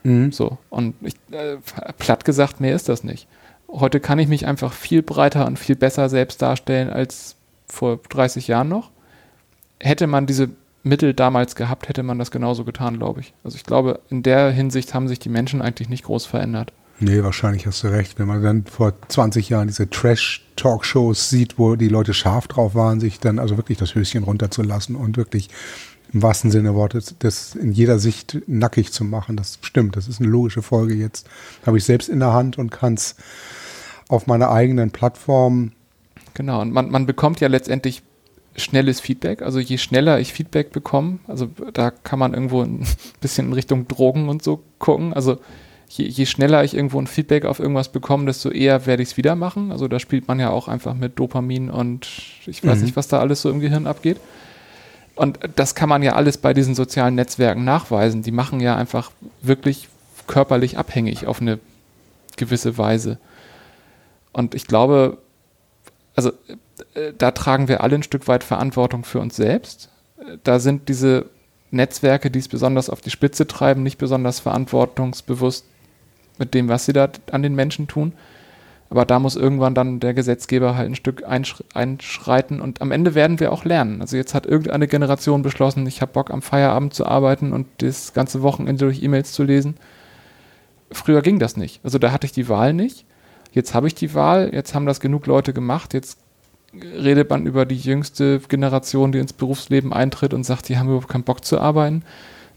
Mhm. 0.05 0.31
So, 0.31 0.59
und 0.71 0.95
ich, 1.03 1.15
äh, 1.33 1.57
platt 1.99 2.25
gesagt, 2.25 2.61
mehr 2.61 2.77
ist 2.77 2.89
das 2.89 3.03
nicht 3.05 3.27
heute 3.75 4.01
kann 4.01 4.19
ich 4.19 4.29
mich 4.29 4.47
einfach 4.47 4.73
viel 4.73 5.03
breiter 5.03 5.47
und 5.47 5.59
viel 5.59 5.77
besser 5.77 6.09
selbst 6.09 6.41
darstellen 6.41 6.91
als 6.91 7.37
vor 7.67 7.99
30 8.09 8.49
Jahren 8.49 8.69
noch. 8.69 8.91
Hätte 9.81 10.07
man 10.07 10.27
diese 10.27 10.51
Mittel 10.83 11.15
damals 11.15 11.57
gehabt, 11.57 11.89
hätte 11.89 12.03
man 12.03 12.19
das 12.19 12.31
genauso 12.31 12.65
getan, 12.65 12.99
glaube 12.99 13.21
ich. 13.21 13.35
Also 13.43 13.57
ich 13.57 13.65
glaube, 13.65 14.01
in 14.11 14.23
der 14.23 14.51
Hinsicht 14.51 14.95
haben 14.95 15.09
sich 15.09 15.19
die 15.19 15.29
Menschen 15.29 15.63
eigentlich 15.63 15.89
nicht 15.89 16.05
groß 16.05 16.27
verändert. 16.27 16.73
Nee, 17.01 17.25
wahrscheinlich 17.25 17.67
hast 17.67 17.83
du 17.83 17.89
recht. 17.89 18.19
Wenn 18.19 18.29
man 18.29 18.43
dann 18.43 18.65
vor 18.65 18.93
20 19.09 19.49
Jahren 19.49 19.67
diese 19.67 19.91
Trash-Talkshows 19.91 21.29
sieht, 21.29 21.59
wo 21.59 21.75
die 21.75 21.89
Leute 21.89 22.15
scharf 22.15 22.47
drauf 22.47 22.77
waren, 22.77 23.01
sich 23.01 23.19
dann 23.19 23.41
also 23.41 23.57
wirklich 23.57 23.79
das 23.79 23.97
Höschen 23.97 24.23
runterzulassen 24.23 24.95
und 24.95 25.17
wirklich 25.17 25.49
im 26.15 26.23
wahrsten 26.23 26.51
Sinne 26.51 26.69
des 26.69 26.77
Wortes 26.77 27.15
das 27.19 27.55
in 27.55 27.73
jeder 27.73 27.99
Sicht 27.99 28.39
nackig 28.47 28.93
zu 28.93 29.05
machen, 29.05 29.37
das 29.37 29.59
stimmt. 29.61 29.97
Das 29.97 30.09
ist 30.09 30.21
eine 30.21 30.31
logische 30.31 30.63
Folge 30.63 30.95
jetzt. 30.95 31.29
Habe 31.67 31.77
ich 31.77 31.85
selbst 31.85 32.09
in 32.09 32.21
der 32.21 32.33
Hand 32.33 32.57
und 32.57 32.71
kann 32.71 32.95
es 32.95 33.17
auf 34.09 34.27
meiner 34.27 34.51
eigenen 34.51 34.91
Plattform. 34.91 35.73
Genau, 36.35 36.63
und 36.63 36.73
man, 36.73 36.91
man 36.91 37.07
bekommt 37.07 37.41
ja 37.41 37.49
letztendlich 37.49 38.03
schnelles 38.57 39.01
Feedback. 39.01 39.43
Also 39.43 39.59
je 39.59 39.77
schneller 39.79 40.21
ich 40.21 40.33
Feedback 40.33 40.71
bekomme, 40.73 41.19
also 41.27 41.49
da 41.73 41.91
kann 41.91 42.21
man 42.21 42.33
irgendwo 42.33 42.63
ein 42.63 42.87
bisschen 43.21 43.49
in 43.49 43.53
Richtung 43.53 43.89
Drogen 43.89 44.29
und 44.29 44.45
so 44.45 44.63
gucken. 44.79 45.13
Also 45.13 45.39
je, 45.89 46.07
je 46.07 46.27
schneller 46.27 46.63
ich 46.63 46.75
irgendwo 46.75 47.01
ein 47.01 47.09
Feedback 47.09 47.45
auf 47.45 47.59
irgendwas 47.59 47.91
bekomme, 47.91 48.27
desto 48.27 48.51
eher 48.51 48.87
werde 48.87 49.03
ich 49.03 49.11
es 49.11 49.17
wieder 49.17 49.35
machen. 49.35 49.73
Also 49.73 49.89
da 49.89 49.99
spielt 49.99 50.29
man 50.29 50.39
ja 50.39 50.51
auch 50.51 50.69
einfach 50.69 50.95
mit 50.95 51.19
Dopamin 51.19 51.71
und 51.71 52.09
ich 52.47 52.65
weiß 52.65 52.79
mhm. 52.79 52.85
nicht, 52.85 52.97
was 52.97 53.09
da 53.09 53.19
alles 53.19 53.43
so 53.43 53.51
im 53.51 53.59
Gehirn 53.59 53.89
abgeht. 53.89 54.19
Und 55.17 55.39
das 55.57 55.75
kann 55.75 55.89
man 55.89 56.03
ja 56.03 56.15
alles 56.15 56.39
bei 56.39 56.55
diesen 56.55 56.75
sozialen 56.75 57.15
Netzwerken 57.15 57.65
nachweisen. 57.65 58.23
Die 58.23 58.33
machen 58.33 58.61
ja 58.61 58.77
einfach 58.77 59.13
wirklich 59.43 59.89
körperlich 60.27 60.79
abhängig 60.79 61.27
auf 61.27 61.41
eine 61.41 61.59
gewisse 62.37 62.79
Weise. 62.79 63.19
Und 64.33 64.55
ich 64.55 64.67
glaube, 64.67 65.19
also 66.17 66.33
äh, 66.95 67.13
da 67.17 67.31
tragen 67.31 67.69
wir 67.69 67.83
alle 67.83 67.97
ein 67.97 68.03
Stück 68.03 68.27
weit 68.27 68.43
Verantwortung 68.45 69.05
für 69.05 69.21
uns 69.21 69.37
selbst. 69.37 69.89
Da 70.43 70.59
sind 70.59 70.89
diese 70.89 71.27
Netzwerke, 71.71 72.31
die 72.31 72.39
es 72.39 72.49
besonders 72.49 72.89
auf 72.89 73.01
die 73.01 73.11
Spitze 73.11 73.47
treiben, 73.47 73.83
nicht 73.83 73.99
besonders 73.99 74.41
verantwortungsbewusst 74.41 75.65
mit 76.39 76.55
dem, 76.55 76.69
was 76.69 76.87
sie 76.87 76.93
da 76.93 77.09
an 77.31 77.43
den 77.43 77.55
Menschen 77.55 77.89
tun. 77.89 78.13
Aber 78.91 79.05
da 79.05 79.19
muss 79.19 79.35
irgendwann 79.35 79.75
dann 79.75 79.99
der 79.99 80.15
Gesetzgeber 80.15 80.77
halt 80.77 80.91
ein 80.91 80.95
Stück 80.95 81.25
einschreiten 81.27 82.61
und 82.61 82.81
am 82.81 82.93
Ende 82.93 83.15
werden 83.15 83.41
wir 83.41 83.53
auch 83.53 83.65
lernen. 83.65 84.01
Also 84.01 84.17
jetzt 84.17 84.35
hat 84.35 84.47
irgendeine 84.47 84.87
Generation 84.87 85.43
beschlossen, 85.43 85.87
ich 85.87 86.01
habe 86.01 86.13
Bock 86.13 86.31
am 86.31 86.43
Feierabend 86.43 86.95
zu 86.95 87.07
arbeiten 87.07 87.53
und 87.53 87.67
das 87.79 88.13
ganze 88.13 88.43
Wochenende 88.43 88.85
durch 88.85 89.03
E-Mails 89.03 89.33
zu 89.33 89.43
lesen. 89.43 89.77
Früher 90.93 91.23
ging 91.23 91.39
das 91.39 91.57
nicht. 91.57 91.81
Also 91.83 91.99
da 91.99 92.13
hatte 92.13 92.27
ich 92.27 92.33
die 92.33 92.49
Wahl 92.49 92.73
nicht. 92.73 93.05
Jetzt 93.53 93.75
habe 93.75 93.87
ich 93.87 93.95
die 93.95 94.15
Wahl, 94.15 94.51
jetzt 94.53 94.75
haben 94.75 94.87
das 94.87 95.01
genug 95.01 95.27
Leute 95.27 95.53
gemacht, 95.53 95.95
jetzt 95.95 96.19
redet 96.83 97.31
man 97.31 97.47
über 97.47 97.67
die 97.67 97.77
jüngste 97.77 98.41
Generation, 98.41 99.13
die 99.13 99.19
ins 99.19 99.33
Berufsleben 99.33 99.93
eintritt 99.93 100.35
und 100.35 100.45
sagt, 100.45 100.69
die 100.69 100.77
haben 100.77 100.89
überhaupt 100.89 101.09
keinen 101.09 101.25
Bock 101.25 101.45
zu 101.45 101.61
arbeiten. 101.61 102.03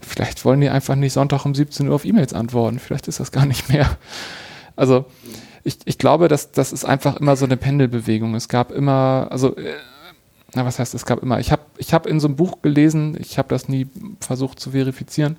Vielleicht 0.00 0.44
wollen 0.44 0.60
die 0.60 0.68
einfach 0.68 0.94
nicht 0.94 1.12
Sonntag 1.12 1.44
um 1.44 1.54
17 1.54 1.88
Uhr 1.88 1.94
auf 1.94 2.04
E-Mails 2.04 2.32
antworten. 2.32 2.78
Vielleicht 2.78 3.08
ist 3.08 3.20
das 3.20 3.32
gar 3.32 3.46
nicht 3.46 3.68
mehr. 3.68 3.88
Also 4.78 5.06
ich, 5.64 5.78
ich 5.84 5.98
glaube, 5.98 6.28
dass 6.28 6.52
das 6.52 6.72
ist 6.72 6.84
einfach 6.84 7.16
immer 7.16 7.34
so 7.36 7.44
eine 7.44 7.56
Pendelbewegung. 7.56 8.34
Es 8.36 8.48
gab 8.48 8.70
immer, 8.70 9.26
also 9.30 9.56
äh, 9.56 9.74
na, 10.54 10.64
was 10.64 10.78
heißt, 10.78 10.94
es 10.94 11.04
gab 11.04 11.20
immer. 11.20 11.40
Ich 11.40 11.50
habe 11.50 11.62
ich 11.76 11.92
hab 11.92 12.06
in 12.06 12.20
so 12.20 12.28
einem 12.28 12.36
Buch 12.36 12.62
gelesen, 12.62 13.16
ich 13.20 13.38
habe 13.38 13.48
das 13.48 13.68
nie 13.68 13.88
versucht 14.20 14.60
zu 14.60 14.70
verifizieren, 14.70 15.36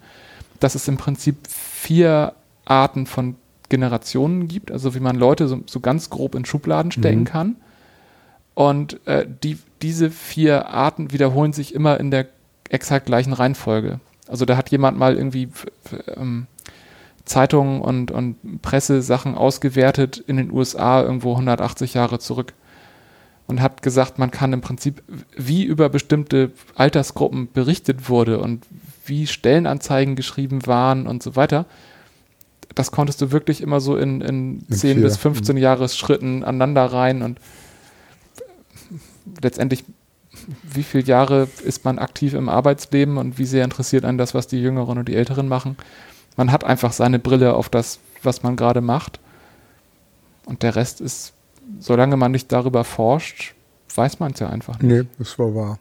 dass 0.59 0.75
es 0.75 0.87
im 0.89 0.97
Prinzip 0.97 1.37
vier 1.47 2.33
Arten 2.65 3.05
von 3.05 3.35
Generationen 3.69 4.47
gibt, 4.47 4.71
also 4.71 4.93
wie 4.93 4.99
man 4.99 5.15
Leute 5.15 5.47
so, 5.47 5.61
so 5.65 5.79
ganz 5.79 6.09
grob 6.09 6.35
in 6.35 6.43
Schubladen 6.43 6.91
stecken 6.91 7.21
mhm. 7.21 7.25
kann. 7.25 7.55
Und 8.55 8.99
äh, 9.07 9.25
die, 9.25 9.57
diese 9.81 10.11
vier 10.11 10.67
Arten 10.67 11.13
wiederholen 11.13 11.53
sich 11.53 11.73
immer 11.73 11.97
in 11.97 12.11
der 12.11 12.27
exakt 12.69 13.05
gleichen 13.05 13.31
Reihenfolge. 13.31 14.01
Also 14.27 14.45
da 14.45 14.57
hat 14.57 14.69
jemand 14.69 14.99
mal 14.99 15.15
irgendwie 15.15 15.49
ähm, 16.17 16.47
Zeitungen 17.29 17.79
und, 17.81 18.11
und 18.11 18.61
Pressesachen 18.61 19.35
ausgewertet 19.35 20.17
in 20.17 20.37
den 20.37 20.51
USA 20.51 21.01
irgendwo 21.01 21.33
180 21.33 21.93
Jahre 21.93 22.19
zurück 22.19 22.53
und 23.47 23.61
hat 23.61 23.83
gesagt, 23.83 24.17
man 24.17 24.31
kann 24.31 24.51
im 24.51 24.61
Prinzip, 24.61 25.03
wie 25.37 25.63
über 25.63 25.89
bestimmte 25.89 26.51
Altersgruppen 26.75 27.51
berichtet 27.51 28.09
wurde 28.09 28.39
und 28.39 28.65
wie 29.05 29.27
Stellenanzeigen 29.27 30.15
geschrieben 30.15 30.65
waren 30.65 31.05
und 31.05 31.21
so 31.21 31.35
weiter, 31.35 31.65
das 32.73 32.91
konntest 32.91 33.21
du 33.21 33.31
wirklich 33.31 33.61
immer 33.61 33.79
so 33.79 33.95
in, 33.95 34.21
in, 34.21 34.65
in 34.67 34.75
10 34.75 34.95
vier. 34.95 35.03
bis 35.03 35.17
15 35.17 35.55
mhm. 35.55 35.61
Jahresschritten 35.61 36.43
aneinander 36.43 36.85
rein 36.85 37.21
und 37.21 37.39
letztendlich, 39.41 39.83
wie 40.63 40.83
viele 40.83 41.03
Jahre 41.03 41.47
ist 41.63 41.85
man 41.85 41.99
aktiv 41.99 42.33
im 42.33 42.49
Arbeitsleben 42.49 43.17
und 43.17 43.37
wie 43.37 43.45
sehr 43.45 43.63
interessiert 43.63 44.03
einen 44.03 44.17
das, 44.17 44.33
was 44.33 44.47
die 44.47 44.61
Jüngeren 44.61 44.97
und 44.97 45.07
die 45.07 45.15
Älteren 45.15 45.47
machen. 45.47 45.77
Man 46.39 46.53
hat 46.53 46.63
einfach 46.63 46.93
seine 46.93 47.19
Brille 47.19 47.53
auf 47.53 47.67
das, 47.67 47.99
was 48.23 48.43
man 48.43 48.55
gerade 48.55 48.79
macht. 48.79 49.19
Und 50.45 50.63
der 50.63 50.77
Rest 50.77 51.01
ist, 51.01 51.33
solange 51.79 52.15
man 52.15 52.31
nicht 52.31 52.49
darüber 52.53 52.85
forscht, 52.85 53.55
weiß 53.93 54.21
man 54.21 54.31
es 54.31 54.39
ja 54.39 54.47
einfach 54.47 54.79
nicht. 54.79 54.89
Nee, 54.89 55.05
das 55.17 55.37
war 55.37 55.53
wahr. 55.53 55.79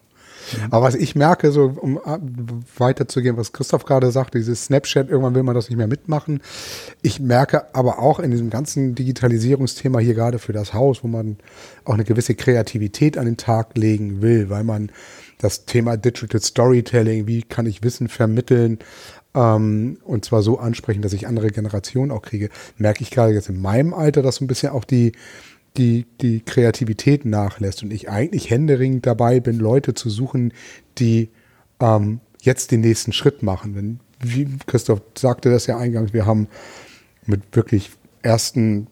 Aber 0.72 0.86
was 0.86 0.96
ich 0.96 1.14
merke, 1.14 1.52
so 1.52 1.72
um 1.80 1.98
äh, 1.98 2.18
weiterzugehen, 2.76 3.36
was 3.36 3.52
Christoph 3.52 3.84
gerade 3.84 4.10
sagte, 4.10 4.38
dieses 4.38 4.64
Snapchat, 4.64 5.08
irgendwann 5.08 5.36
will 5.36 5.44
man 5.44 5.54
das 5.54 5.68
nicht 5.68 5.78
mehr 5.78 5.86
mitmachen. 5.86 6.40
Ich 7.02 7.20
merke 7.20 7.72
aber 7.72 8.00
auch 8.00 8.18
in 8.18 8.32
diesem 8.32 8.50
ganzen 8.50 8.96
Digitalisierungsthema 8.96 10.00
hier 10.00 10.14
gerade 10.14 10.40
für 10.40 10.52
das 10.52 10.74
Haus, 10.74 11.04
wo 11.04 11.08
man 11.08 11.36
auch 11.84 11.94
eine 11.94 12.04
gewisse 12.04 12.34
Kreativität 12.34 13.16
an 13.16 13.26
den 13.26 13.36
Tag 13.36 13.76
legen 13.76 14.22
will, 14.22 14.50
weil 14.50 14.64
man 14.64 14.90
das 15.38 15.66
Thema 15.66 15.96
Digital 15.96 16.40
Storytelling, 16.40 17.28
wie 17.28 17.42
kann 17.42 17.66
ich 17.66 17.84
Wissen 17.84 18.08
vermitteln, 18.08 18.78
ähm, 19.38 19.98
und 20.04 20.24
zwar 20.24 20.42
so 20.42 20.58
ansprechen, 20.58 21.00
dass 21.00 21.12
ich 21.12 21.28
andere 21.28 21.48
Generationen 21.48 22.10
auch 22.10 22.22
kriege, 22.22 22.50
merke 22.76 23.02
ich 23.02 23.10
gerade 23.10 23.32
jetzt 23.32 23.48
in 23.48 23.60
meinem 23.60 23.94
Alter, 23.94 24.20
dass 24.20 24.36
so 24.36 24.44
ein 24.44 24.48
bisschen 24.48 24.72
auch 24.72 24.84
die, 24.84 25.12
die, 25.76 26.06
die 26.20 26.40
Kreativität 26.40 27.24
nachlässt 27.24 27.84
und 27.84 27.92
ich 27.92 28.10
eigentlich 28.10 28.50
händeringend 28.50 29.06
dabei 29.06 29.38
bin, 29.38 29.58
Leute 29.58 29.94
zu 29.94 30.10
suchen, 30.10 30.52
die 30.98 31.30
ähm, 31.78 32.20
jetzt 32.42 32.72
den 32.72 32.80
nächsten 32.80 33.12
Schritt 33.12 33.44
machen. 33.44 33.74
Denn 33.74 34.00
wie 34.20 34.48
Christoph 34.66 35.02
sagte 35.16 35.50
das 35.50 35.66
ja 35.66 35.78
eingangs, 35.78 36.12
wir 36.12 36.26
haben 36.26 36.48
mit 37.26 37.42
wirklich 37.52 37.92
ersten 38.22 38.88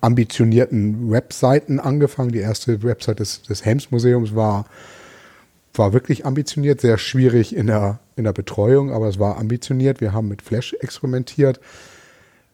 ambitionierten 0.00 1.10
Webseiten 1.10 1.78
angefangen. 1.78 2.32
Die 2.32 2.38
erste 2.38 2.82
Website 2.82 3.20
des, 3.20 3.42
des 3.42 3.64
Helms-Museums 3.66 4.34
war, 4.34 4.64
war 5.74 5.92
wirklich 5.92 6.26
ambitioniert, 6.26 6.80
sehr 6.80 6.98
schwierig 6.98 7.54
in 7.54 7.66
der, 7.66 8.00
in 8.16 8.24
der 8.24 8.32
Betreuung, 8.32 8.92
aber 8.92 9.08
es 9.08 9.18
war 9.18 9.38
ambitioniert. 9.38 10.00
Wir 10.00 10.12
haben 10.12 10.28
mit 10.28 10.42
Flash 10.42 10.74
experimentiert. 10.80 11.60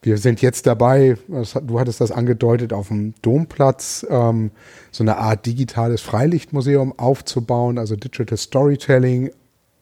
Wir 0.01 0.17
sind 0.19 0.41
jetzt 0.41 0.67
dabei, 0.67 1.17
du 1.29 1.81
hattest 1.81 2.01
das 2.01 2.13
angedeutet, 2.13 2.73
auf 2.73 2.89
dem 2.89 3.15
Domplatz 3.21 4.07
ähm, 4.09 4.53
so 4.93 5.03
eine 5.03 5.17
Art 5.17 5.45
digitales 5.45 6.01
Freilichtmuseum 6.01 6.97
aufzubauen, 6.97 7.79
also 7.79 7.97
Digital 7.97 8.39
Storytelling 8.39 9.33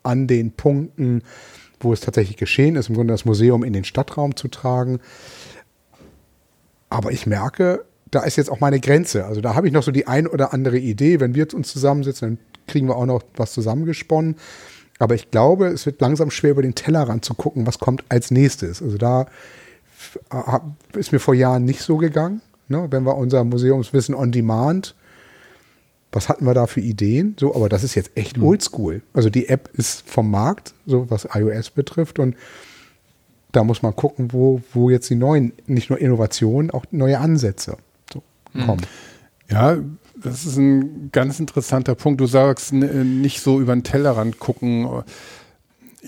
an 0.03 0.26
den 0.26 0.53
Punkten, 0.53 1.22
wo 1.80 1.93
es 1.93 2.01
tatsächlich 2.01 2.39
geschehen 2.39 2.76
ist, 2.76 2.89
im 2.89 2.95
Grunde 2.95 3.12
das 3.12 3.26
Museum 3.26 3.62
in 3.62 3.74
den 3.74 3.84
Stadtraum 3.84 4.37
zu 4.37 4.49
tragen. 4.49 5.01
Aber 6.89 7.12
ich 7.12 7.26
merke, 7.26 7.84
da 8.11 8.22
ist 8.22 8.37
jetzt 8.37 8.51
auch 8.51 8.61
meine 8.61 8.80
Grenze. 8.80 9.26
Also 9.26 9.43
da 9.43 9.55
habe 9.55 9.66
ich 9.66 9.72
noch 9.72 9.82
so 9.82 9.91
die 9.91 10.07
ein 10.07 10.26
oder 10.26 10.55
andere 10.55 10.78
Idee. 10.78 11.20
Wenn 11.20 11.34
wir 11.34 11.53
uns 11.53 11.70
zusammensitzen, 11.70 12.39
dann 12.39 12.39
kriegen 12.67 12.89
wir 12.89 12.97
auch 12.97 13.07
noch 13.07 13.23
was 13.37 13.53
zusammengesponnen. 13.53 14.37
Aber 14.99 15.14
ich 15.14 15.31
glaube, 15.31 15.67
es 15.67 15.85
wird 15.87 16.01
langsam 16.01 16.31
schwer, 16.31 16.53
über 16.53 16.62
den 16.62 16.75
Tellerrand 16.75 17.25
zu 17.25 17.35
gucken, 17.35 17.67
was 17.67 17.79
kommt 17.79 18.05
als 18.09 18.31
nächstes. 18.31 18.83
Also 18.83 18.97
da 18.97 19.27
ist 20.95 21.12
mir 21.12 21.19
vor 21.19 21.35
Jahren 21.35 21.64
nicht 21.64 21.83
so 21.83 21.97
gegangen. 21.97 22.41
Ne? 22.69 22.87
Wenn 22.91 23.05
wir 23.05 23.17
unser 23.17 23.45
Museumswissen 23.45 24.14
on 24.14 24.33
Demand, 24.33 24.95
was 26.12 26.29
hatten 26.29 26.47
wir 26.47 26.55
da 26.55 26.67
für 26.67 26.81
Ideen? 26.81 27.37
So, 27.39 27.55
aber 27.55 27.69
das 27.69 27.85
ist 27.85 27.95
jetzt 27.95 28.12
echt 28.14 28.39
mhm. 28.39 28.45
oldschool. 28.45 29.03
Also 29.12 29.29
die 29.29 29.49
App 29.49 29.69
ist 29.75 30.09
vom 30.09 30.31
Markt, 30.31 30.75
so 30.87 31.11
was 31.11 31.29
iOS 31.35 31.71
betrifft 31.71 32.19
und 32.19 32.37
da 33.53 33.64
muss 33.64 33.83
man 33.83 33.95
gucken, 33.95 34.33
wo, 34.33 34.61
wo 34.73 34.91
jetzt 34.91 35.09
die 35.09 35.14
neuen, 35.14 35.53
nicht 35.67 35.89
nur 35.89 35.99
Innovationen, 35.99 36.71
auch 36.71 36.85
neue 36.91 37.19
Ansätze 37.19 37.77
so, 38.12 38.23
mhm. 38.53 38.67
kommen. 38.67 38.87
Ja, 39.51 39.77
das 40.23 40.47
ist 40.47 40.57
ein 40.57 41.11
ganz 41.12 41.41
interessanter 41.41 41.95
Punkt. 41.95 42.21
Du 42.21 42.27
sagst, 42.27 42.73
nicht 42.73 43.41
so 43.41 43.61
über 43.61 43.75
den 43.75 43.85
Tellerrand 43.85 44.39
gucken 44.39 45.05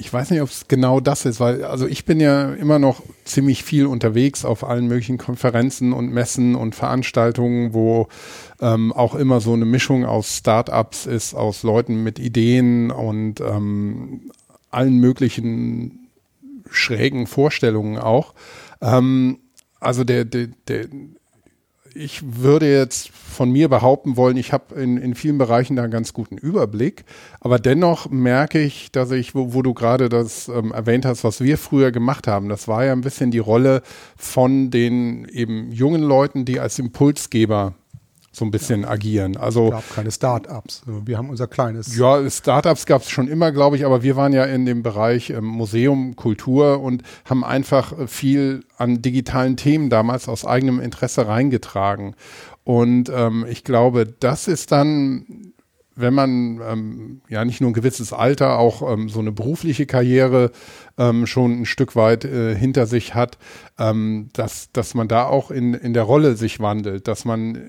ich 0.00 0.12
weiß 0.12 0.30
nicht, 0.30 0.40
ob 0.40 0.48
es 0.48 0.68
genau 0.68 1.00
das 1.00 1.24
ist, 1.24 1.40
weil 1.40 1.64
also 1.64 1.86
ich 1.86 2.04
bin 2.04 2.20
ja 2.20 2.52
immer 2.54 2.78
noch 2.78 3.02
ziemlich 3.24 3.64
viel 3.64 3.86
unterwegs 3.86 4.44
auf 4.44 4.64
allen 4.64 4.86
möglichen 4.86 5.18
Konferenzen 5.18 5.92
und 5.92 6.10
Messen 6.12 6.54
und 6.54 6.74
Veranstaltungen, 6.74 7.74
wo 7.74 8.08
ähm, 8.60 8.92
auch 8.92 9.14
immer 9.14 9.40
so 9.40 9.52
eine 9.52 9.64
Mischung 9.64 10.04
aus 10.04 10.36
Startups 10.36 11.06
ist, 11.06 11.34
aus 11.34 11.62
Leuten 11.62 12.02
mit 12.02 12.18
Ideen 12.18 12.90
und 12.90 13.40
ähm, 13.40 14.30
allen 14.70 14.98
möglichen 14.98 16.08
schrägen 16.70 17.26
Vorstellungen 17.26 17.98
auch. 17.98 18.34
Ähm, 18.80 19.38
also 19.80 20.04
der, 20.04 20.24
der, 20.24 20.48
der 20.68 20.86
ich 21.98 22.20
würde 22.22 22.70
jetzt 22.72 23.10
von 23.10 23.50
mir 23.50 23.68
behaupten 23.68 24.16
wollen, 24.16 24.36
ich 24.36 24.52
habe 24.52 24.74
in, 24.80 24.96
in 24.96 25.14
vielen 25.14 25.36
Bereichen 25.36 25.76
da 25.76 25.82
einen 25.82 25.92
ganz 25.92 26.12
guten 26.12 26.38
Überblick. 26.38 27.04
Aber 27.40 27.58
dennoch 27.58 28.08
merke 28.08 28.60
ich, 28.60 28.92
dass 28.92 29.10
ich, 29.10 29.34
wo, 29.34 29.52
wo 29.52 29.62
du 29.62 29.74
gerade 29.74 30.08
das 30.08 30.48
ähm, 30.48 30.72
erwähnt 30.72 31.04
hast, 31.04 31.24
was 31.24 31.40
wir 31.40 31.58
früher 31.58 31.90
gemacht 31.90 32.26
haben, 32.26 32.48
das 32.48 32.68
war 32.68 32.84
ja 32.84 32.92
ein 32.92 33.00
bisschen 33.00 33.30
die 33.30 33.38
Rolle 33.38 33.82
von 34.16 34.70
den 34.70 35.26
eben 35.26 35.72
jungen 35.72 36.02
Leuten, 36.02 36.44
die 36.44 36.60
als 36.60 36.78
Impulsgeber 36.78 37.74
so 38.38 38.44
ein 38.44 38.50
bisschen 38.50 38.82
ja. 38.82 38.88
agieren. 38.88 39.36
Also 39.36 39.66
es 39.66 39.70
gab 39.72 39.94
keine 39.94 40.10
Start-ups. 40.10 40.82
Wir 40.86 41.18
haben 41.18 41.30
unser 41.30 41.46
kleines. 41.46 41.96
Ja, 41.96 42.28
Start-ups 42.28 42.86
gab 42.86 43.02
es 43.02 43.10
schon 43.10 43.28
immer, 43.28 43.52
glaube 43.52 43.76
ich, 43.76 43.84
aber 43.84 44.02
wir 44.02 44.16
waren 44.16 44.32
ja 44.32 44.44
in 44.44 44.64
dem 44.64 44.82
Bereich 44.82 45.30
ähm, 45.30 45.44
Museum, 45.44 46.16
Kultur 46.16 46.80
und 46.80 47.02
haben 47.24 47.44
einfach 47.44 47.98
äh, 47.98 48.06
viel 48.06 48.64
an 48.76 49.02
digitalen 49.02 49.56
Themen 49.56 49.90
damals 49.90 50.28
aus 50.28 50.44
eigenem 50.44 50.80
Interesse 50.80 51.26
reingetragen. 51.26 52.14
Und 52.64 53.10
ähm, 53.14 53.46
ich 53.48 53.64
glaube, 53.64 54.06
das 54.06 54.46
ist 54.46 54.72
dann 54.72 55.47
wenn 55.98 56.14
man 56.14 56.60
ähm, 56.62 57.20
ja 57.28 57.44
nicht 57.44 57.60
nur 57.60 57.70
ein 57.70 57.74
gewisses 57.74 58.12
Alter, 58.12 58.58
auch 58.58 58.90
ähm, 58.92 59.08
so 59.08 59.20
eine 59.20 59.32
berufliche 59.32 59.86
Karriere 59.86 60.52
ähm, 60.96 61.26
schon 61.26 61.62
ein 61.62 61.66
Stück 61.66 61.96
weit 61.96 62.24
äh, 62.24 62.54
hinter 62.54 62.86
sich 62.86 63.14
hat, 63.14 63.38
ähm, 63.78 64.28
dass, 64.32 64.70
dass 64.72 64.94
man 64.94 65.08
da 65.08 65.24
auch 65.24 65.50
in, 65.50 65.74
in 65.74 65.94
der 65.94 66.04
Rolle 66.04 66.36
sich 66.36 66.60
wandelt, 66.60 67.08
dass 67.08 67.24
man 67.24 67.56
äh, 67.56 67.64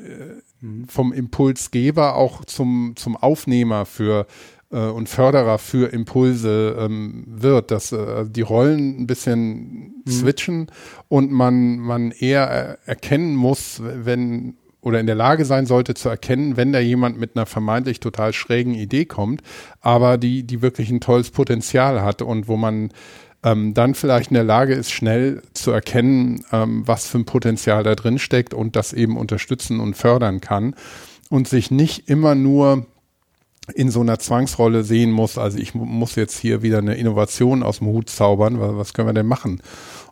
vom 0.87 1.11
Impulsgeber 1.11 2.15
auch 2.15 2.45
zum, 2.45 2.93
zum 2.95 3.17
Aufnehmer 3.17 3.85
für 3.85 4.27
äh, 4.71 4.79
und 4.79 5.09
Förderer 5.09 5.57
für 5.57 5.91
Impulse 5.91 6.75
ähm, 6.79 7.25
wird, 7.27 7.71
dass 7.71 7.91
äh, 7.91 8.25
die 8.29 8.41
Rollen 8.41 9.01
ein 9.01 9.07
bisschen 9.07 10.03
mhm. 10.05 10.11
switchen 10.11 10.67
und 11.07 11.31
man, 11.31 11.79
man 11.79 12.11
eher 12.11 12.77
erkennen 12.85 13.35
muss, 13.35 13.81
wenn 13.83 14.57
oder 14.81 14.99
in 14.99 15.07
der 15.07 15.15
Lage 15.15 15.45
sein 15.45 15.65
sollte 15.65 15.93
zu 15.93 16.09
erkennen, 16.09 16.57
wenn 16.57 16.71
da 16.71 16.79
jemand 16.79 17.19
mit 17.19 17.35
einer 17.35 17.45
vermeintlich 17.45 17.99
total 17.99 18.33
schrägen 18.33 18.73
Idee 18.73 19.05
kommt, 19.05 19.41
aber 19.81 20.17
die, 20.17 20.43
die 20.43 20.61
wirklich 20.61 20.89
ein 20.89 21.01
tolles 21.01 21.31
Potenzial 21.31 22.01
hat 22.01 22.21
und 22.21 22.47
wo 22.47 22.55
man 22.55 22.91
ähm, 23.43 23.73
dann 23.73 23.95
vielleicht 23.95 24.31
in 24.31 24.35
der 24.35 24.43
Lage 24.43 24.73
ist, 24.73 24.91
schnell 24.91 25.41
zu 25.53 25.71
erkennen, 25.71 26.43
ähm, 26.51 26.83
was 26.85 27.07
für 27.07 27.19
ein 27.19 27.25
Potenzial 27.25 27.83
da 27.83 27.95
drin 27.95 28.19
steckt 28.19 28.53
und 28.53 28.75
das 28.75 28.93
eben 28.93 29.17
unterstützen 29.17 29.79
und 29.79 29.95
fördern 29.95 30.41
kann 30.41 30.75
und 31.29 31.47
sich 31.47 31.71
nicht 31.71 32.09
immer 32.09 32.35
nur 32.35 32.85
in 33.75 33.91
so 33.91 34.01
einer 34.01 34.17
Zwangsrolle 34.17 34.83
sehen 34.83 35.11
muss, 35.11 35.37
also 35.37 35.57
ich 35.59 35.75
muss 35.75 36.15
jetzt 36.15 36.39
hier 36.39 36.63
wieder 36.63 36.79
eine 36.79 36.95
Innovation 36.95 37.63
aus 37.63 37.79
dem 37.79 37.87
Hut 37.87 38.09
zaubern, 38.09 38.59
was, 38.59 38.75
was 38.75 38.93
können 38.93 39.09
wir 39.09 39.13
denn 39.13 39.27
machen? 39.27 39.61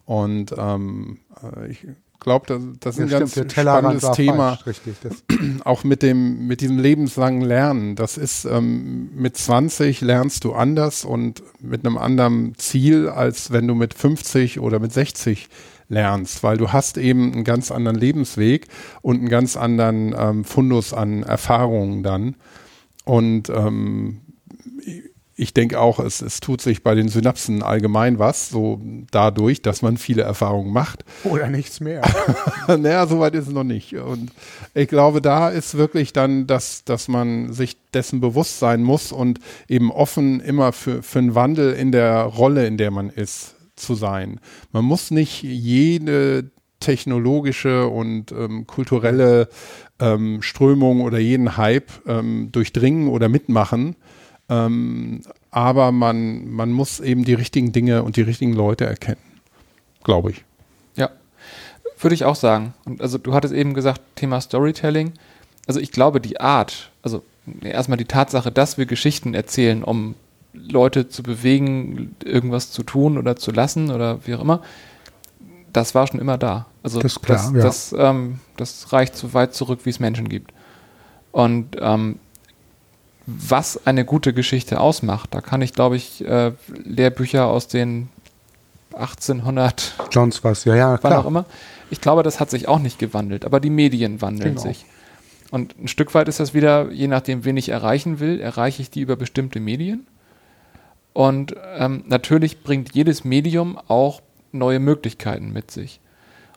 Und 0.05 0.53
ähm, 0.57 1.19
äh, 1.41 1.71
ich 1.71 1.85
glaube, 2.27 2.45
das, 2.45 2.61
das 2.81 2.97
ist 2.97 3.11
ja, 3.11 3.19
ein 3.19 3.27
stimmt, 3.27 3.55
ganz 3.55 3.69
spannendes 3.69 4.11
Thema. 4.11 4.57
Falsch, 4.57 4.81
richtig, 4.85 4.95
auch 5.63 5.85
mit 5.85 6.03
dem, 6.03 6.45
mit 6.45 6.59
diesem 6.59 6.77
lebenslangen 6.77 7.41
Lernen. 7.41 7.95
Das 7.95 8.17
ist 8.17 8.43
ähm, 8.43 9.09
mit 9.15 9.37
20 9.37 10.01
lernst 10.01 10.43
du 10.43 10.51
anders 10.53 11.05
und 11.05 11.41
mit 11.61 11.85
einem 11.85 11.97
anderen 11.97 12.53
Ziel, 12.57 13.07
als 13.07 13.51
wenn 13.51 13.65
du 13.65 13.75
mit 13.75 13.93
50 13.93 14.59
oder 14.59 14.79
mit 14.79 14.91
60 14.91 15.47
lernst, 15.87 16.43
weil 16.43 16.57
du 16.57 16.73
hast 16.73 16.97
eben 16.97 17.31
einen 17.31 17.43
ganz 17.45 17.71
anderen 17.71 17.97
Lebensweg 17.97 18.67
und 19.01 19.19
einen 19.19 19.29
ganz 19.29 19.55
anderen 19.55 20.13
ähm, 20.17 20.43
Fundus 20.43 20.93
an 20.93 21.23
Erfahrungen 21.23 22.03
dann. 22.03 22.35
Und 23.05 23.49
ähm, 23.49 24.19
ich 25.39 25.53
denke 25.53 25.79
auch, 25.79 25.99
es, 25.99 26.21
es 26.21 26.39
tut 26.39 26.61
sich 26.61 26.81
bei 26.81 26.95
den 26.95 27.09
Synapsen 27.09 27.61
allgemein 27.61 28.17
was, 28.17 28.49
so 28.49 28.81
dadurch, 29.11 29.61
dass 29.61 29.83
man 29.83 29.97
viele 29.97 30.23
Erfahrungen 30.23 30.73
macht. 30.73 31.05
Oder 31.23 31.47
nichts 31.47 31.79
mehr. 31.79 32.01
naja, 32.67 33.05
soweit 33.05 33.35
ist 33.35 33.47
es 33.47 33.53
noch 33.53 33.63
nicht. 33.63 33.93
Und 33.93 34.31
ich 34.73 34.87
glaube, 34.87 35.21
da 35.21 35.49
ist 35.49 35.77
wirklich 35.77 36.11
dann, 36.11 36.47
dass, 36.47 36.83
dass 36.85 37.07
man 37.07 37.53
sich 37.53 37.77
dessen 37.93 38.19
bewusst 38.19 38.57
sein 38.57 38.81
muss 38.81 39.11
und 39.11 39.39
eben 39.69 39.91
offen 39.91 40.39
immer 40.39 40.73
für, 40.73 41.03
für 41.03 41.19
einen 41.19 41.35
Wandel 41.35 41.73
in 41.73 41.91
der 41.91 42.23
Rolle, 42.23 42.65
in 42.65 42.77
der 42.77 42.89
man 42.89 43.11
ist, 43.11 43.53
zu 43.75 43.93
sein. 43.93 44.39
Man 44.71 44.85
muss 44.85 45.11
nicht 45.11 45.43
jede 45.43 46.49
technologische 46.79 47.87
und 47.87 48.31
ähm, 48.31 48.65
kulturelle 48.65 49.49
ähm, 49.99 50.41
Strömung 50.41 51.01
oder 51.01 51.19
jeden 51.19 51.57
Hype 51.57 51.91
ähm, 52.07 52.49
durchdringen 52.51 53.07
oder 53.07 53.29
mitmachen, 53.29 53.95
ähm, 54.49 55.21
aber 55.51 55.91
man, 55.91 56.49
man 56.49 56.71
muss 56.71 56.99
eben 56.99 57.25
die 57.25 57.33
richtigen 57.33 57.71
Dinge 57.71 58.03
und 58.03 58.15
die 58.15 58.21
richtigen 58.21 58.53
Leute 58.53 58.85
erkennen. 58.85 59.21
Glaube 60.03 60.31
ich. 60.31 60.43
Ja, 60.95 61.09
würde 61.99 62.15
ich 62.15 62.25
auch 62.25 62.35
sagen. 62.35 62.73
Und 62.85 63.01
also 63.01 63.17
du 63.17 63.33
hattest 63.33 63.53
eben 63.53 63.73
gesagt, 63.73 64.01
Thema 64.15 64.39
Storytelling. 64.39 65.13
Also 65.67 65.79
ich 65.79 65.91
glaube, 65.91 66.21
die 66.21 66.39
Art, 66.39 66.91
also 67.01 67.23
erstmal 67.61 67.97
die 67.97 68.05
Tatsache, 68.05 68.51
dass 68.51 68.77
wir 68.77 68.85
Geschichten 68.85 69.33
erzählen, 69.33 69.83
um 69.83 70.15
Leute 70.53 71.09
zu 71.09 71.23
bewegen, 71.23 72.15
irgendwas 72.23 72.71
zu 72.71 72.83
tun 72.83 73.17
oder 73.17 73.35
zu 73.35 73.51
lassen 73.51 73.91
oder 73.91 74.25
wie 74.25 74.35
auch 74.35 74.41
immer, 74.41 74.61
das 75.73 75.93
war 75.93 76.07
schon 76.07 76.19
immer 76.19 76.37
da. 76.37 76.65
Also 76.83 76.99
das, 76.99 77.21
klar, 77.21 77.37
das, 77.37 77.53
ja. 77.53 77.61
das, 77.61 77.95
ähm, 77.97 78.39
das 78.55 78.93
reicht 78.93 79.15
so 79.15 79.33
weit 79.33 79.53
zurück, 79.53 79.81
wie 79.83 79.89
es 79.89 79.99
Menschen 79.99 80.29
gibt. 80.29 80.51
Und 81.31 81.75
ähm, 81.79 82.19
was 83.27 83.85
eine 83.85 84.05
gute 84.05 84.33
Geschichte 84.33 84.79
ausmacht. 84.79 85.33
Da 85.33 85.41
kann 85.41 85.61
ich, 85.61 85.73
glaube 85.73 85.97
ich, 85.97 86.25
äh, 86.25 86.53
Lehrbücher 86.83 87.45
aus 87.45 87.67
den 87.67 88.09
1800 88.93 89.93
Johns 90.11 90.43
was, 90.43 90.63
ja, 90.65 90.75
ja, 90.75 90.97
wann 91.03 91.13
auch 91.13 91.25
immer. 91.25 91.45
Ich 91.91 92.01
glaube, 92.01 92.23
das 92.23 92.39
hat 92.39 92.49
sich 92.49 92.67
auch 92.67 92.79
nicht 92.79 92.99
gewandelt, 92.99 93.45
aber 93.45 93.59
die 93.59 93.69
Medien 93.69 94.21
wandeln 94.21 94.55
genau. 94.55 94.61
sich. 94.61 94.85
Und 95.51 95.77
ein 95.79 95.87
Stück 95.87 96.13
weit 96.13 96.27
ist 96.27 96.39
das 96.39 96.53
wieder, 96.53 96.91
je 96.91 97.07
nachdem, 97.07 97.45
wen 97.45 97.57
ich 97.57 97.69
erreichen 97.69 98.19
will, 98.19 98.39
erreiche 98.39 98.81
ich 98.81 98.89
die 98.89 99.01
über 99.01 99.15
bestimmte 99.15 99.59
Medien. 99.59 100.07
Und 101.13 101.55
ähm, 101.77 102.03
natürlich 102.07 102.63
bringt 102.63 102.93
jedes 102.95 103.23
Medium 103.23 103.77
auch 103.87 104.21
neue 104.51 104.79
Möglichkeiten 104.79 105.51
mit 105.51 105.71
sich. 105.71 105.99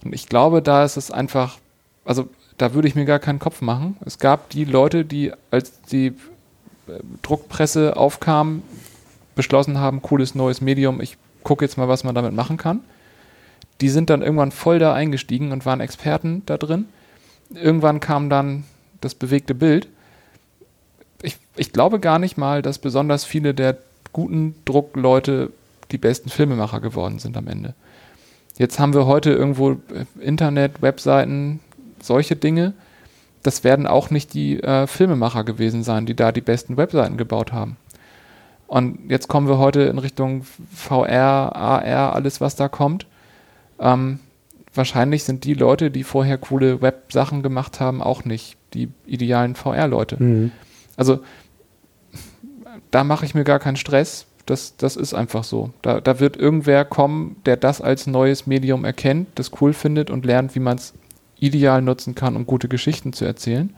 Und 0.04 0.14
ich 0.14 0.28
glaube, 0.28 0.62
da 0.62 0.84
ist 0.84 0.96
es 0.96 1.10
einfach, 1.10 1.58
also 2.04 2.28
da 2.58 2.74
würde 2.74 2.88
ich 2.88 2.94
mir 2.94 3.04
gar 3.04 3.18
keinen 3.18 3.38
Kopf 3.38 3.60
machen. 3.60 3.96
Es 4.04 4.18
gab 4.18 4.50
die 4.50 4.64
Leute, 4.64 5.04
die, 5.04 5.32
als 5.50 5.80
die 5.82 6.14
Druckpresse 7.22 7.96
aufkam, 7.96 8.62
beschlossen 9.34 9.78
haben, 9.78 10.02
cooles 10.02 10.34
neues 10.34 10.60
Medium, 10.60 11.00
ich 11.00 11.16
gucke 11.42 11.64
jetzt 11.64 11.78
mal, 11.78 11.88
was 11.88 12.04
man 12.04 12.14
damit 12.14 12.34
machen 12.34 12.56
kann. 12.56 12.80
Die 13.80 13.88
sind 13.88 14.10
dann 14.10 14.22
irgendwann 14.22 14.52
voll 14.52 14.78
da 14.78 14.92
eingestiegen 14.92 15.52
und 15.52 15.64
waren 15.64 15.80
Experten 15.80 16.42
da 16.46 16.58
drin. 16.58 16.86
Irgendwann 17.54 18.00
kam 18.00 18.28
dann 18.28 18.64
das 19.00 19.14
bewegte 19.14 19.54
Bild. 19.54 19.88
Ich, 21.22 21.38
ich 21.56 21.72
glaube 21.72 22.00
gar 22.00 22.18
nicht 22.18 22.36
mal, 22.36 22.62
dass 22.62 22.78
besonders 22.78 23.24
viele 23.24 23.54
der 23.54 23.78
guten 24.12 24.54
Druckleute 24.64 25.50
die 25.90 25.98
besten 25.98 26.28
Filmemacher 26.28 26.80
geworden 26.80 27.18
sind 27.18 27.36
am 27.36 27.48
Ende. 27.48 27.74
Jetzt 28.58 28.78
haben 28.78 28.92
wir 28.92 29.06
heute 29.06 29.30
irgendwo 29.30 29.76
Internet, 30.20 30.82
Webseiten, 30.82 31.60
solche 32.02 32.36
Dinge 32.36 32.74
das 33.42 33.64
werden 33.64 33.86
auch 33.86 34.10
nicht 34.10 34.34
die 34.34 34.62
äh, 34.62 34.86
Filmemacher 34.86 35.44
gewesen 35.44 35.82
sein, 35.82 36.06
die 36.06 36.14
da 36.14 36.32
die 36.32 36.40
besten 36.40 36.76
Webseiten 36.76 37.16
gebaut 37.16 37.52
haben. 37.52 37.76
Und 38.66 39.10
jetzt 39.10 39.28
kommen 39.28 39.48
wir 39.48 39.58
heute 39.58 39.82
in 39.82 39.98
Richtung 39.98 40.44
VR, 40.74 41.56
AR, 41.56 42.14
alles 42.14 42.40
was 42.40 42.54
da 42.54 42.68
kommt. 42.68 43.06
Ähm, 43.80 44.20
wahrscheinlich 44.74 45.24
sind 45.24 45.44
die 45.44 45.54
Leute, 45.54 45.90
die 45.90 46.04
vorher 46.04 46.38
coole 46.38 46.80
Web-Sachen 46.80 47.42
gemacht 47.42 47.80
haben, 47.80 48.02
auch 48.02 48.24
nicht 48.24 48.56
die 48.74 48.88
idealen 49.06 49.56
VR-Leute. 49.56 50.22
Mhm. 50.22 50.52
Also 50.96 51.20
da 52.90 53.04
mache 53.04 53.24
ich 53.24 53.34
mir 53.34 53.44
gar 53.44 53.58
keinen 53.58 53.76
Stress. 53.76 54.26
Das, 54.46 54.76
das 54.76 54.96
ist 54.96 55.14
einfach 55.14 55.44
so. 55.44 55.70
Da, 55.82 56.00
da 56.00 56.18
wird 56.18 56.36
irgendwer 56.36 56.84
kommen, 56.84 57.36
der 57.46 57.56
das 57.56 57.80
als 57.80 58.06
neues 58.06 58.46
Medium 58.46 58.84
erkennt, 58.84 59.28
das 59.36 59.50
cool 59.60 59.72
findet 59.72 60.10
und 60.10 60.24
lernt, 60.24 60.54
wie 60.54 60.60
man 60.60 60.76
es 60.76 60.92
ideal 61.40 61.82
nutzen 61.82 62.14
kann, 62.14 62.36
um 62.36 62.46
gute 62.46 62.68
Geschichten 62.68 63.12
zu 63.12 63.24
erzählen. 63.24 63.74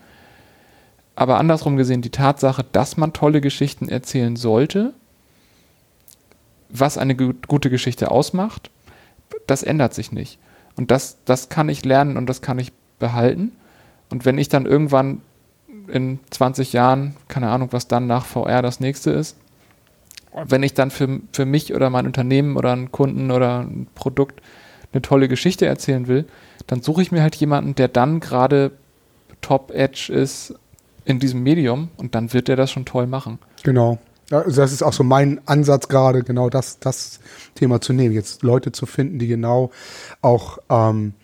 Aber 1.14 1.38
andersrum 1.38 1.76
gesehen, 1.76 2.02
die 2.02 2.10
Tatsache, 2.10 2.64
dass 2.72 2.96
man 2.96 3.12
tolle 3.12 3.40
Geschichten 3.40 3.88
erzählen 3.88 4.36
sollte, 4.36 4.94
was 6.68 6.96
eine 6.96 7.14
gute 7.14 7.70
Geschichte 7.70 8.10
ausmacht, 8.10 8.70
das 9.46 9.62
ändert 9.62 9.94
sich 9.94 10.10
nicht. 10.12 10.38
Und 10.76 10.90
das, 10.90 11.18
das 11.24 11.48
kann 11.48 11.68
ich 11.68 11.84
lernen 11.84 12.16
und 12.16 12.26
das 12.26 12.40
kann 12.40 12.58
ich 12.58 12.72
behalten. 12.98 13.52
Und 14.10 14.24
wenn 14.24 14.38
ich 14.38 14.48
dann 14.48 14.64
irgendwann 14.64 15.20
in 15.88 16.18
20 16.30 16.72
Jahren, 16.72 17.16
keine 17.28 17.50
Ahnung, 17.50 17.68
was 17.72 17.88
dann 17.88 18.06
nach 18.06 18.24
VR 18.24 18.62
das 18.62 18.80
nächste 18.80 19.10
ist, 19.10 19.36
wenn 20.46 20.62
ich 20.62 20.72
dann 20.72 20.90
für, 20.90 21.20
für 21.32 21.44
mich 21.44 21.74
oder 21.74 21.90
mein 21.90 22.06
Unternehmen 22.06 22.56
oder 22.56 22.72
einen 22.72 22.90
Kunden 22.90 23.30
oder 23.30 23.60
ein 23.60 23.86
Produkt 23.94 24.40
eine 24.92 25.02
tolle 25.02 25.28
Geschichte 25.28 25.66
erzählen 25.66 26.08
will, 26.08 26.26
dann 26.66 26.82
suche 26.82 27.02
ich 27.02 27.12
mir 27.12 27.22
halt 27.22 27.34
jemanden, 27.36 27.74
der 27.74 27.88
dann 27.88 28.20
gerade 28.20 28.72
Top-Edge 29.40 30.12
ist 30.12 30.54
in 31.04 31.18
diesem 31.18 31.42
Medium 31.42 31.88
und 31.96 32.14
dann 32.14 32.32
wird 32.32 32.48
der 32.48 32.56
das 32.56 32.70
schon 32.70 32.84
toll 32.84 33.06
machen. 33.06 33.38
Genau. 33.62 33.98
Also 34.30 34.62
das 34.62 34.72
ist 34.72 34.82
auch 34.82 34.92
so 34.92 35.04
mein 35.04 35.40
Ansatz 35.46 35.88
gerade, 35.88 36.22
genau 36.22 36.48
das, 36.48 36.78
das 36.78 37.20
Thema 37.54 37.80
zu 37.80 37.92
nehmen. 37.92 38.14
Jetzt 38.14 38.42
Leute 38.42 38.72
zu 38.72 38.86
finden, 38.86 39.18
die 39.18 39.26
genau 39.26 39.70
auch 40.22 40.58
ähm, 40.70 41.14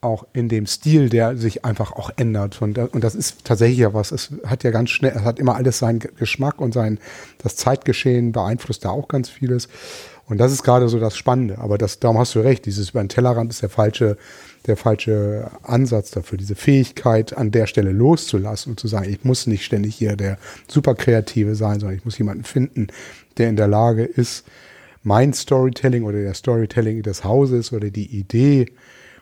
auch 0.00 0.26
in 0.32 0.48
dem 0.48 0.66
Stil, 0.66 1.08
der 1.10 1.36
sich 1.36 1.64
einfach 1.64 1.92
auch 1.92 2.10
ändert. 2.16 2.60
Und, 2.62 2.78
und 2.78 3.04
das 3.04 3.14
ist 3.14 3.44
tatsächlich 3.44 3.78
ja 3.78 3.92
was. 3.92 4.12
Es 4.12 4.32
hat 4.46 4.64
ja 4.64 4.70
ganz 4.70 4.90
schnell, 4.90 5.12
es 5.14 5.22
hat 5.22 5.38
immer 5.38 5.56
alles 5.56 5.78
seinen 5.78 5.98
Geschmack 5.98 6.60
und 6.60 6.72
sein, 6.72 6.98
das 7.38 7.56
Zeitgeschehen 7.56 8.32
beeinflusst 8.32 8.84
da 8.84 8.90
auch 8.90 9.08
ganz 9.08 9.28
vieles. 9.28 9.68
Und 10.30 10.38
das 10.38 10.52
ist 10.52 10.62
gerade 10.62 10.88
so 10.88 11.00
das 11.00 11.16
Spannende. 11.16 11.58
Aber 11.58 11.76
das, 11.76 11.98
darum 11.98 12.16
hast 12.16 12.36
du 12.36 12.40
recht. 12.40 12.64
Dieses 12.64 12.90
über 12.90 13.02
den 13.02 13.08
Tellerrand 13.08 13.50
ist 13.50 13.62
der 13.62 13.68
falsche, 13.68 14.16
der 14.66 14.76
falsche 14.76 15.50
Ansatz 15.64 16.12
dafür. 16.12 16.38
Diese 16.38 16.54
Fähigkeit, 16.54 17.36
an 17.36 17.50
der 17.50 17.66
Stelle 17.66 17.90
loszulassen 17.90 18.70
und 18.70 18.80
zu 18.80 18.86
sagen, 18.86 19.10
ich 19.10 19.24
muss 19.24 19.48
nicht 19.48 19.64
ständig 19.64 19.96
hier 19.96 20.14
der 20.14 20.38
Superkreative 20.68 21.56
sein, 21.56 21.80
sondern 21.80 21.98
ich 21.98 22.04
muss 22.04 22.16
jemanden 22.16 22.44
finden, 22.44 22.86
der 23.38 23.48
in 23.48 23.56
der 23.56 23.66
Lage 23.66 24.04
ist, 24.04 24.44
mein 25.02 25.32
Storytelling 25.32 26.04
oder 26.04 26.20
der 26.22 26.34
Storytelling 26.34 27.02
des 27.02 27.24
Hauses 27.24 27.72
oder 27.72 27.90
die 27.90 28.06
Idee 28.16 28.66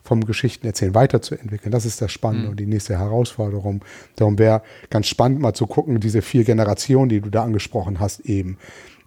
vom 0.02 0.26
Geschichtenerzählen 0.26 0.94
weiterzuentwickeln. 0.94 1.72
Das 1.72 1.86
ist 1.86 2.02
das 2.02 2.12
Spannende 2.12 2.46
mhm. 2.46 2.50
und 2.50 2.61
die 2.61 2.66
nächste 2.66 2.98
Herausforderung. 2.98 3.82
Darum 4.16 4.38
wäre 4.38 4.61
ganz 4.90 5.06
spannend 5.06 5.40
mal 5.40 5.54
zu 5.54 5.66
gucken, 5.66 6.00
diese 6.00 6.20
vier 6.20 6.44
Generationen, 6.44 7.09
die 7.09 7.20
du 7.20 7.30
da 7.30 7.44
angesprochen 7.44 7.98
hast, 7.98 8.20
eben, 8.20 8.59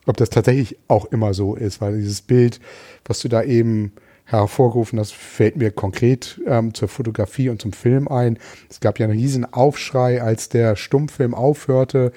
ob 0.05 0.17
das 0.17 0.29
tatsächlich 0.29 0.77
auch 0.87 1.05
immer 1.05 1.33
so 1.33 1.55
ist, 1.55 1.81
weil 1.81 1.97
dieses 1.97 2.21
Bild, 2.21 2.59
was 3.05 3.19
du 3.19 3.27
da 3.27 3.43
eben 3.43 3.93
hervorgerufen 4.25 4.97
hast, 4.97 5.13
fällt 5.13 5.57
mir 5.57 5.71
konkret 5.71 6.39
ähm, 6.47 6.73
zur 6.73 6.87
Fotografie 6.87 7.49
und 7.49 7.61
zum 7.61 7.73
Film 7.73 8.07
ein. 8.07 8.39
Es 8.69 8.79
gab 8.79 8.97
ja 8.97 9.05
einen 9.05 9.19
riesen 9.19 9.51
Aufschrei, 9.51 10.21
als 10.21 10.47
der 10.49 10.75
Stummfilm 10.75 11.33
aufhörte 11.33 12.13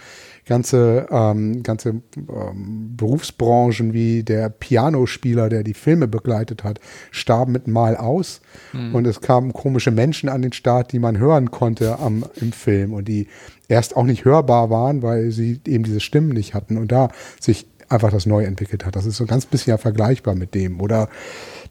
ganze, 0.47 1.07
ähm, 1.11 1.63
ganze 1.63 2.03
ähm, 2.17 2.95
Berufsbranchen 2.97 3.93
wie 3.93 4.23
der 4.23 4.51
Pianospieler, 4.51 5.49
der 5.49 5.63
die 5.63 5.75
Filme 5.75 6.07
begleitet 6.07 6.65
hat, 6.65 6.81
starben 7.11 7.53
mit 7.53 7.67
Mal 7.67 7.97
aus. 7.97 8.41
Mhm. 8.73 8.95
Und 8.95 9.07
es 9.07 9.21
kamen 9.21 9.53
komische 9.53 9.91
Menschen 9.91 10.29
an 10.29 10.43
den 10.43 10.53
Start, 10.53 10.93
die 10.93 10.99
man 10.99 11.19
hören 11.19 11.51
konnte 11.51 11.99
am, 11.99 12.25
im 12.37 12.53
Film 12.53 12.93
und 12.93 13.09
die 13.09 13.29
erst 13.69 13.97
auch 13.97 14.05
nicht 14.05 14.25
hörbar 14.25 14.71
waren, 14.71 15.03
weil 15.03 15.31
sie 15.31 15.61
eben 15.67 15.85
diese 15.85 16.01
Stimmen 16.01 16.29
nicht 16.31 16.55
hatten 16.55 16.77
und 16.77 16.93
da 16.93 17.09
sich 17.41 17.67
einfach 17.89 18.11
das 18.11 18.27
neu 18.27 18.45
entwickelt 18.45 18.85
hat. 18.85 18.97
Das 18.97 19.07
ist 19.07 19.17
so 19.17 19.27
ganz 19.27 19.47
bisschen 19.47 19.73
ja 19.73 19.79
vergleichbar 19.79 20.35
mit 20.35 20.55
dem. 20.55 20.81
Oder 20.81 21.09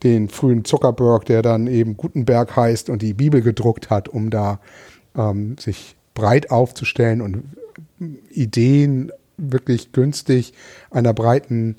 den 0.03 0.29
frühen 0.29 0.65
Zuckerberg, 0.65 1.25
der 1.25 1.41
dann 1.41 1.67
eben 1.67 1.97
Gutenberg 1.97 2.55
heißt 2.55 2.89
und 2.89 3.01
die 3.01 3.13
Bibel 3.13 3.41
gedruckt 3.41 3.89
hat, 3.89 4.09
um 4.09 4.29
da 4.29 4.59
ähm, 5.15 5.57
sich 5.57 5.95
breit 6.13 6.51
aufzustellen 6.51 7.21
und 7.21 7.43
Ideen 8.29 9.11
wirklich 9.37 9.91
günstig 9.91 10.53
einer 10.91 11.13
breiten 11.13 11.77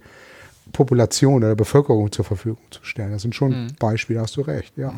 Population 0.73 1.45
oder 1.45 1.55
Bevölkerung 1.55 2.11
zur 2.13 2.25
Verfügung 2.25 2.63
zu 2.71 2.81
stellen. 2.83 3.13
Das 3.13 3.23
sind 3.23 3.35
schon 3.35 3.65
mhm. 3.65 3.69
Beispiele, 3.79 4.21
hast 4.21 4.37
du 4.37 4.43
recht, 4.43 4.77
ja. 4.77 4.93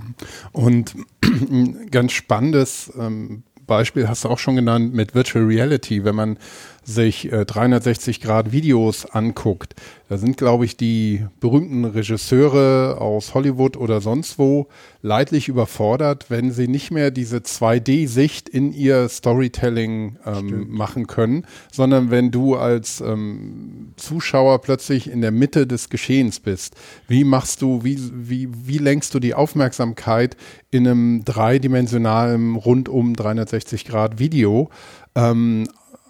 Und 0.53 0.95
ein 1.25 1.91
ganz 1.91 2.13
spannendes 2.13 2.93
ähm, 2.99 3.43
Beispiel 3.67 4.09
hast 4.09 4.25
du 4.25 4.29
auch 4.29 4.39
schon 4.39 4.57
genannt 4.57 4.95
mit 4.95 5.15
Virtual 5.15 5.45
Reality, 5.45 6.05
wenn 6.05 6.15
man 6.15 6.39
sich 6.87 7.33
äh, 7.33 7.45
360 7.45 8.21
Grad 8.21 8.53
Videos 8.53 9.07
anguckt. 9.07 9.75
Da 10.09 10.19
sind, 10.19 10.37
glaube 10.37 10.65
ich, 10.65 10.77
die 10.77 11.27
berühmten 11.41 11.85
Regisseure 11.85 13.01
aus 13.01 13.35
Hollywood 13.35 13.77
oder 13.77 14.01
sonst 14.01 14.39
wo 14.39 14.69
leidlich 15.03 15.49
überfordert, 15.49 16.27
wenn 16.29 16.53
sie 16.53 16.69
nicht 16.69 16.93
mehr 16.93 17.11
diese 17.11 17.39
2D-Sicht 17.39 18.49
in 18.49 18.73
ihr 18.73 19.09
Storytelling 19.09 20.17
ähm, 20.25 20.69
machen 20.71 21.09
können, 21.09 21.45
sondern 21.73 22.13
wenn 22.13 22.31
du 22.31 22.55
als 22.55 23.01
ähm, 23.01 23.93
Zuschauer 23.97 24.61
plötzlich 24.61 25.11
in 25.11 25.23
der 25.23 25.33
Mitte 25.33 25.67
des 25.67 25.91
Geschehens 25.91 26.39
bist. 26.39 26.77
Wie 27.09 27.25
machst 27.25 27.63
du, 27.63 27.83
wie, 27.83 27.99
wie, 28.15 28.49
wie 28.53 28.79
lenkst 28.79 29.13
du 29.13 29.19
die 29.19 29.35
Aufmerksamkeit 29.35 30.37
in 30.71 30.87
einem 30.87 31.25
dreidimensionalen, 31.25 32.55
rundum 32.55 33.17
360 33.17 33.85
Grad 33.87 34.21
Video 34.21 34.71
ähm, 35.17 35.67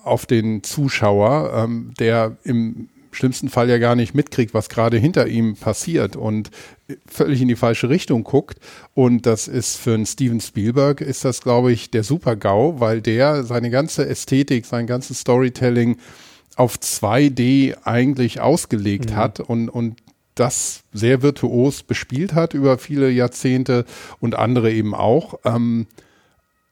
auf 0.06 0.26
den 0.26 0.62
Zuschauer, 0.62 1.52
ähm, 1.54 1.92
der 1.98 2.36
im 2.44 2.88
schlimmsten 3.16 3.48
Fall 3.48 3.68
ja 3.68 3.78
gar 3.78 3.96
nicht 3.96 4.14
mitkriegt, 4.14 4.54
was 4.54 4.68
gerade 4.68 4.98
hinter 4.98 5.26
ihm 5.26 5.56
passiert 5.56 6.16
und 6.16 6.50
völlig 7.06 7.40
in 7.40 7.48
die 7.48 7.56
falsche 7.56 7.88
Richtung 7.88 8.24
guckt. 8.24 8.58
Und 8.94 9.26
das 9.26 9.48
ist 9.48 9.76
für 9.76 9.94
einen 9.94 10.06
Steven 10.06 10.40
Spielberg 10.40 11.00
ist 11.00 11.24
das, 11.24 11.40
glaube 11.40 11.72
ich, 11.72 11.90
der 11.90 12.04
Super-GAU, 12.04 12.78
weil 12.78 13.00
der 13.00 13.42
seine 13.44 13.70
ganze 13.70 14.06
Ästhetik, 14.06 14.66
sein 14.66 14.86
ganzes 14.86 15.20
Storytelling 15.20 15.96
auf 16.56 16.76
2D 16.76 17.76
eigentlich 17.84 18.40
ausgelegt 18.40 19.10
mhm. 19.10 19.16
hat 19.16 19.40
und, 19.40 19.68
und 19.68 19.96
das 20.34 20.82
sehr 20.92 21.22
virtuos 21.22 21.82
bespielt 21.82 22.34
hat 22.34 22.54
über 22.54 22.78
viele 22.78 23.10
Jahrzehnte 23.10 23.86
und 24.20 24.34
andere 24.34 24.70
eben 24.70 24.94
auch. 24.94 25.38
Ähm, 25.44 25.86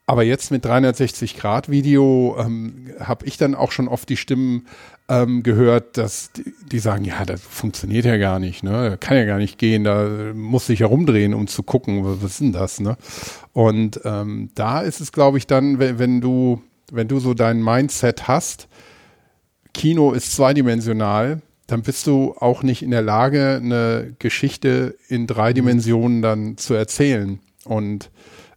aber 0.06 0.22
jetzt 0.22 0.50
mit 0.50 0.66
360-Grad-Video 0.66 2.36
ähm, 2.38 2.90
habe 3.00 3.24
ich 3.26 3.38
dann 3.38 3.54
auch 3.54 3.72
schon 3.72 3.88
oft 3.88 4.08
die 4.08 4.18
Stimmen 4.18 4.66
ähm, 5.08 5.42
gehört, 5.42 5.96
dass 5.96 6.30
die, 6.32 6.54
die, 6.70 6.78
sagen, 6.78 7.04
ja, 7.04 7.24
das 7.24 7.40
funktioniert 7.40 8.04
ja 8.04 8.16
gar 8.18 8.38
nicht, 8.38 8.62
ne? 8.62 8.96
Kann 9.00 9.16
ja 9.16 9.24
gar 9.24 9.38
nicht 9.38 9.58
gehen, 9.58 9.84
da 9.84 10.32
muss 10.34 10.66
sich 10.66 10.80
herumdrehen, 10.80 11.32
um 11.32 11.46
zu 11.46 11.62
gucken, 11.62 12.02
was 12.04 12.22
ist 12.22 12.40
denn 12.40 12.52
das, 12.52 12.80
ne? 12.80 12.96
Und 13.52 14.00
ähm, 14.04 14.50
da 14.54 14.80
ist 14.80 15.00
es, 15.00 15.12
glaube 15.12 15.38
ich, 15.38 15.46
dann, 15.46 15.78
wenn, 15.78 15.98
wenn 15.98 16.20
du, 16.20 16.62
wenn 16.92 17.08
du 17.08 17.18
so 17.18 17.32
dein 17.32 17.62
Mindset 17.62 18.28
hast, 18.28 18.68
Kino 19.72 20.12
ist 20.12 20.32
zweidimensional, 20.34 21.40
dann 21.66 21.82
bist 21.82 22.06
du 22.06 22.34
auch 22.38 22.62
nicht 22.62 22.82
in 22.82 22.90
der 22.90 23.02
Lage, 23.02 23.60
eine 23.62 24.14
Geschichte 24.18 24.96
in 25.08 25.26
drei 25.26 25.54
Dimensionen 25.54 26.20
dann 26.20 26.58
zu 26.58 26.74
erzählen. 26.74 27.40
Und 27.64 28.10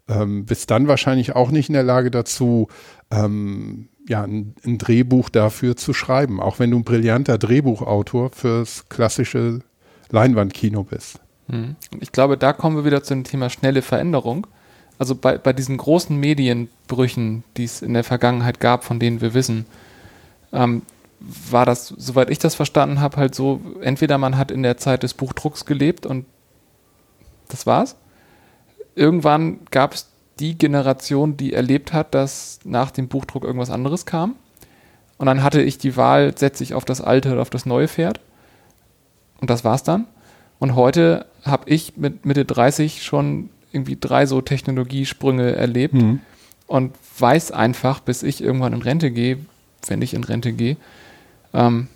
ähm, 0.07 0.45
bist 0.45 0.71
dann 0.71 0.87
wahrscheinlich 0.87 1.35
auch 1.35 1.51
nicht 1.51 1.69
in 1.69 1.73
der 1.73 1.83
Lage 1.83 2.11
dazu, 2.11 2.67
ähm, 3.11 3.89
ja, 4.07 4.23
ein, 4.23 4.55
ein, 4.65 4.77
Drehbuch 4.77 5.29
dafür 5.29 5.75
zu 5.75 5.93
schreiben, 5.93 6.39
auch 6.39 6.59
wenn 6.59 6.71
du 6.71 6.77
ein 6.77 6.83
brillanter 6.83 7.37
Drehbuchautor 7.37 8.29
fürs 8.29 8.87
klassische 8.87 9.59
Leinwandkino 10.09 10.83
bist. 10.83 11.19
Hm. 11.49 11.75
Ich 11.99 12.11
glaube, 12.11 12.37
da 12.37 12.53
kommen 12.53 12.77
wir 12.77 12.85
wieder 12.85 13.03
zu 13.03 13.13
dem 13.13 13.25
Thema 13.25 13.49
schnelle 13.49 13.81
Veränderung. 13.81 14.47
Also 14.97 15.13
bei, 15.13 15.37
bei 15.37 15.53
diesen 15.53 15.77
großen 15.77 16.17
Medienbrüchen, 16.17 17.43
die 17.57 17.65
es 17.65 17.81
in 17.81 17.93
der 17.93 18.03
Vergangenheit 18.03 18.59
gab, 18.59 18.83
von 18.83 18.99
denen 18.99 19.21
wir 19.21 19.33
wissen, 19.33 19.65
ähm, 20.53 20.81
war 21.19 21.65
das, 21.65 21.87
soweit 21.87 22.29
ich 22.29 22.39
das 22.39 22.55
verstanden 22.55 23.01
habe, 23.01 23.17
halt 23.17 23.35
so, 23.35 23.59
entweder 23.81 24.17
man 24.17 24.37
hat 24.37 24.51
in 24.51 24.63
der 24.63 24.77
Zeit 24.77 25.03
des 25.03 25.13
Buchdrucks 25.13 25.65
gelebt 25.65 26.05
und 26.05 26.25
das 27.49 27.65
war's, 27.65 27.95
irgendwann 28.97 29.59
gab 29.71 29.93
es 29.93 30.07
die 30.39 30.57
Generation, 30.57 31.37
die 31.37 31.53
erlebt 31.53 31.93
hat, 31.93 32.13
dass 32.13 32.59
nach 32.63 32.91
dem 32.91 33.07
Buchdruck 33.07 33.43
irgendwas 33.43 33.69
anderes 33.69 34.05
kam. 34.05 34.35
Und 35.17 35.25
dann 35.25 35.41
hatte 35.41 35.61
ich 35.61 35.77
die 35.77 35.97
Wahl, 35.97 36.37
setze 36.37 36.63
ich 36.63 36.73
auf 36.73 36.85
das 36.85 37.01
alte 37.01 37.31
oder 37.31 37.41
auf 37.41 37.49
das 37.49 37.65
neue 37.65 37.87
Pferd. 37.87 38.19
Und 39.39 39.49
das 39.49 39.63
war's 39.63 39.83
dann. 39.83 40.05
Und 40.59 40.75
heute 40.75 41.25
habe 41.43 41.69
ich 41.69 41.97
mit 41.97 42.25
Mitte 42.25 42.45
30 42.45 43.03
schon 43.03 43.49
irgendwie 43.71 43.97
drei 43.99 44.25
so 44.25 44.41
Technologiesprünge 44.41 45.55
erlebt 45.55 45.93
mhm. 45.93 46.21
und 46.67 46.93
weiß 47.19 47.51
einfach, 47.51 47.99
bis 47.99 48.23
ich 48.23 48.41
irgendwann 48.41 48.73
in 48.73 48.81
Rente 48.81 49.11
gehe, 49.11 49.39
wenn 49.87 50.01
ich 50.01 50.13
in 50.13 50.23
Rente 50.23 50.53
gehe, 50.53 50.77
ähm, 51.53 51.87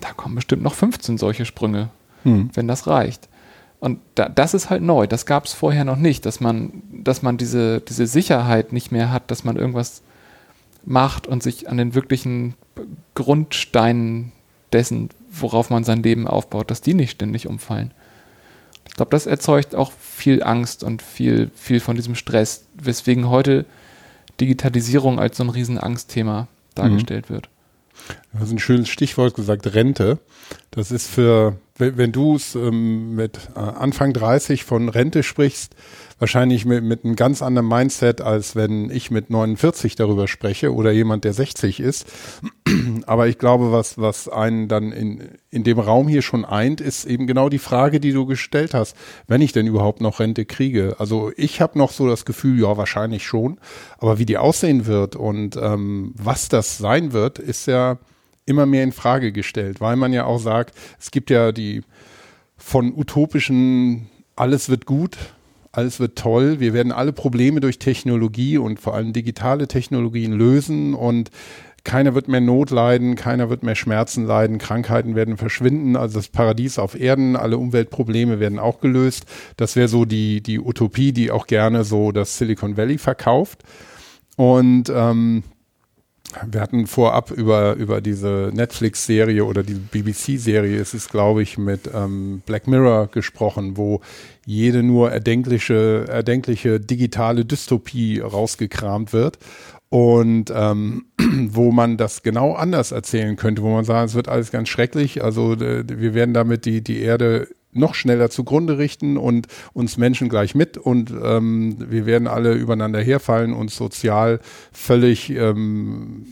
da 0.00 0.12
kommen 0.12 0.34
bestimmt 0.34 0.62
noch 0.62 0.74
15 0.74 1.18
solche 1.18 1.44
Sprünge, 1.44 1.90
mhm. 2.24 2.50
wenn 2.54 2.68
das 2.68 2.86
reicht. 2.86 3.28
Und 3.84 4.00
da, 4.14 4.30
das 4.30 4.54
ist 4.54 4.70
halt 4.70 4.80
neu. 4.80 5.06
Das 5.06 5.26
gab 5.26 5.44
es 5.44 5.52
vorher 5.52 5.84
noch 5.84 5.98
nicht, 5.98 6.24
dass 6.24 6.40
man, 6.40 6.82
dass 6.90 7.20
man 7.20 7.36
diese, 7.36 7.82
diese 7.82 8.06
Sicherheit 8.06 8.72
nicht 8.72 8.92
mehr 8.92 9.12
hat, 9.12 9.30
dass 9.30 9.44
man 9.44 9.56
irgendwas 9.56 10.00
macht 10.86 11.26
und 11.26 11.42
sich 11.42 11.68
an 11.68 11.76
den 11.76 11.94
wirklichen 11.94 12.54
Grundsteinen 13.14 14.32
dessen, 14.72 15.10
worauf 15.30 15.68
man 15.68 15.84
sein 15.84 16.02
Leben 16.02 16.26
aufbaut, 16.26 16.70
dass 16.70 16.80
die 16.80 16.94
nicht 16.94 17.10
ständig 17.10 17.46
umfallen. 17.46 17.92
Ich 18.88 18.94
glaube, 18.94 19.10
das 19.10 19.26
erzeugt 19.26 19.74
auch 19.74 19.92
viel 19.92 20.42
Angst 20.42 20.82
und 20.82 21.02
viel, 21.02 21.50
viel 21.54 21.80
von 21.80 21.94
diesem 21.94 22.14
Stress, 22.14 22.64
weswegen 22.72 23.28
heute 23.28 23.66
Digitalisierung 24.40 25.18
als 25.18 25.36
so 25.36 25.44
ein 25.44 25.50
Riesenangstthema 25.50 26.48
dargestellt 26.74 27.28
mhm. 27.28 27.34
wird. 27.34 27.48
Du 28.32 28.38
hast 28.38 28.50
ein 28.50 28.58
schönes 28.58 28.88
Stichwort 28.88 29.34
gesagt, 29.34 29.74
Rente. 29.74 30.20
Das 30.70 30.90
ist 30.90 31.06
für 31.06 31.58
wenn, 31.76 31.96
wenn 31.96 32.12
du 32.12 32.36
es 32.36 32.54
ähm, 32.54 33.14
mit 33.14 33.50
äh, 33.56 33.58
Anfang 33.58 34.12
30 34.12 34.64
von 34.64 34.88
Rente 34.88 35.22
sprichst, 35.22 35.74
wahrscheinlich 36.20 36.64
mit, 36.64 36.84
mit 36.84 37.04
einem 37.04 37.16
ganz 37.16 37.42
anderen 37.42 37.68
Mindset, 37.68 38.20
als 38.20 38.54
wenn 38.54 38.90
ich 38.90 39.10
mit 39.10 39.30
49 39.30 39.96
darüber 39.96 40.28
spreche 40.28 40.72
oder 40.72 40.92
jemand, 40.92 41.24
der 41.24 41.32
60 41.32 41.80
ist. 41.80 42.06
Aber 43.06 43.26
ich 43.26 43.38
glaube, 43.38 43.72
was, 43.72 43.98
was 43.98 44.28
einen 44.28 44.68
dann 44.68 44.92
in, 44.92 45.28
in 45.50 45.64
dem 45.64 45.80
Raum 45.80 46.06
hier 46.06 46.22
schon 46.22 46.44
eint, 46.44 46.80
ist 46.80 47.06
eben 47.06 47.26
genau 47.26 47.48
die 47.48 47.58
Frage, 47.58 47.98
die 47.98 48.12
du 48.12 48.24
gestellt 48.24 48.72
hast, 48.72 48.96
wenn 49.26 49.42
ich 49.42 49.52
denn 49.52 49.66
überhaupt 49.66 50.00
noch 50.00 50.20
Rente 50.20 50.44
kriege. 50.44 50.94
Also 50.98 51.32
ich 51.36 51.60
habe 51.60 51.76
noch 51.76 51.90
so 51.90 52.08
das 52.08 52.24
Gefühl, 52.24 52.60
ja, 52.60 52.76
wahrscheinlich 52.76 53.26
schon. 53.26 53.58
Aber 53.98 54.18
wie 54.18 54.26
die 54.26 54.38
aussehen 54.38 54.86
wird 54.86 55.16
und 55.16 55.56
ähm, 55.56 56.14
was 56.16 56.48
das 56.48 56.78
sein 56.78 57.12
wird, 57.12 57.40
ist 57.40 57.66
ja 57.66 57.98
immer 58.46 58.66
mehr 58.66 58.84
in 58.84 58.92
Frage 58.92 59.32
gestellt, 59.32 59.80
weil 59.80 59.96
man 59.96 60.12
ja 60.12 60.24
auch 60.24 60.38
sagt, 60.38 60.74
es 60.98 61.10
gibt 61.10 61.30
ja 61.30 61.52
die 61.52 61.82
von 62.56 62.92
utopischen 62.94 64.08
alles 64.36 64.68
wird 64.68 64.86
gut 64.86 65.16
alles 65.76 66.00
wird 66.00 66.16
toll, 66.16 66.60
wir 66.60 66.72
werden 66.72 66.92
alle 66.92 67.12
Probleme 67.12 67.60
durch 67.60 67.78
Technologie 67.78 68.58
und 68.58 68.78
vor 68.78 68.94
allem 68.94 69.12
digitale 69.12 69.66
Technologien 69.68 70.32
lösen 70.32 70.94
und 70.94 71.30
keiner 71.82 72.14
wird 72.14 72.28
mehr 72.28 72.40
Not 72.40 72.70
leiden, 72.70 73.14
keiner 73.14 73.50
wird 73.50 73.62
mehr 73.62 73.74
Schmerzen 73.74 74.24
leiden, 74.24 74.56
Krankheiten 74.56 75.14
werden 75.14 75.36
verschwinden, 75.36 75.96
also 75.96 76.18
das 76.18 76.28
Paradies 76.28 76.78
auf 76.78 76.98
Erden, 76.98 77.36
alle 77.36 77.58
Umweltprobleme 77.58 78.40
werden 78.40 78.58
auch 78.58 78.80
gelöst. 78.80 79.26
Das 79.58 79.76
wäre 79.76 79.88
so 79.88 80.06
die, 80.06 80.42
die 80.42 80.58
Utopie, 80.58 81.12
die 81.12 81.30
auch 81.30 81.46
gerne 81.46 81.84
so 81.84 82.10
das 82.10 82.38
Silicon 82.38 82.78
Valley 82.78 82.96
verkauft. 82.96 83.64
Und 84.36 84.90
ähm, 84.94 85.42
wir 86.50 86.60
hatten 86.60 86.86
vorab 86.86 87.30
über, 87.30 87.74
über 87.74 88.00
diese 88.00 88.50
Netflix-Serie 88.52 89.44
oder 89.44 89.62
die 89.62 89.74
BBC-Serie, 89.74 90.78
es 90.78 90.94
ist, 90.94 91.10
glaube 91.10 91.42
ich, 91.42 91.58
mit 91.58 91.90
ähm, 91.94 92.42
Black 92.46 92.66
Mirror 92.66 93.08
gesprochen, 93.08 93.76
wo 93.76 94.00
jede 94.46 94.82
nur 94.82 95.10
erdenkliche, 95.10 96.06
erdenkliche 96.08 96.80
digitale 96.80 97.44
Dystopie 97.44 98.20
rausgekramt 98.20 99.12
wird 99.12 99.38
und 99.88 100.52
ähm, 100.54 101.06
wo 101.50 101.70
man 101.70 101.96
das 101.96 102.22
genau 102.22 102.54
anders 102.54 102.92
erzählen 102.92 103.36
könnte, 103.36 103.62
wo 103.62 103.70
man 103.70 103.84
sagt, 103.84 104.10
es 104.10 104.14
wird 104.14 104.28
alles 104.28 104.50
ganz 104.50 104.68
schrecklich, 104.68 105.22
also 105.22 105.58
wir 105.58 106.14
werden 106.14 106.34
damit 106.34 106.64
die, 106.64 106.82
die 106.82 107.00
Erde 107.00 107.48
noch 107.74 107.94
schneller 107.94 108.30
zugrunde 108.30 108.78
richten 108.78 109.16
und 109.16 109.46
uns 109.72 109.96
Menschen 109.96 110.28
gleich 110.28 110.54
mit 110.54 110.78
und 110.78 111.12
ähm, 111.22 111.76
wir 111.78 112.06
werden 112.06 112.28
alle 112.28 112.54
übereinander 112.54 113.00
herfallen 113.00 113.52
und 113.52 113.70
sozial 113.70 114.40
völlig 114.72 115.30
ähm, 115.30 116.26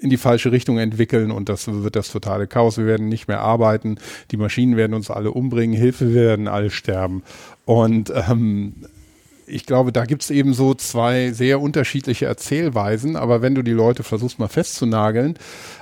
in 0.00 0.10
die 0.10 0.16
falsche 0.16 0.52
Richtung 0.52 0.78
entwickeln 0.78 1.30
und 1.30 1.48
das 1.48 1.66
wird 1.66 1.96
das 1.96 2.10
totale 2.12 2.46
Chaos. 2.46 2.78
Wir 2.78 2.86
werden 2.86 3.08
nicht 3.08 3.28
mehr 3.28 3.40
arbeiten, 3.40 3.98
die 4.30 4.36
Maschinen 4.36 4.76
werden 4.76 4.94
uns 4.94 5.10
alle 5.10 5.32
umbringen, 5.32 5.76
Hilfe 5.76 6.14
werden 6.14 6.48
alle 6.48 6.70
sterben. 6.70 7.22
Und 7.64 8.12
ähm, 8.28 8.74
ich 9.48 9.66
glaube, 9.66 9.92
da 9.92 10.04
gibt 10.04 10.22
es 10.22 10.30
eben 10.30 10.54
so 10.54 10.74
zwei 10.74 11.32
sehr 11.32 11.60
unterschiedliche 11.60 12.26
Erzählweisen, 12.26 13.16
aber 13.16 13.42
wenn 13.42 13.54
du 13.54 13.62
die 13.62 13.72
Leute 13.72 14.02
versuchst 14.02 14.38
mal 14.38 14.48
festzunageln, 14.48 15.38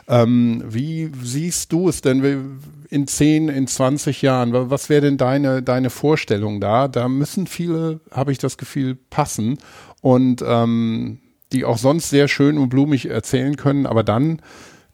ähm, 0.09 0.63
wie 0.67 1.11
siehst 1.23 1.73
du 1.73 1.89
es 1.89 2.01
denn 2.01 2.61
in 2.91 3.07
10, 3.07 3.49
in 3.49 3.67
20 3.67 4.23
Jahren? 4.23 4.71
Was 4.71 4.89
wäre 4.89 5.03
denn 5.03 5.17
deine, 5.17 5.63
deine 5.63 5.91
Vorstellung 5.91 6.61
da? 6.61 6.89
Da 6.89 7.09
müssen 7.09 7.47
viele, 7.47 8.01
habe 8.11 8.33
ich 8.33 8.39
das 8.39 8.57
Gefühl, 8.57 8.97
passen 9.11 9.59
und 10.01 10.43
ähm, 10.47 11.19
die 11.53 11.65
auch 11.65 11.79
sonst 11.79 12.11
sehr 12.11 12.29
schön 12.29 12.59
und 12.59 12.69
blumig 12.69 13.07
erzählen 13.07 13.57
können, 13.57 13.87
aber 13.87 14.03
dann 14.03 14.41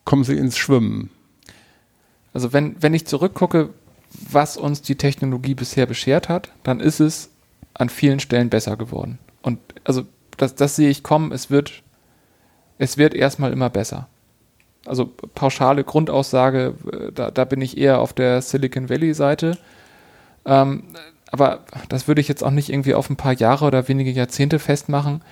kommen 0.05 0.25
sie 0.25 0.37
ins 0.37 0.59
Schwimmen. 0.59 1.11
Also 2.33 2.53
wenn, 2.53 2.77
wenn 2.81 2.95
ich 2.95 3.07
zurückgucke, 3.07 3.71
was 4.31 4.57
uns 4.57 4.83
die 4.83 4.97
Technologie 4.97 5.55
bisher 5.55 5.87
beschert 5.87 6.29
hat, 6.29 6.53
dann 6.63 6.81
ist 6.81 7.01
es 7.01 7.31
an 7.75 7.89
vielen 7.89 8.21
Stellen 8.21 8.51
besser 8.51 8.77
geworden. 8.77 9.19
Und 9.43 9.59
also 9.85 10.05
das, 10.37 10.55
das 10.55 10.77
sehe 10.77 10.91
ich 10.91 11.03
kommen, 11.03 11.33
es 11.33 11.51
wird, 11.51 11.83
es 12.79 12.99
wird 12.99 13.15
erstmal 13.15 13.53
immer 13.53 13.71
besser. 13.71 14.09
Also 14.85 15.11
pauschale 15.35 15.85
Grundaussage, 15.85 16.75
äh, 16.93 17.13
da, 17.13 17.31
da 17.31 17.45
bin 17.45 17.61
ich 17.61 17.79
eher 17.79 18.01
auf 18.01 18.13
der 18.13 18.43
Silicon 18.43 18.89
Valley-Seite. 18.89 19.59
Ähm, 20.45 20.85
aber 21.31 21.61
das 21.89 22.09
würde 22.09 22.21
ich 22.21 22.29
jetzt 22.29 22.45
auch 22.45 22.51
nicht 22.51 22.69
irgendwie 22.69 22.95
auf 22.95 23.09
ein 23.09 23.17
paar 23.17 23.33
Jahre 23.33 23.65
oder 23.65 23.89
wenige 23.89 24.11
Jahrzehnte 24.11 24.59
festmachen. 24.59 25.23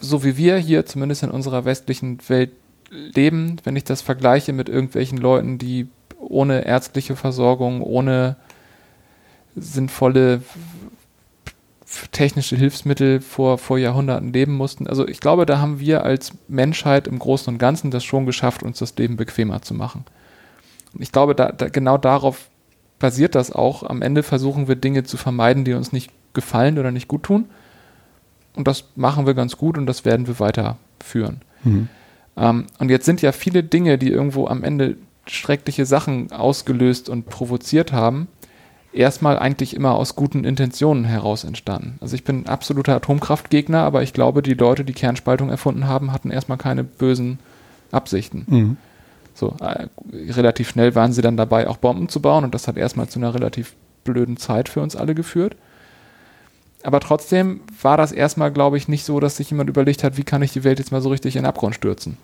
So 0.00 0.22
wie 0.22 0.36
wir 0.36 0.58
hier 0.58 0.86
zumindest 0.86 1.22
in 1.22 1.30
unserer 1.30 1.64
westlichen 1.64 2.18
Welt 2.28 2.50
leben, 2.90 3.56
wenn 3.64 3.76
ich 3.76 3.84
das 3.84 4.02
vergleiche 4.02 4.52
mit 4.52 4.68
irgendwelchen 4.68 5.18
Leuten, 5.18 5.58
die 5.58 5.88
ohne 6.18 6.64
ärztliche 6.66 7.16
Versorgung, 7.16 7.82
ohne 7.82 8.36
sinnvolle 9.56 10.42
technische 12.10 12.56
Hilfsmittel 12.56 13.20
vor, 13.20 13.58
vor 13.58 13.78
Jahrhunderten 13.78 14.32
leben 14.32 14.54
mussten. 14.54 14.86
Also 14.86 15.08
ich 15.08 15.20
glaube, 15.20 15.46
da 15.46 15.58
haben 15.58 15.80
wir 15.80 16.04
als 16.04 16.32
Menschheit 16.46 17.08
im 17.08 17.18
Großen 17.18 17.52
und 17.52 17.58
Ganzen 17.58 17.90
das 17.90 18.04
schon 18.04 18.26
geschafft, 18.26 18.62
uns 18.62 18.78
das 18.78 18.96
Leben 18.96 19.16
bequemer 19.16 19.62
zu 19.62 19.74
machen. 19.74 20.04
Und 20.92 21.02
ich 21.02 21.12
glaube, 21.12 21.34
da, 21.34 21.50
da, 21.50 21.68
genau 21.68 21.96
darauf 21.96 22.48
basiert 22.98 23.34
das 23.34 23.52
auch. 23.52 23.82
Am 23.82 24.02
Ende 24.02 24.22
versuchen 24.22 24.68
wir 24.68 24.76
Dinge 24.76 25.04
zu 25.04 25.16
vermeiden, 25.16 25.64
die 25.64 25.72
uns 25.72 25.92
nicht 25.92 26.10
gefallen 26.34 26.78
oder 26.78 26.90
nicht 26.90 27.08
gut 27.08 27.22
tun. 27.22 27.46
Und 28.54 28.68
das 28.68 28.84
machen 28.96 29.26
wir 29.26 29.34
ganz 29.34 29.56
gut 29.56 29.78
und 29.78 29.86
das 29.86 30.04
werden 30.04 30.26
wir 30.26 30.40
weiterführen. 30.40 31.40
Mhm. 31.64 31.88
Ähm, 32.36 32.66
und 32.78 32.90
jetzt 32.90 33.06
sind 33.06 33.22
ja 33.22 33.32
viele 33.32 33.62
Dinge, 33.62 33.98
die 33.98 34.10
irgendwo 34.10 34.46
am 34.46 34.64
Ende 34.64 34.96
schreckliche 35.26 35.86
Sachen 35.86 36.32
ausgelöst 36.32 37.08
und 37.08 37.26
provoziert 37.26 37.92
haben, 37.92 38.28
erstmal 38.98 39.38
eigentlich 39.38 39.74
immer 39.74 39.94
aus 39.94 40.16
guten 40.16 40.44
Intentionen 40.44 41.04
heraus 41.04 41.44
entstanden. 41.44 41.96
Also 42.00 42.16
ich 42.16 42.24
bin 42.24 42.46
absoluter 42.46 42.96
Atomkraftgegner, 42.96 43.82
aber 43.82 44.02
ich 44.02 44.12
glaube, 44.12 44.42
die 44.42 44.54
Leute, 44.54 44.84
die 44.84 44.92
Kernspaltung 44.92 45.50
erfunden 45.50 45.86
haben, 45.86 46.12
hatten 46.12 46.30
erstmal 46.30 46.58
keine 46.58 46.84
bösen 46.84 47.38
Absichten. 47.92 48.44
Mhm. 48.48 48.76
So, 49.34 49.54
äh, 49.60 49.86
relativ 50.12 50.68
schnell 50.68 50.96
waren 50.96 51.12
sie 51.12 51.22
dann 51.22 51.36
dabei, 51.36 51.68
auch 51.68 51.76
Bomben 51.76 52.08
zu 52.08 52.20
bauen 52.20 52.44
und 52.44 52.54
das 52.54 52.66
hat 52.66 52.76
erstmal 52.76 53.08
zu 53.08 53.20
einer 53.20 53.32
relativ 53.32 53.74
blöden 54.02 54.36
Zeit 54.36 54.68
für 54.68 54.80
uns 54.80 54.96
alle 54.96 55.14
geführt. 55.14 55.54
Aber 56.82 56.98
trotzdem 56.98 57.60
war 57.80 57.96
das 57.96 58.10
erstmal, 58.10 58.50
glaube 58.50 58.78
ich, 58.78 58.88
nicht 58.88 59.04
so, 59.04 59.20
dass 59.20 59.36
sich 59.36 59.50
jemand 59.50 59.70
überlegt 59.70 60.02
hat, 60.02 60.16
wie 60.16 60.24
kann 60.24 60.42
ich 60.42 60.52
die 60.52 60.64
Welt 60.64 60.80
jetzt 60.80 60.90
mal 60.90 61.00
so 61.00 61.08
richtig 61.08 61.36
in 61.36 61.42
den 61.42 61.48
Abgrund 61.48 61.74
stürzen. 61.74 62.16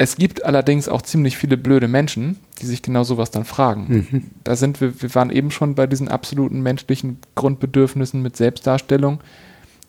Es 0.00 0.14
gibt 0.14 0.44
allerdings 0.44 0.88
auch 0.88 1.02
ziemlich 1.02 1.36
viele 1.36 1.56
blöde 1.56 1.88
Menschen, 1.88 2.38
die 2.60 2.66
sich 2.66 2.82
genau 2.82 3.02
sowas 3.02 3.32
dann 3.32 3.44
fragen. 3.44 3.86
Mhm. 3.88 4.30
Da 4.44 4.54
sind 4.54 4.80
wir, 4.80 5.02
wir 5.02 5.12
waren 5.16 5.30
eben 5.30 5.50
schon 5.50 5.74
bei 5.74 5.88
diesen 5.88 6.06
absoluten 6.06 6.60
menschlichen 6.60 7.18
Grundbedürfnissen 7.34 8.22
mit 8.22 8.36
Selbstdarstellung. 8.36 9.18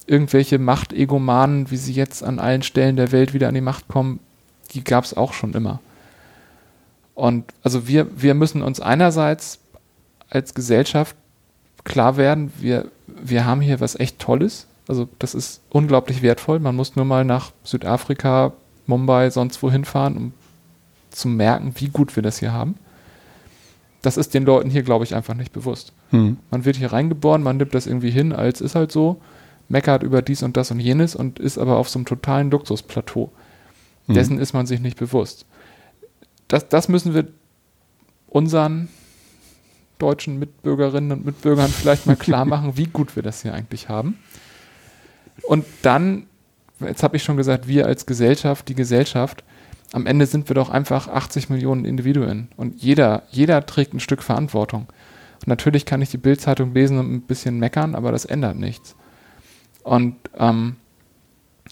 Irgendwelche 0.08 0.58
Machtegomanen, 0.58 1.70
wie 1.70 1.78
sie 1.78 1.94
jetzt 1.94 2.24
an 2.24 2.40
allen 2.40 2.64
Stellen 2.64 2.96
der 2.96 3.12
Welt 3.12 3.36
wieder 3.36 3.50
an 3.50 3.54
die 3.54 3.62
Macht 3.62 3.88
kommen, 3.88 4.20
die 4.72 4.84
gab 4.84 5.04
es 5.04 5.16
auch 5.16 5.32
schon 5.32 5.54
immer. 5.54 5.80
Und 7.14 7.46
also 7.62 7.88
wir, 7.88 8.08
wir 8.20 8.34
müssen 8.34 8.64
uns 8.64 8.80
einerseits 8.80 9.60
als 10.28 10.56
Gesellschaft 10.56 11.16
klar 11.84 12.18
werden, 12.18 12.52
wir, 12.58 12.88
wir 13.06 13.46
haben 13.46 13.62
hier 13.62 13.80
was 13.80 14.00
echt 14.00 14.18
Tolles. 14.18 14.66
Also 14.88 15.08
das 15.20 15.36
ist 15.36 15.62
unglaublich 15.70 16.24
wertvoll. 16.24 16.58
Man 16.58 16.76
muss 16.76 16.96
nur 16.96 17.06
mal 17.06 17.26
nach 17.26 17.52
Südafrika, 17.64 18.54
Mumbai, 18.90 19.30
sonst 19.30 19.64
wohin 19.64 19.86
fahren, 19.86 20.18
um 20.18 20.34
zu 21.12 21.28
merken, 21.28 21.74
wie 21.78 21.88
gut 21.88 22.16
wir 22.16 22.24
das 22.24 22.40
hier 22.40 22.52
haben. 22.52 22.76
Das 24.02 24.18
ist 24.18 24.34
den 24.34 24.46
Leuten 24.46 24.70
hier, 24.70 24.84
glaube 24.84 25.06
ich, 25.06 25.16
einfach 25.16 25.34
nicht 25.34 25.52
bewusst. 25.52 25.94
Hm. 26.12 26.38
Man 26.52 26.66
wird 26.66 26.78
hier 26.78 26.92
reingeboren, 26.92 27.44
man 27.44 27.58
nimmt 27.58 27.74
das 27.74 27.88
irgendwie 27.88 28.12
hin, 28.12 28.34
als 28.34 28.62
ist 28.62 28.76
halt 28.76 28.92
so, 28.92 29.22
meckert 29.68 30.04
über 30.04 30.22
dies 30.22 30.44
und 30.44 30.58
das 30.58 30.72
und 30.72 30.80
jenes 30.80 31.16
und 31.16 31.40
ist 31.40 31.58
aber 31.58 31.78
auf 31.78 31.90
so 31.90 32.00
einem 32.00 32.06
totalen 32.06 32.52
Luxusplateau. 32.52 33.32
Hm. 34.08 34.16
Dessen 34.16 34.40
ist 34.40 34.54
man 34.54 34.66
sich 34.66 34.80
nicht 34.80 34.98
bewusst. 34.98 35.46
Das, 36.48 36.68
das 36.68 36.88
müssen 36.88 37.14
wir 37.14 37.28
unseren 38.28 38.90
deutschen 39.98 40.40
Mitbürgerinnen 40.40 41.12
und 41.12 41.26
Mitbürgern 41.26 41.70
vielleicht 41.70 42.08
mal 42.08 42.16
klar 42.16 42.46
machen, 42.46 42.78
wie 42.78 42.88
gut 42.88 43.16
wir 43.16 43.24
das 43.24 43.42
hier 43.42 43.54
eigentlich 43.54 43.90
haben. 43.90 44.18
Und 45.44 45.66
dann 45.82 46.26
jetzt 46.80 47.04
habe 47.04 47.18
ich 47.18 47.24
schon 47.24 47.38
gesagt, 47.38 47.68
wir 47.68 47.86
als 47.86 48.06
Gesellschaft, 48.06 48.68
die 48.68 48.76
Gesellschaft, 48.76 49.44
am 49.92 50.06
Ende 50.06 50.26
sind 50.26 50.50
wir 50.50 50.54
doch 50.54 50.70
einfach 50.70 51.08
80 51.08 51.50
Millionen 51.50 51.86
Individuen 51.86 52.50
und 52.58 52.82
jeder, 52.82 53.24
jeder 53.32 53.66
trägt 53.66 53.94
ein 53.94 54.00
Stück 54.00 54.22
Verantwortung. 54.24 54.88
Und 55.40 55.48
natürlich 55.48 55.86
kann 55.86 56.02
ich 56.02 56.10
die 56.10 56.18
Bildzeitung 56.18 56.74
lesen 56.74 57.00
und 57.00 57.12
ein 57.12 57.22
bisschen 57.22 57.60
meckern, 57.60 57.96
aber 57.96 58.12
das 58.12 58.26
ändert 58.26 58.58
nichts. 58.58 58.96
Und 59.84 60.16
ähm, 60.38 60.76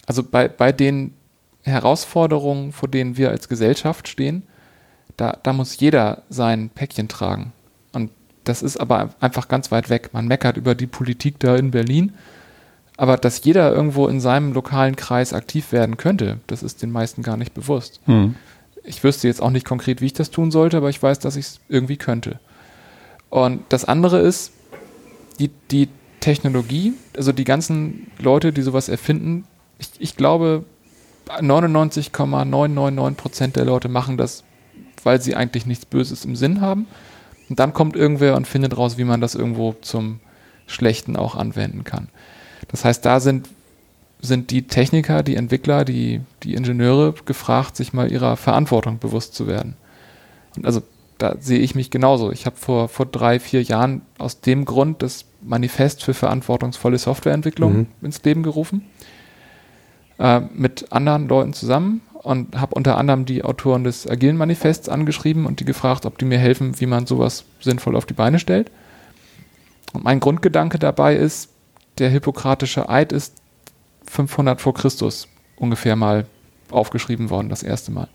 also 0.06 0.24
bei, 0.24 0.48
bei 0.48 0.72
den 0.72 1.14
Herausforderungen, 1.64 2.72
vor 2.72 2.90
denen 2.90 3.18
wir 3.18 3.30
als 3.30 3.50
Gesellschaft 3.50 4.08
stehen, 4.08 4.44
da, 5.18 5.38
da 5.44 5.54
muss 5.54 5.80
jeder 5.80 6.24
sein 6.30 6.70
Päckchen 6.70 7.08
tragen. 7.08 7.52
Und 7.94 8.12
das 8.46 8.64
ist 8.64 8.78
aber 8.78 9.10
einfach 9.20 9.48
ganz 9.48 9.72
weit 9.72 9.90
weg. 9.90 10.12
Man 10.14 10.28
meckert 10.28 10.58
über 10.58 10.76
die 10.76 10.88
Politik 10.88 11.40
da 11.40 11.56
in 11.56 11.72
Berlin 11.72 12.14
aber 12.98 13.18
dass 13.18 13.44
jeder 13.44 13.72
irgendwo 13.72 14.08
in 14.08 14.20
seinem 14.20 14.54
lokalen 14.54 14.96
Kreis 14.96 15.32
aktiv 15.32 15.72
werden 15.72 15.98
könnte, 15.98 16.40
das 16.48 16.64
ist 16.64 16.82
den 16.82 16.92
meisten 16.92 17.22
gar 17.22 17.38
nicht 17.38 17.54
bewusst. 17.54 18.02
Mhm. 18.08 18.36
Ich 18.84 19.04
wüsste 19.04 19.28
jetzt 19.28 19.42
auch 19.42 19.52
nicht 19.52 19.66
konkret, 19.66 20.02
wie 20.02 20.08
ich 20.08 20.14
das 20.14 20.32
tun 20.32 20.50
sollte, 20.50 20.78
aber 20.78 20.90
ich 20.90 21.02
weiß, 21.02 21.20
dass 21.20 21.36
ich 21.36 21.46
es 21.46 21.60
irgendwie 21.70 21.98
könnte. 21.98 22.40
Und 23.30 23.62
das 23.70 23.86
andere 23.86 24.20
ist, 24.20 24.52
die, 25.40 25.52
die 25.70 25.90
Technologie, 26.22 26.94
also 27.16 27.32
die 27.32 27.44
ganzen 27.44 28.10
Leute, 28.18 28.52
die 28.52 28.64
sowas 28.64 28.90
erfinden, 28.90 29.46
ich, 29.78 29.90
ich 30.00 30.18
glaube, 30.18 30.64
99,999 31.40 33.18
Prozent 33.18 33.56
der 33.58 33.66
Leute 33.66 33.90
machen 33.90 34.18
das, 34.18 34.44
weil 35.04 35.22
sie 35.22 35.36
eigentlich 35.36 35.68
nichts 35.68 35.86
Böses 35.86 36.26
im 36.26 36.36
Sinn 36.36 36.62
haben. 36.62 36.88
Und 37.50 37.60
dann 37.60 37.74
kommt 37.74 37.96
irgendwer 37.96 38.36
und 38.36 38.48
findet 38.48 38.76
raus, 38.78 38.98
wie 38.98 39.04
man 39.04 39.22
das 39.22 39.36
irgendwo 39.36 39.74
zum 39.82 40.20
Schlechten 40.66 41.16
auch 41.16 41.36
anwenden 41.36 41.84
kann. 41.84 42.10
Das 42.68 42.86
heißt, 42.86 43.06
da 43.06 43.20
sind, 43.20 43.50
sind 44.22 44.52
die 44.52 44.68
Techniker, 44.68 45.24
die 45.24 45.36
Entwickler, 45.36 45.86
die, 45.86 46.22
die 46.44 46.54
Ingenieure 46.54 47.14
gefragt, 47.26 47.76
sich 47.76 47.94
mal 47.94 48.12
ihrer 48.12 48.38
Verantwortung 48.38 49.00
bewusst 49.00 49.36
zu 49.36 49.48
werden. 49.48 49.76
Und 50.56 50.66
also 50.66 50.82
da 51.18 51.36
sehe 51.40 51.60
ich 51.60 51.76
mich 51.76 51.90
genauso. 51.90 52.32
Ich 52.32 52.46
habe 52.46 52.58
vor, 52.58 52.90
vor 52.90 53.06
drei, 53.06 53.40
vier 53.40 53.64
Jahren 53.64 54.02
aus 54.18 54.42
dem 54.42 54.66
Grund 54.66 55.02
das 55.02 55.26
Manifest 55.42 56.04
für 56.04 56.14
verantwortungsvolle 56.14 56.98
Softwareentwicklung 56.98 57.74
mhm. 57.74 57.88
ins 58.02 58.24
Leben 58.24 58.44
gerufen. 58.44 58.84
Äh, 60.20 60.42
mit 60.54 60.92
anderen 60.92 61.28
Leuten 61.28 61.54
zusammen 61.54 62.02
und 62.24 62.60
habe 62.60 62.74
unter 62.74 62.98
anderem 62.98 63.26
die 63.26 63.44
Autoren 63.44 63.84
des 63.84 64.10
Agilen 64.10 64.36
Manifests 64.36 64.90
angeschrieben 64.90 65.46
und 65.46 65.60
die 65.60 65.66
gefragt, 65.66 66.08
ob 66.08 66.18
die 66.18 66.26
mir 66.26 66.40
helfen, 66.40 66.80
wie 66.80 66.88
man 66.88 67.06
sowas 67.06 67.46
sinnvoll 67.60 67.96
auf 67.96 68.08
die 68.08 68.16
Beine 68.16 68.40
stellt. 68.40 68.72
Und 69.94 70.04
mein 70.04 70.20
Grundgedanke 70.20 70.80
dabei 70.80 71.16
ist, 71.16 71.50
der 71.98 72.10
hippokratische 72.10 72.90
Eid 72.90 73.12
ist 73.12 73.36
500 74.10 74.62
vor 74.62 74.74
Christus 74.74 75.28
ungefähr 75.58 75.96
mal 75.96 76.26
aufgeschrieben 76.70 77.30
worden, 77.30 77.50
das 77.50 77.64
erste 77.64 77.92
Mal. 77.92 78.08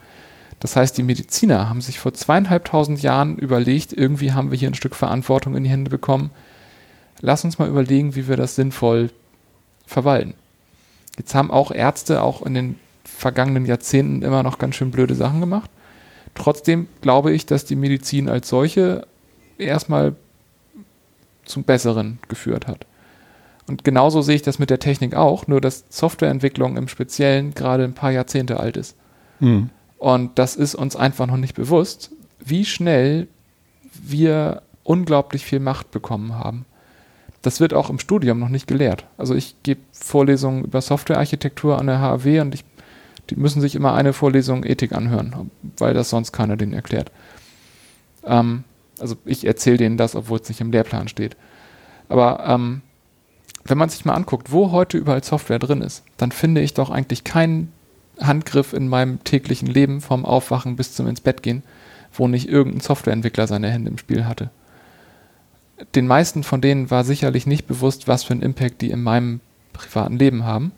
Das 0.61 0.77
heißt, 0.77 0.97
die 0.97 1.03
Mediziner 1.03 1.69
haben 1.69 1.81
sich 1.81 1.99
vor 1.99 2.15
zweieinhalbtausend 2.15 3.03
Jahren 3.03 3.37
überlegt, 3.37 3.93
irgendwie 3.93 4.33
haben 4.33 4.51
wir 4.51 4.59
hier 4.59 4.71
ein 4.71 4.75
Stück 4.75 4.95
Verantwortung 4.95 5.57
in 5.57 5.65
die 5.65 5.71
Hände 5.71 5.91
bekommen. 5.91 6.31
Lass 7.21 7.45
uns 7.45 7.59
mal 7.59 7.69
überlegen, 7.69 8.15
wie 8.15 8.29
wir 8.29 8.37
das 8.37 8.55
sinnvoll 8.55 9.11
verwalten. 9.87 10.35
Jetzt 11.19 11.35
haben 11.35 11.51
auch 11.51 11.73
Ärzte 11.73 12.23
auch 12.23 12.43
in 12.43 12.55
den 12.55 12.79
vergangenen 13.05 13.67
Jahrzehnten 13.67 14.23
immer 14.23 14.43
noch 14.43 14.59
ganz 14.59 14.77
schön 14.77 14.91
blöde 14.91 15.15
Sachen 15.15 15.41
gemacht. 15.41 15.71
Trotzdem 16.35 16.89
glaube 17.01 17.33
ich, 17.33 17.45
dass 17.45 17.65
die 17.65 17.77
Medizin 17.77 18.29
als 18.29 18.49
solche 18.49 19.07
erstmal 19.59 20.15
zum 21.45 21.65
Besseren 21.65 22.19
geführt 22.29 22.67
hat. 22.67 22.87
Und 23.67 23.85
genauso 23.85 24.23
sehe 24.23 24.37
ich 24.37 24.43
das 24.43 24.59
mit 24.59 24.71
der 24.71 24.81
Technik 24.81 25.15
auch, 25.15 25.47
nur 25.47 25.61
dass 25.61 25.85
Softwareentwicklung 25.89 26.77
im 26.77 26.89
Speziellen 26.89 27.55
gerade 27.55 27.85
ein 27.85 27.95
paar 27.95 28.11
Jahrzehnte 28.11 28.59
alt 28.59 28.77
ist. 28.77 28.97
Mhm. 29.41 29.71
Und 29.99 30.39
das 30.39 30.57
ist 30.57 30.75
uns 30.75 30.97
einfach 30.97 31.27
noch 31.27 31.37
nicht 31.37 31.55
bewusst, 31.55 32.11
wie 32.45 32.65
schnell 32.65 33.29
wir 33.95 34.63
unglaublich 34.83 35.45
viel 35.45 35.61
Macht 35.61 35.91
bekommen 35.91 36.35
haben. 36.35 36.65
Das 37.41 37.61
wird 37.61 37.75
auch 37.75 37.91
im 37.91 37.99
Studium 37.99 38.39
noch 38.39 38.49
nicht 38.49 38.67
gelehrt. 38.67 39.05
Also 39.17 39.35
ich 39.35 39.57
gebe 39.63 39.81
Vorlesungen 39.93 40.65
über 40.65 40.81
Softwarearchitektur 40.81 41.79
an 41.79 41.87
der 41.87 42.01
HAW 42.01 42.41
und 42.41 42.55
ich, 42.55 42.65
die 43.31 43.37
müssen 43.37 43.61
sich 43.61 43.75
immer 43.75 43.95
eine 43.95 44.13
Vorlesung 44.13 44.65
Ethik 44.65 44.93
anhören, 44.93 45.51
weil 45.77 45.95
das 45.95 46.11
sonst 46.11 46.33
keiner 46.33 46.57
denen 46.57 46.73
erklärt. 46.73 47.11
Ähm, 48.25 48.65
also 48.99 49.17
ich 49.25 49.47
erzähle 49.47 49.79
denen 49.79 49.97
das, 49.97 50.15
obwohl 50.15 50.41
es 50.41 50.49
nicht 50.49 50.61
im 50.61 50.73
Lehrplan 50.73 51.09
steht. 51.09 51.37
Aber 52.09 52.45
ähm, 52.47 52.83
wenn 53.65 53.79
man 53.79 53.89
sich 53.89 54.05
mal 54.05 54.15
anguckt, 54.15 54.53
wo 54.53 54.73
heute 54.73 54.99
überall 54.99 55.23
Software 55.23 55.59
drin 55.59 55.83
ist, 55.83 56.03
dann 56.17 56.33
finde 56.33 56.61
ich 56.61 56.75
doch 56.75 56.91
eigentlich 56.91 57.25
keinen 57.25 57.73
Handgriff 58.21 58.73
in 58.73 58.89
meinem 58.89 59.23
täglichen 59.25 59.69
Leben 59.69 60.01
vom 60.01 60.25
Aufwachen 60.25 60.77
bis 60.77 60.95
zum 60.95 61.07
ins 61.07 61.21
Bett 61.21 61.43
gehen, 61.43 61.63
wo 62.13 62.29
nicht 62.29 62.49
irgendein 62.49 62.81
Softwareentwickler 62.81 63.47
seine 63.47 63.71
Hände 63.71 63.91
im 63.91 63.99
Spiel 63.99 64.27
hatte 64.27 64.51
den 65.95 66.07
meisten 66.07 66.43
von 66.43 66.61
denen 66.61 66.91
war 66.91 67.05
sicherlich 67.05 67.47
nicht 67.47 67.67
bewusst, 67.67 68.09
was 68.09 68.25
für 68.25 68.33
einen 68.33 68.43
Impact 68.43 68.81
die 68.81 68.91
in 68.91 69.03
meinem 69.03 69.41
privaten 69.73 70.19
Leben 70.19 70.45
haben. 70.45 70.73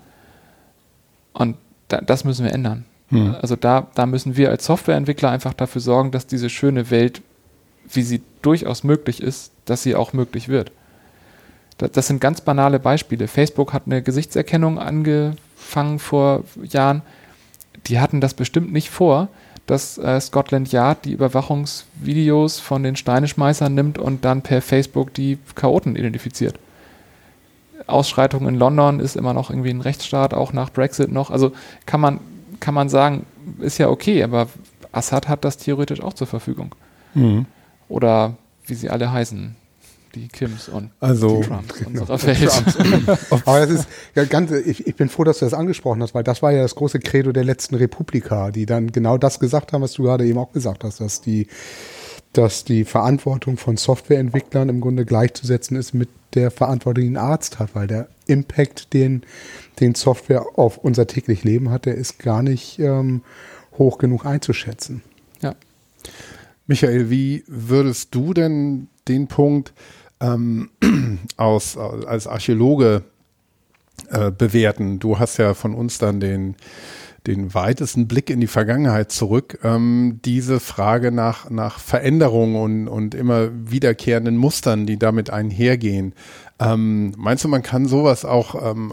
Und 1.33 1.57
da, 1.89 2.01
das 2.01 2.25
müssen 2.25 2.45
wir 2.45 2.53
ändern. 2.53 2.85
Hm. 3.09 3.35
Also 3.41 3.57
da, 3.57 3.89
da 3.95 4.07
müssen 4.07 4.37
wir 4.37 4.51
als 4.51 4.67
Softwareentwickler 4.67 5.31
einfach 5.31 5.53
dafür 5.53 5.81
sorgen, 5.81 6.11
dass 6.11 6.27
diese 6.27 6.49
schöne 6.49 6.91
Welt, 6.91 7.23
wie 7.91 8.03
sie 8.03 8.23
durchaus 8.43 8.85
möglich 8.85 9.23
ist, 9.23 9.53
dass 9.65 9.83
sie 9.83 9.95
auch 9.95 10.13
möglich 10.13 10.49
wird. 10.49 10.73
Das, 11.79 12.07
sind 12.07 12.21
ganz 12.21 12.41
banale 12.41 12.79
Beispiele. 12.79 13.27
Facebook 13.27 13.73
hat 13.73 13.83
eine 13.87 14.03
Gesichtserkennung 14.03 14.79
angefangen 14.79 15.99
vor 15.99 16.45
Jahren. 16.63 17.03
Die 17.87 17.99
hatten 17.99 18.21
das 18.21 18.35
bestimmt 18.35 18.73
nicht 18.73 18.91
vor, 18.91 19.29
dass 19.67 19.99
äh, 19.99 20.21
Scotland 20.21 20.71
Yard 20.73 21.05
die 21.05 21.13
Überwachungsvideos 21.13 22.61
von 22.61 22.83
den 22.83 22.97
Steineschmeißern 22.97 23.75
nimmt 23.75 23.99
und 23.99 24.25
dann 24.25 24.43
per 24.43 24.63
Facebook 24.63 25.13
die 25.15 25.39
Chaoten 25.55 25.97
identifiziert. 25.97 26.59
Ausschreitung 27.87 28.47
in 28.47 28.55
London 28.55 29.01
ist 29.01 29.17
immer 29.17 29.35
noch 29.35 29.51
irgendwie 29.51 29.71
ein 29.71 29.81
Rechtsstaat, 29.81 30.33
auch 30.33 30.53
nach 30.53 30.71
Brexit 30.71 31.11
noch. 31.11 31.31
Also 31.31 31.53
kann 31.87 32.01
man, 32.01 32.21
kann 32.61 32.75
man 32.75 32.89
sagen, 32.89 33.27
ist 33.59 33.79
ja 33.79 33.89
okay, 33.89 34.23
aber 34.23 34.47
Assad 34.93 35.29
hat 35.29 35.45
das 35.45 35.59
theoretisch 35.59 36.03
auch 36.03 36.13
zur 36.13 36.27
Verfügung. 36.27 36.75
Mhm. 37.15 37.47
Oder 37.89 38.35
wie 38.67 38.75
sie 38.75 38.91
alle 38.91 39.13
heißen 39.13 39.57
die 40.15 40.29
Kims 40.29 40.69
und 40.69 40.91
also, 41.01 41.41
die 41.41 41.49
Trumps 41.49 41.75
genau, 41.75 42.01
unserer 42.01 42.23
Welt. 42.27 43.19
Aber 43.31 43.61
das 43.61 43.71
ist 43.71 43.89
ja 44.15 44.25
ganz, 44.25 44.51
ich, 44.51 44.87
ich 44.87 44.95
bin 44.97 45.09
froh, 45.09 45.25
dass 45.25 45.39
du 45.39 45.47
das 45.47 45.55
angesprochen 45.55 46.03
hast, 46.03 46.15
weil 46.15 46.25
das 46.25 46.43
war 46.43 46.53
ja 46.53 46.63
das 46.63 46.75
große 46.75 47.01
Credo 47.01 47.33
der 47.33 47.45
letzten 47.45 47.75
Republika, 47.75 48.51
die 48.51 48.67
dann 48.67 48.93
genau 48.93 49.19
das 49.19 49.41
gesagt 49.41 49.73
haben, 49.73 49.83
was 49.83 49.93
du 49.93 50.05
gerade 50.05 50.27
eben 50.27 50.39
auch 50.39 50.53
gesagt 50.53 50.85
hast, 50.85 51.01
dass 51.01 51.21
die, 51.21 51.49
dass 52.33 52.65
die 52.65 52.85
Verantwortung 52.85 53.57
von 53.57 53.77
Softwareentwicklern 53.77 54.69
im 54.69 54.81
Grunde 54.81 55.05
gleichzusetzen 55.05 55.77
ist 55.77 55.95
mit 55.95 56.09
der 56.35 56.51
Verantwortung, 56.51 57.05
die 57.05 57.11
ein 57.11 57.17
Arzt 57.17 57.59
hat, 57.59 57.75
weil 57.75 57.87
der 57.87 58.09
Impact, 58.27 58.93
den, 58.93 59.23
den 59.81 59.95
Software 59.95 60.45
auf 60.57 60.79
unser 60.79 61.07
täglich 61.07 61.45
Leben 61.45 61.71
hat, 61.71 61.87
der 61.87 61.95
ist 61.95 62.19
gar 62.19 62.43
nicht 62.43 62.79
ähm, 62.79 63.23
hoch 63.79 63.99
genug 63.99 64.27
einzuschätzen. 64.27 65.03
Ja. 65.41 65.55
Michael, 66.67 67.11
wie 67.11 67.45
würdest 67.47 68.15
du 68.15 68.33
denn 68.33 68.89
den 69.07 69.27
Punkt 69.27 69.73
ähm, 70.21 70.71
aus, 71.37 71.77
als 71.77 72.27
Archäologe 72.27 73.03
äh, 74.11 74.31
bewerten. 74.31 74.99
Du 74.99 75.19
hast 75.19 75.39
ja 75.39 75.55
von 75.55 75.75
uns 75.75 75.99
dann 75.99 76.21
den, 76.21 76.57
den 77.27 77.55
weitesten 77.55 78.07
Blick 78.07 78.29
in 78.29 78.41
die 78.41 78.47
Vergangenheit 78.47 79.13
zurück. 79.13 79.59
Ähm, 79.63 80.21
diese 80.25 80.61
Frage 80.61 81.13
nach, 81.13 81.49
nach 81.51 81.79
Veränderungen 81.79 82.57
und, 82.57 82.89
und 82.89 83.15
immer 83.15 83.51
wiederkehrenden 83.53 84.37
Mustern, 84.37 84.87
die 84.87 84.99
damit 84.99 85.31
einhergehen. 85.31 86.15
Ähm, 86.59 87.15
meinst 87.17 87.45
du, 87.45 87.49
man 87.49 87.63
kann 87.63 87.87
sowas 87.87 88.25
auch 88.25 88.71
ähm, 88.71 88.93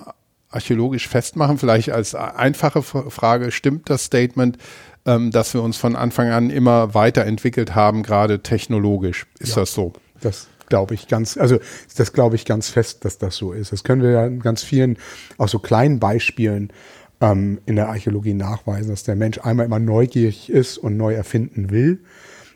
archäologisch 0.50 1.08
festmachen? 1.08 1.58
Vielleicht 1.58 1.92
als 1.92 2.16
einfache 2.16 2.82
Frage, 2.84 3.52
stimmt 3.52 3.90
das 3.90 4.06
Statement, 4.06 4.58
ähm, 5.06 5.32
dass 5.32 5.54
wir 5.54 5.64
uns 5.64 5.78
von 5.78 5.96
Anfang 5.96 6.30
an 6.30 6.50
immer 6.50 6.94
weiterentwickelt 6.94 7.76
haben, 7.76 8.04
gerade 8.04 8.44
technologisch? 8.44 9.26
Ist 9.40 9.56
ja, 9.56 9.62
das 9.64 9.74
so? 9.74 9.94
Das 10.22 10.48
glaube 10.72 10.96
ich 10.96 11.08
ganz, 11.08 11.38
also 11.38 11.60
das 11.98 12.14
glaube 12.14 12.36
ich 12.36 12.46
ganz 12.46 12.70
fest, 12.70 13.04
dass 13.04 13.18
das 13.18 13.36
so 13.36 13.52
ist. 13.52 13.74
Das 13.74 13.84
können 13.84 14.02
wir 14.02 14.12
ja 14.12 14.26
in 14.26 14.40
ganz 14.40 14.64
vielen, 14.64 14.98
auch 15.38 15.50
so 15.50 15.60
kleinen 15.60 16.00
Beispielen 16.00 16.72
ähm, 17.20 17.60
in 17.66 17.76
der 17.76 17.90
Archäologie 17.90 18.34
nachweisen, 18.34 18.90
dass 18.90 19.04
der 19.04 19.18
Mensch 19.18 19.38
einmal 19.44 19.66
immer 19.66 19.80
neugierig 19.80 20.50
ist 20.50 20.78
und 20.78 20.96
neu 20.96 21.14
erfinden 21.14 21.72
will. 21.72 22.00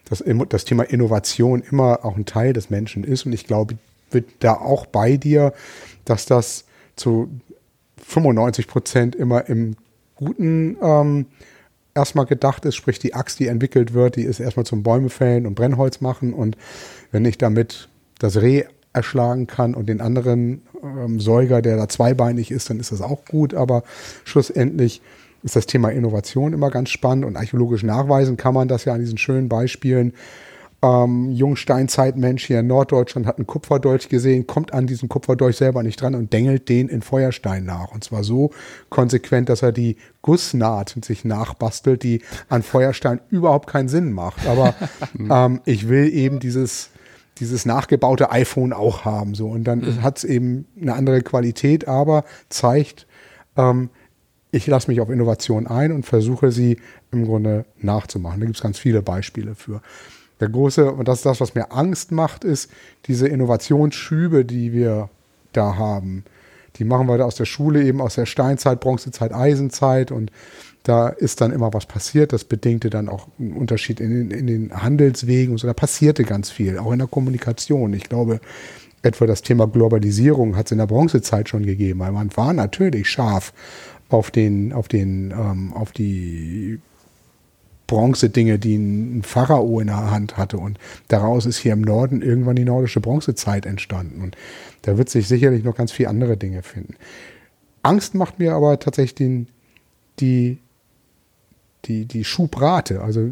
Dass 0.05 0.24
das 0.49 0.66
Thema 0.66 0.84
Innovation 0.84 1.61
immer 1.61 2.05
auch 2.05 2.16
ein 2.16 2.26
Teil 2.26 2.53
des 2.53 2.70
Menschen 2.70 3.03
ist. 3.03 3.26
Und 3.26 3.34
ich 3.34 3.47
glaube, 3.47 3.76
wird 4.11 4.30
da 4.39 4.53
auch 4.53 4.86
bei 4.86 5.18
dir, 5.18 5.51
dass 6.05 6.26
das 6.26 6.66
zu 6.95 7.30
95 8.07 8.68
Prozent 8.68 9.16
immer 9.16 9.49
im 9.49 9.76
Guten 10.16 10.78
ähm, 10.82 11.26
erstmal 11.95 12.26
gedacht 12.26 12.66
ist, 12.66 12.76
sprich 12.76 12.99
die 12.99 13.13
Axt, 13.13 13.39
die 13.39 13.47
entwickelt 13.47 13.93
wird, 13.93 14.18
die 14.18 14.24
ist 14.24 14.39
erstmal 14.39 14.66
zum 14.66 14.84
Bäume 14.84 15.09
fällen 15.09 15.47
und 15.47 15.55
Brennholz 15.55 16.01
machen 16.01 16.34
und 16.34 16.57
wenn 17.11 17.26
ich 17.26 17.38
damit 17.38 17.89
das 18.20 18.41
Reh 18.41 18.63
erschlagen 18.93 19.47
kann 19.47 19.76
und 19.76 19.88
den 19.88 20.01
anderen 20.01 20.61
ähm, 20.82 21.20
Säuger, 21.20 21.61
der 21.61 21.78
da 21.78 21.89
zweibeinig 21.89 22.51
ist, 22.51 22.70
dann 22.70 22.80
ist 22.80 22.91
das 22.91 23.01
auch 23.01 23.26
gut. 23.26 23.53
Aber 23.53 23.84
schlussendlich 24.24 25.01
ist 25.43 25.55
das 25.55 25.68
Thema 25.68 25.89
Innovation 25.89 26.53
immer 26.53 26.72
ganz 26.72 26.89
spannend 26.89 27.26
und 27.26 27.36
archäologisch 27.36 27.84
nachweisen 27.84 28.38
kann 28.38 28.53
man 28.53 28.68
das 28.68 28.86
ja 28.86 28.93
an 28.93 29.01
diesen 29.01 29.18
schönen 29.18 29.49
Beispielen. 29.49 30.13
Ähm, 30.82 31.32
Jungsteinzeitmensch 31.32 32.45
hier 32.45 32.59
in 32.59 32.68
Norddeutschland 32.68 33.28
hat 33.28 33.38
einen 33.38 33.47
Kupferdolch 33.47 34.09
gesehen, 34.09 34.47
kommt 34.47 34.74
an 34.74 34.88
diesen 34.88 35.09
Kupferdolch 35.09 35.57
selber 35.57 35.84
nicht 35.84 36.01
dran 36.01 36.16
und 36.16 36.32
dengelt 36.34 36.70
den 36.70 36.89
in 36.89 37.01
Feuerstein 37.01 37.66
nach. 37.66 37.91
Und 37.91 38.03
zwar 38.03 38.24
so 38.24 38.51
konsequent, 38.89 39.49
dass 39.49 39.61
er 39.61 39.72
die 39.72 39.97
Gussnaht 40.22 40.95
sich 41.03 41.26
nachbastelt, 41.26 42.03
die 42.03 42.22
an 42.49 42.61
Feuerstein 42.61 43.20
überhaupt 43.30 43.68
keinen 43.68 43.88
Sinn 43.88 44.11
macht. 44.11 44.47
Aber 44.47 44.74
ähm, 45.20 45.61
ich 45.66 45.89
will 45.89 46.13
eben 46.13 46.39
dieses 46.39 46.89
dieses 47.40 47.66
nachgebaute 47.66 48.32
iPhone 48.32 48.74
auch 48.74 49.06
haben. 49.06 49.36
So. 49.36 49.48
Und 49.48 49.66
dann 49.66 49.80
mhm. 49.80 50.04
hat 50.04 50.18
es 50.20 50.24
eben 50.24 50.66
eine 50.80 50.94
andere 50.94 51.22
Qualität, 51.22 51.88
aber 51.88 52.24
zeigt, 52.50 53.08
ähm, 53.58 53.90
ich 54.52 54.68
lasse 54.68 54.90
mich 54.90 55.02
auf 55.02 55.10
Innovation 55.10 55.68
ein 55.68 55.92
und 55.92 56.06
versuche 56.06 56.52
sie 56.52 56.80
im 57.12 57.26
Grunde 57.26 57.66
nachzumachen. 57.78 58.40
Da 58.40 58.46
gibt 58.46 58.58
es 58.58 58.64
ganz 58.64 58.80
viele 58.80 59.02
Beispiele 59.02 59.54
für. 59.56 59.82
Der 60.40 60.50
große, 60.50 60.92
und 60.92 61.08
das 61.08 61.20
ist 61.20 61.26
das, 61.26 61.42
was 61.42 61.56
mir 61.56 61.72
Angst 61.72 62.12
macht, 62.12 62.44
ist 62.44 62.72
diese 63.08 63.28
Innovationsschübe, 63.28 64.46
die 64.46 64.74
wir 64.74 65.10
da 65.54 65.76
haben. 65.78 66.24
Die 66.78 66.84
machen 66.84 67.08
wir 67.08 67.18
da 67.18 67.26
aus 67.26 67.36
der 67.36 67.46
Schule 67.46 67.84
eben 67.84 68.02
aus 68.02 68.16
der 68.16 68.26
Steinzeit, 68.26 68.80
Bronzezeit, 68.80 69.34
Eisenzeit 69.34 70.12
und 70.12 70.32
da 70.86 71.10
ist 71.10 71.42
dann 71.42 71.52
immer 71.52 71.74
was 71.74 71.88
passiert. 71.88 72.32
Das 72.32 72.44
bedingte 72.44 72.92
dann 72.92 73.10
auch 73.10 73.28
einen 73.40 73.54
Unterschied 73.54 74.00
in 74.00 74.30
den, 74.30 74.32
in 74.32 74.48
den 74.48 74.72
Handelswegen 74.72 75.54
und 75.54 75.58
so. 75.58 75.66
Da 75.66 75.74
passierte 75.74 76.24
ganz 76.24 76.52
viel, 76.52 76.78
auch 76.78 76.92
in 76.92 77.00
der 77.00 77.08
Kommunikation. 77.08 77.92
Ich 77.94 78.08
glaube, 78.08 78.40
etwa 79.02 79.26
das 79.26 79.42
Thema 79.42 79.68
Globalisierung 79.68 80.56
hat 80.56 80.68
es 80.68 80.72
in 80.72 80.78
der 80.78 80.86
Bronzezeit 80.86 81.50
schon 81.50 81.66
gegeben, 81.66 82.00
weil 82.02 82.12
man 82.12 82.30
war 82.38 82.54
natürlich 82.54 83.10
scharf 83.10 83.52
auf 84.10 84.30
den, 84.30 84.74
auf 84.74 84.88
den, 84.88 85.32
ähm, 85.32 85.74
auf 85.74 85.92
die 85.92 86.80
Bronzedinge, 87.88 88.60
die 88.60 88.76
ein 88.76 89.24
Pharao 89.24 89.80
in 89.80 89.88
der 89.88 90.12
Hand 90.12 90.38
hatte. 90.38 90.58
Und 90.60 90.78
daraus 91.08 91.48
ist 91.48 91.58
hier 91.58 91.74
im 91.74 91.82
Norden 91.82 92.22
irgendwann 92.22 92.56
die 92.56 92.66
nordische 92.66 93.02
Bronzezeit 93.02 93.66
entstanden. 93.66 94.22
Und 94.22 94.38
da 94.84 95.00
wird 95.00 95.10
sich 95.10 95.28
sicherlich 95.28 95.64
noch 95.64 95.76
ganz 95.76 95.92
viele 95.92 96.10
andere 96.10 96.38
Dinge 96.38 96.62
finden. 96.62 96.94
Angst 97.82 98.14
macht 98.14 98.38
mir 98.38 98.54
aber 98.54 98.80
tatsächlich 98.80 99.16
den, 99.16 99.48
die, 100.20 100.60
die, 101.88 102.06
die 102.06 102.24
Schubrate, 102.24 103.02
also 103.02 103.30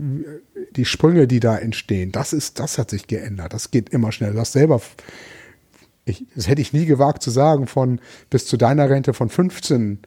die 0.76 0.86
Sprünge, 0.86 1.28
die 1.28 1.40
da 1.40 1.58
entstehen. 1.58 2.12
Das 2.12 2.34
ist, 2.34 2.60
das 2.60 2.78
hat 2.78 2.90
sich 2.90 3.08
geändert. 3.08 3.54
Das 3.54 3.72
geht 3.72 3.90
immer 3.90 4.12
schnell. 4.12 4.34
Du 4.34 4.40
hast 4.40 4.54
selber, 4.54 4.82
ich, 6.06 6.26
das 6.36 6.48
hätte 6.48 6.62
ich 6.62 6.74
nie 6.74 6.86
gewagt 6.86 7.22
zu 7.24 7.32
sagen, 7.32 7.68
von 7.68 8.00
bis 8.30 8.46
zu 8.46 8.58
deiner 8.58 8.90
Rente 8.90 9.14
von 9.14 9.30
15 9.30 10.00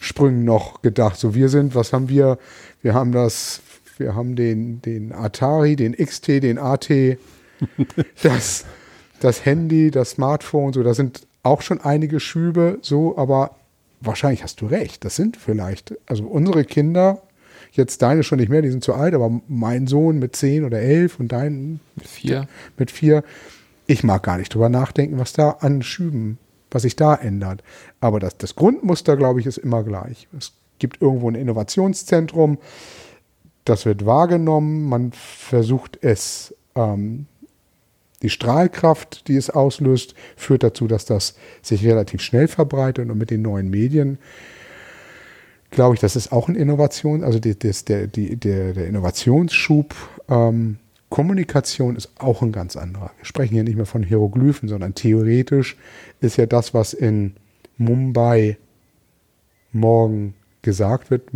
Sprüngen 0.00 0.44
noch 0.44 0.82
gedacht. 0.82 1.18
So, 1.18 1.34
wir 1.34 1.48
sind, 1.48 1.74
was 1.74 1.92
haben 1.92 2.08
wir? 2.08 2.38
Wir 2.82 2.94
haben 2.94 3.12
das 3.12 3.62
wir 3.98 4.14
haben 4.14 4.36
den, 4.36 4.82
den 4.82 5.12
Atari, 5.12 5.76
den 5.76 5.94
XT, 5.94 6.28
den 6.42 6.58
AT, 6.58 6.88
das, 8.22 8.64
das 9.20 9.44
Handy, 9.44 9.90
das 9.90 10.10
Smartphone, 10.10 10.72
so, 10.72 10.82
da 10.82 10.94
sind 10.94 11.26
auch 11.42 11.62
schon 11.62 11.80
einige 11.80 12.20
Schübe, 12.20 12.78
so, 12.82 13.16
aber 13.16 13.56
wahrscheinlich 14.00 14.42
hast 14.42 14.60
du 14.60 14.66
recht. 14.66 15.04
Das 15.04 15.16
sind 15.16 15.36
vielleicht, 15.36 15.94
also 16.06 16.24
unsere 16.24 16.64
Kinder, 16.64 17.22
jetzt 17.76 18.02
deine 18.02 18.22
schon 18.22 18.38
nicht 18.38 18.48
mehr, 18.48 18.62
die 18.62 18.70
sind 18.70 18.84
zu 18.84 18.94
alt, 18.94 19.14
aber 19.14 19.40
mein 19.48 19.86
Sohn 19.86 20.18
mit 20.18 20.36
zehn 20.36 20.64
oder 20.64 20.80
elf 20.80 21.20
und 21.20 21.28
dein 21.28 21.80
mit 21.96 22.08
vier. 22.08 22.48
Mit 22.78 22.90
vier. 22.90 23.24
Ich 23.86 24.02
mag 24.02 24.22
gar 24.22 24.38
nicht 24.38 24.54
drüber 24.54 24.68
nachdenken, 24.68 25.18
was 25.18 25.32
da 25.32 25.50
an 25.60 25.82
Schüben, 25.82 26.38
was 26.70 26.82
sich 26.82 26.96
da 26.96 27.14
ändert. 27.14 27.62
Aber 28.00 28.20
das, 28.20 28.38
das 28.38 28.54
Grundmuster, 28.54 29.16
glaube 29.16 29.40
ich, 29.40 29.46
ist 29.46 29.58
immer 29.58 29.82
gleich. 29.82 30.28
Es 30.38 30.52
gibt 30.78 31.02
irgendwo 31.02 31.28
ein 31.28 31.34
Innovationszentrum, 31.34 32.58
das 33.64 33.86
wird 33.86 34.04
wahrgenommen, 34.04 34.88
man 34.88 35.12
versucht 35.12 35.98
es, 36.02 36.54
ähm, 36.74 37.26
die 38.22 38.30
Strahlkraft, 38.30 39.28
die 39.28 39.36
es 39.36 39.50
auslöst, 39.50 40.14
führt 40.36 40.62
dazu, 40.62 40.86
dass 40.86 41.04
das 41.04 41.36
sich 41.62 41.84
relativ 41.84 42.22
schnell 42.22 42.48
verbreitet 42.48 43.10
und 43.10 43.18
mit 43.18 43.30
den 43.30 43.42
neuen 43.42 43.68
Medien 43.68 44.18
glaube 45.74 45.94
ich, 45.94 46.00
das 46.00 46.16
ist 46.16 46.32
auch 46.32 46.48
eine 46.48 46.58
Innovation, 46.58 47.22
also 47.22 47.38
die, 47.38 47.58
das, 47.58 47.84
der, 47.84 48.06
die, 48.06 48.36
der, 48.36 48.72
der 48.72 48.86
Innovationsschub. 48.86 49.94
Ähm, 50.28 50.78
Kommunikation 51.08 51.96
ist 51.96 52.10
auch 52.18 52.42
ein 52.42 52.50
ganz 52.50 52.76
anderer. 52.76 53.12
Wir 53.18 53.24
sprechen 53.24 53.54
hier 53.54 53.64
nicht 53.64 53.76
mehr 53.76 53.86
von 53.86 54.02
Hieroglyphen, 54.02 54.68
sondern 54.68 54.94
theoretisch 54.94 55.76
ist 56.20 56.36
ja 56.36 56.46
das, 56.46 56.74
was 56.74 56.92
in 56.92 57.34
Mumbai 57.76 58.56
morgen 59.72 60.34
gesagt 60.62 61.10
wird, 61.10 61.30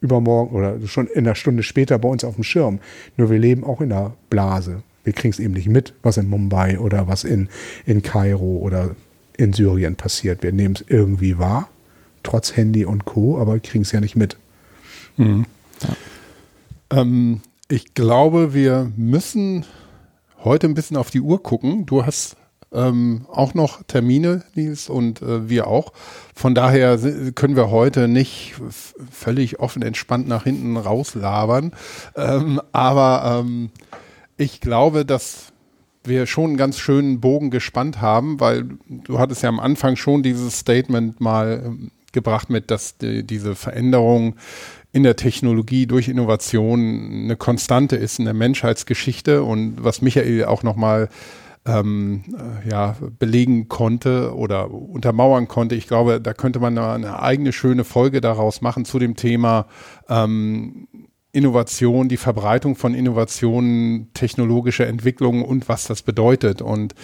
übermorgen 0.00 0.54
oder 0.56 0.78
schon 0.86 1.06
in 1.06 1.26
einer 1.26 1.34
Stunde 1.34 1.62
später 1.62 1.98
bei 1.98 2.08
uns 2.08 2.24
auf 2.24 2.34
dem 2.34 2.44
Schirm. 2.44 2.80
Nur 3.16 3.30
wir 3.30 3.38
leben 3.38 3.64
auch 3.64 3.80
in 3.80 3.92
einer 3.92 4.14
Blase. 4.28 4.82
Wir 5.04 5.12
kriegen 5.12 5.32
es 5.32 5.38
eben 5.38 5.54
nicht 5.54 5.68
mit, 5.68 5.94
was 6.02 6.16
in 6.16 6.28
Mumbai 6.28 6.78
oder 6.78 7.08
was 7.08 7.24
in, 7.24 7.48
in 7.86 8.02
Kairo 8.02 8.58
oder 8.58 8.96
in 9.36 9.52
Syrien 9.52 9.96
passiert. 9.96 10.42
Wir 10.42 10.52
nehmen 10.52 10.74
es 10.74 10.84
irgendwie 10.86 11.38
wahr, 11.38 11.70
trotz 12.22 12.56
Handy 12.56 12.84
und 12.84 13.04
Co., 13.04 13.38
aber 13.38 13.58
kriegen 13.60 13.82
es 13.82 13.92
ja 13.92 14.00
nicht 14.00 14.16
mit. 14.16 14.36
Mhm. 15.16 15.46
Ja. 15.82 17.00
Ähm, 17.00 17.40
ich 17.68 17.94
glaube, 17.94 18.52
wir 18.54 18.90
müssen 18.96 19.64
heute 20.42 20.66
ein 20.66 20.74
bisschen 20.74 20.96
auf 20.96 21.10
die 21.10 21.20
Uhr 21.20 21.42
gucken. 21.42 21.86
Du 21.86 22.04
hast 22.04 22.36
ähm, 22.72 23.26
auch 23.30 23.54
noch 23.54 23.82
Termine, 23.84 24.44
Nils, 24.54 24.88
und 24.88 25.22
äh, 25.22 25.48
wir 25.48 25.66
auch. 25.66 25.92
Von 26.34 26.54
daher 26.54 26.98
können 27.34 27.56
wir 27.56 27.70
heute 27.70 28.08
nicht 28.08 28.54
völlig 29.10 29.60
offen 29.60 29.82
entspannt 29.82 30.28
nach 30.28 30.44
hinten 30.44 30.76
rauslabern. 30.76 31.72
Ähm, 32.16 32.60
aber 32.72 33.42
ähm, 33.44 33.70
ich 34.36 34.60
glaube, 34.60 35.04
dass 35.04 35.52
wir 36.04 36.26
schon 36.26 36.50
einen 36.50 36.56
ganz 36.56 36.78
schönen 36.78 37.20
Bogen 37.20 37.50
gespannt 37.50 38.00
haben, 38.00 38.40
weil 38.40 38.64
du 38.88 39.18
hattest 39.18 39.42
ja 39.42 39.48
am 39.48 39.60
Anfang 39.60 39.96
schon 39.96 40.22
dieses 40.22 40.58
Statement 40.58 41.20
mal 41.20 41.62
ähm, 41.66 41.90
gebracht 42.12 42.50
mit, 42.50 42.70
dass 42.70 42.98
die, 42.98 43.24
diese 43.24 43.54
Veränderung 43.54 44.36
in 44.92 45.02
der 45.02 45.16
Technologie 45.16 45.86
durch 45.86 46.08
Innovation 46.08 47.24
eine 47.24 47.36
Konstante 47.36 47.96
ist 47.96 48.18
in 48.18 48.24
der 48.24 48.34
Menschheitsgeschichte 48.34 49.42
und 49.42 49.82
was 49.82 50.02
Michael 50.02 50.44
auch 50.44 50.62
nochmal 50.62 51.08
ähm, 51.66 52.24
äh, 52.64 52.68
ja, 52.68 52.96
belegen 53.18 53.68
konnte 53.68 54.34
oder 54.34 54.70
untermauern 54.70 55.46
konnte. 55.46 55.74
Ich 55.74 55.86
glaube, 55.86 56.20
da 56.20 56.32
könnte 56.32 56.58
man 56.58 56.76
eine 56.78 57.22
eigene 57.22 57.52
schöne 57.52 57.84
Folge 57.84 58.20
daraus 58.20 58.62
machen 58.62 58.84
zu 58.84 58.98
dem 58.98 59.14
Thema 59.14 59.66
ähm, 60.08 60.88
Innovation, 61.32 62.08
die 62.08 62.16
Verbreitung 62.16 62.74
von 62.74 62.94
Innovationen, 62.94 64.12
technologische 64.14 64.86
Entwicklungen 64.86 65.44
und 65.44 65.68
was 65.68 65.84
das 65.84 66.02
bedeutet 66.02 66.60
und 66.60 66.94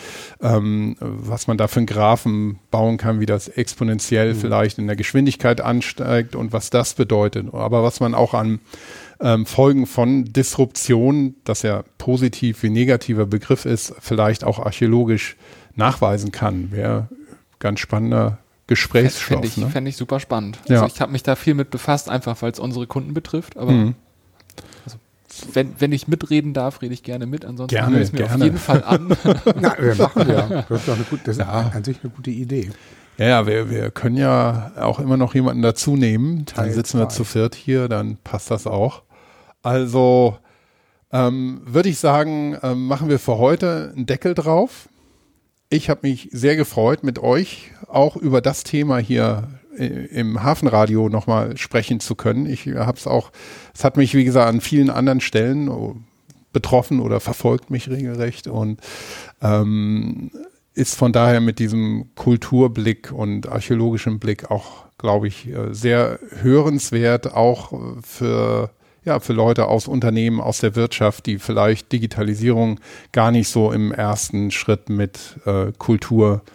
ähm, 0.41 0.97
was 1.01 1.47
man 1.47 1.57
da 1.57 1.69
für 1.69 1.79
einen 1.79 1.87
Graphen 1.87 2.59
bauen 2.71 2.97
kann, 2.97 3.21
wie 3.21 3.27
das 3.27 3.49
exponentiell 3.49 4.35
mhm. 4.35 4.39
vielleicht 4.39 4.79
in 4.79 4.87
der 4.89 4.97
Geschwindigkeit 4.97 5.61
ansteigt 5.61 6.35
und 6.35 6.53
was 6.53 6.71
das 6.71 6.95
bedeutet. 6.95 7.47
Aber 7.53 7.85
was 7.85 8.01
man 8.01 8.15
auch 8.15 8.35
an 8.35 8.61
ähm, 9.21 9.47
Folgen 9.47 9.87
von 9.87 10.25
Disruption, 10.25 11.37
das 11.45 11.63
ja 11.63 11.85
positiv 11.99 12.63
wie 12.63 12.71
negativer 12.71 13.27
Begriff 13.27 13.65
ist, 13.65 13.95
vielleicht 14.01 14.43
auch 14.43 14.59
archäologisch 14.59 15.37
nachweisen 15.77 16.33
kann. 16.33 16.73
Wäre 16.73 17.09
ganz 17.59 17.81
spannender 17.81 18.39
Gesprächsstoff. 18.67 19.29
Fände 19.29 19.47
ich, 19.47 19.57
ne? 19.57 19.71
fänd 19.71 19.89
ich 19.89 19.97
super 19.97 20.19
spannend. 20.19 20.59
Ja. 20.67 20.83
Also 20.83 20.95
ich 20.95 21.01
habe 21.01 21.13
mich 21.13 21.23
da 21.23 21.37
viel 21.37 21.55
mit 21.55 21.71
befasst, 21.71 22.09
einfach 22.09 22.43
weil 22.43 22.51
es 22.51 22.59
unsere 22.59 22.87
Kunden 22.87 23.15
betrifft. 23.15 23.57
Aber 23.57 23.73
mhm. 23.73 23.95
Also, 24.85 24.99
wenn, 25.53 25.75
wenn 25.79 25.93
ich 25.93 26.09
mitreden 26.09 26.55
darf, 26.55 26.83
rede 26.83 26.95
ich 26.95 27.03
gerne 27.03 27.27
mit. 27.27 27.45
Ansonsten 27.45 27.77
gerne, 27.77 28.01
es 28.01 28.13
mir 28.13 28.21
gerne. 28.21 28.35
auf 28.35 28.43
jeden 28.43 28.59
Fall 28.59 28.85
an. 28.85 29.09
Na, 29.61 29.75
wir 29.79 29.95
machen 29.97 30.29
ja. 30.29 30.65
Das 30.69 30.81
ist, 30.81 30.89
doch 30.89 30.95
eine 30.95 31.05
gute, 31.05 31.25
das 31.25 31.37
ja. 31.39 31.63
ist 31.63 31.75
an 31.75 31.85
sich 31.85 31.99
eine 32.03 32.13
gute 32.13 32.31
Idee. 32.31 32.71
Ja, 33.19 33.27
ja, 33.27 33.47
wir, 33.47 33.71
wir 33.71 33.91
können 33.91 34.17
ja 34.17 34.73
auch 34.77 34.99
immer 34.99 35.17
noch 35.17 35.35
jemanden 35.35 35.63
dazu 35.63 35.97
nehmen. 35.97 36.45
Dann 36.55 36.73
sitzen 36.73 36.99
wir 36.99 37.09
zu 37.09 37.25
viert 37.25 37.55
hier, 37.55 37.89
dann 37.89 38.19
passt 38.23 38.51
das 38.51 38.67
auch. 38.67 39.03
Also 39.63 40.39
ähm, 41.13 41.63
würde 41.65 41.89
ich 41.89 41.99
sagen, 41.99 42.59
ähm, 42.63 42.87
machen 42.87 43.09
wir 43.09 43.19
für 43.19 43.39
heute 43.39 43.93
einen 43.95 44.07
Deckel 44.07 44.35
drauf. 44.35 44.89
Ich 45.71 45.89
habe 45.91 46.01
mich 46.03 46.29
sehr 46.33 46.57
gefreut, 46.57 47.03
mit 47.03 47.19
euch 47.19 47.73
auch 47.89 48.17
über 48.17 48.41
das 48.41 48.65
Thema 48.65 48.99
hier 48.99 49.49
im 49.77 50.43
Hafenradio 50.43 51.09
nochmal 51.09 51.57
sprechen 51.57 52.01
zu 52.01 52.15
können. 52.15 52.47
Ich 52.47 52.67
habe 52.67 52.99
es 52.99 53.07
auch, 53.07 53.31
es 53.75 53.85
hat 53.85 53.97
mich, 53.97 54.15
wie 54.15 54.25
gesagt, 54.25 54.49
an 54.49 54.61
vielen 54.61 54.91
anderen 54.91 55.21
Stellen 55.21 55.69
oh, 55.69 55.97
betroffen 56.53 57.01
oder 57.01 57.21
verfolgt 57.21 57.71
mich 57.71 57.91
regelrecht 57.91 58.49
und 58.49 58.81
ähm, 59.43 60.31
ist 60.75 60.95
von 60.95 61.13
daher 61.13 61.41
mit 61.41 61.59
diesem 61.59 62.11
Kulturblick 62.15 63.13
und 63.13 63.49
archäologischen 63.49 64.19
Blick 64.19 64.51
auch, 64.51 64.85
glaube 64.99 65.29
ich, 65.29 65.49
äh, 65.49 65.73
sehr 65.73 66.19
hörenswert, 66.43 67.35
auch 67.35 67.73
für 68.03 68.71
ja, 69.05 69.21
für 69.21 69.35
Leute 69.35 69.69
aus 69.69 69.87
Unternehmen, 69.87 70.41
aus 70.41 70.59
der 70.59 70.75
Wirtschaft, 70.75 71.27
die 71.27 71.39
vielleicht 71.39 71.93
Digitalisierung 71.93 72.81
gar 73.13 73.31
nicht 73.31 73.49
so 73.49 73.71
im 73.71 73.93
ersten 73.93 74.51
Schritt 74.51 74.89
mit 74.89 75.37
äh, 75.47 75.71
Kultur 75.79 76.43
äh, 76.45 76.51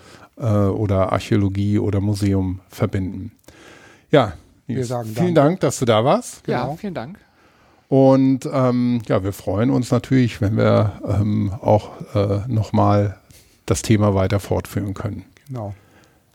oder 0.46 1.12
Archäologie 1.12 1.80
oder 1.80 2.00
Museum 2.00 2.62
verbinden. 2.70 3.32
Ja, 4.10 4.34
wir 4.68 4.86
sagen 4.86 5.10
vielen 5.10 5.36
Dank. 5.36 5.50
Dank, 5.50 5.60
dass 5.62 5.80
du 5.80 5.86
da 5.86 6.04
warst. 6.04 6.44
Genau. 6.44 6.72
Ja, 6.72 6.76
vielen 6.76 6.94
Dank. 6.94 7.20
Und 7.88 8.50
ähm, 8.52 9.02
ja, 9.08 9.24
wir 9.24 9.34
freuen 9.34 9.70
uns 9.70 9.92
natürlich, 9.92 10.40
wenn 10.40 10.56
wir 10.56 11.02
ähm, 11.06 11.52
auch 11.62 11.90
äh, 12.16 12.40
nochmal 12.48 13.18
das 13.66 13.82
Thema 13.82 14.16
weiter 14.16 14.40
fortführen 14.40 14.94
können. 14.94 15.26
Genau. 15.48 15.74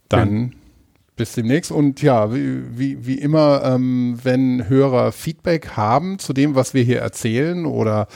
Dann 0.09 0.55
bis 1.17 1.33
demnächst. 1.33 1.73
Und 1.73 2.03
ja, 2.03 2.33
wie, 2.35 2.79
wie, 2.79 3.07
wie 3.07 3.19
immer, 3.19 3.63
ähm, 3.65 4.19
wenn 4.23 4.69
Hörer 4.69 5.13
Feedback 5.13 5.71
haben 5.77 6.19
zu 6.19 6.33
dem, 6.33 6.55
was 6.55 6.75
wir 6.75 6.83
hier 6.83 7.01
erzählen 7.01 7.65
oder 7.65 8.07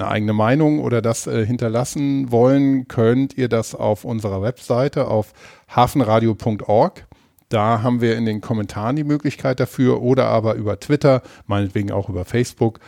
eine 0.00 0.10
eigene 0.10 0.32
Meinung 0.32 0.80
oder 0.80 1.02
das 1.02 1.26
äh, 1.26 1.44
hinterlassen 1.46 2.30
wollen, 2.30 2.88
könnt 2.88 3.36
ihr 3.36 3.48
das 3.48 3.74
auf 3.74 4.04
unserer 4.04 4.42
Webseite 4.42 5.08
auf 5.08 5.32
hafenradio.org 5.68 7.06
da 7.50 7.82
haben 7.82 8.00
wir 8.00 8.16
in 8.16 8.26
den 8.26 8.40
Kommentaren 8.40 8.94
die 8.94 9.02
Möglichkeit 9.02 9.58
dafür 9.58 10.02
oder 10.02 10.26
aber 10.26 10.54
über 10.54 10.78
Twitter, 10.78 11.20
meinetwegen 11.48 11.90
auch 11.90 12.08
über 12.08 12.24
Facebook, 12.24 12.78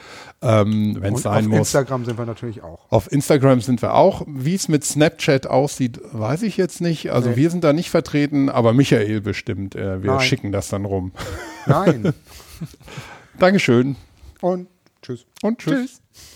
ähm, 0.40 0.96
wenn 1.00 1.14
es 1.16 1.22
sein 1.22 1.46
muss. 1.46 1.54
Auf 1.54 1.58
Instagram 1.58 2.04
sind 2.04 2.16
wir 2.16 2.26
natürlich 2.26 2.62
auch. 2.62 2.86
Auf 2.88 3.10
Instagram 3.10 3.60
sind 3.60 3.82
wir 3.82 3.94
auch. 3.94 4.22
Wie 4.28 4.54
es 4.54 4.68
mit 4.68 4.84
Snapchat 4.84 5.48
aussieht, 5.48 6.00
weiß 6.12 6.42
ich 6.42 6.56
jetzt 6.56 6.80
nicht. 6.80 7.10
Also 7.10 7.30
nee. 7.30 7.36
wir 7.36 7.50
sind 7.50 7.64
da 7.64 7.72
nicht 7.72 7.90
vertreten, 7.90 8.48
aber 8.48 8.72
Michael 8.72 9.20
bestimmt. 9.20 9.74
Äh, 9.74 10.00
wir 10.04 10.12
Nein. 10.12 10.20
schicken 10.20 10.52
das 10.52 10.68
dann 10.68 10.84
rum. 10.84 11.10
Nein. 11.66 12.14
Dankeschön. 13.40 13.96
Und 14.40 14.68
tschüss. 15.02 15.26
Und 15.42 15.58
tschüss. 15.58 15.74
tschüss. 15.74 16.31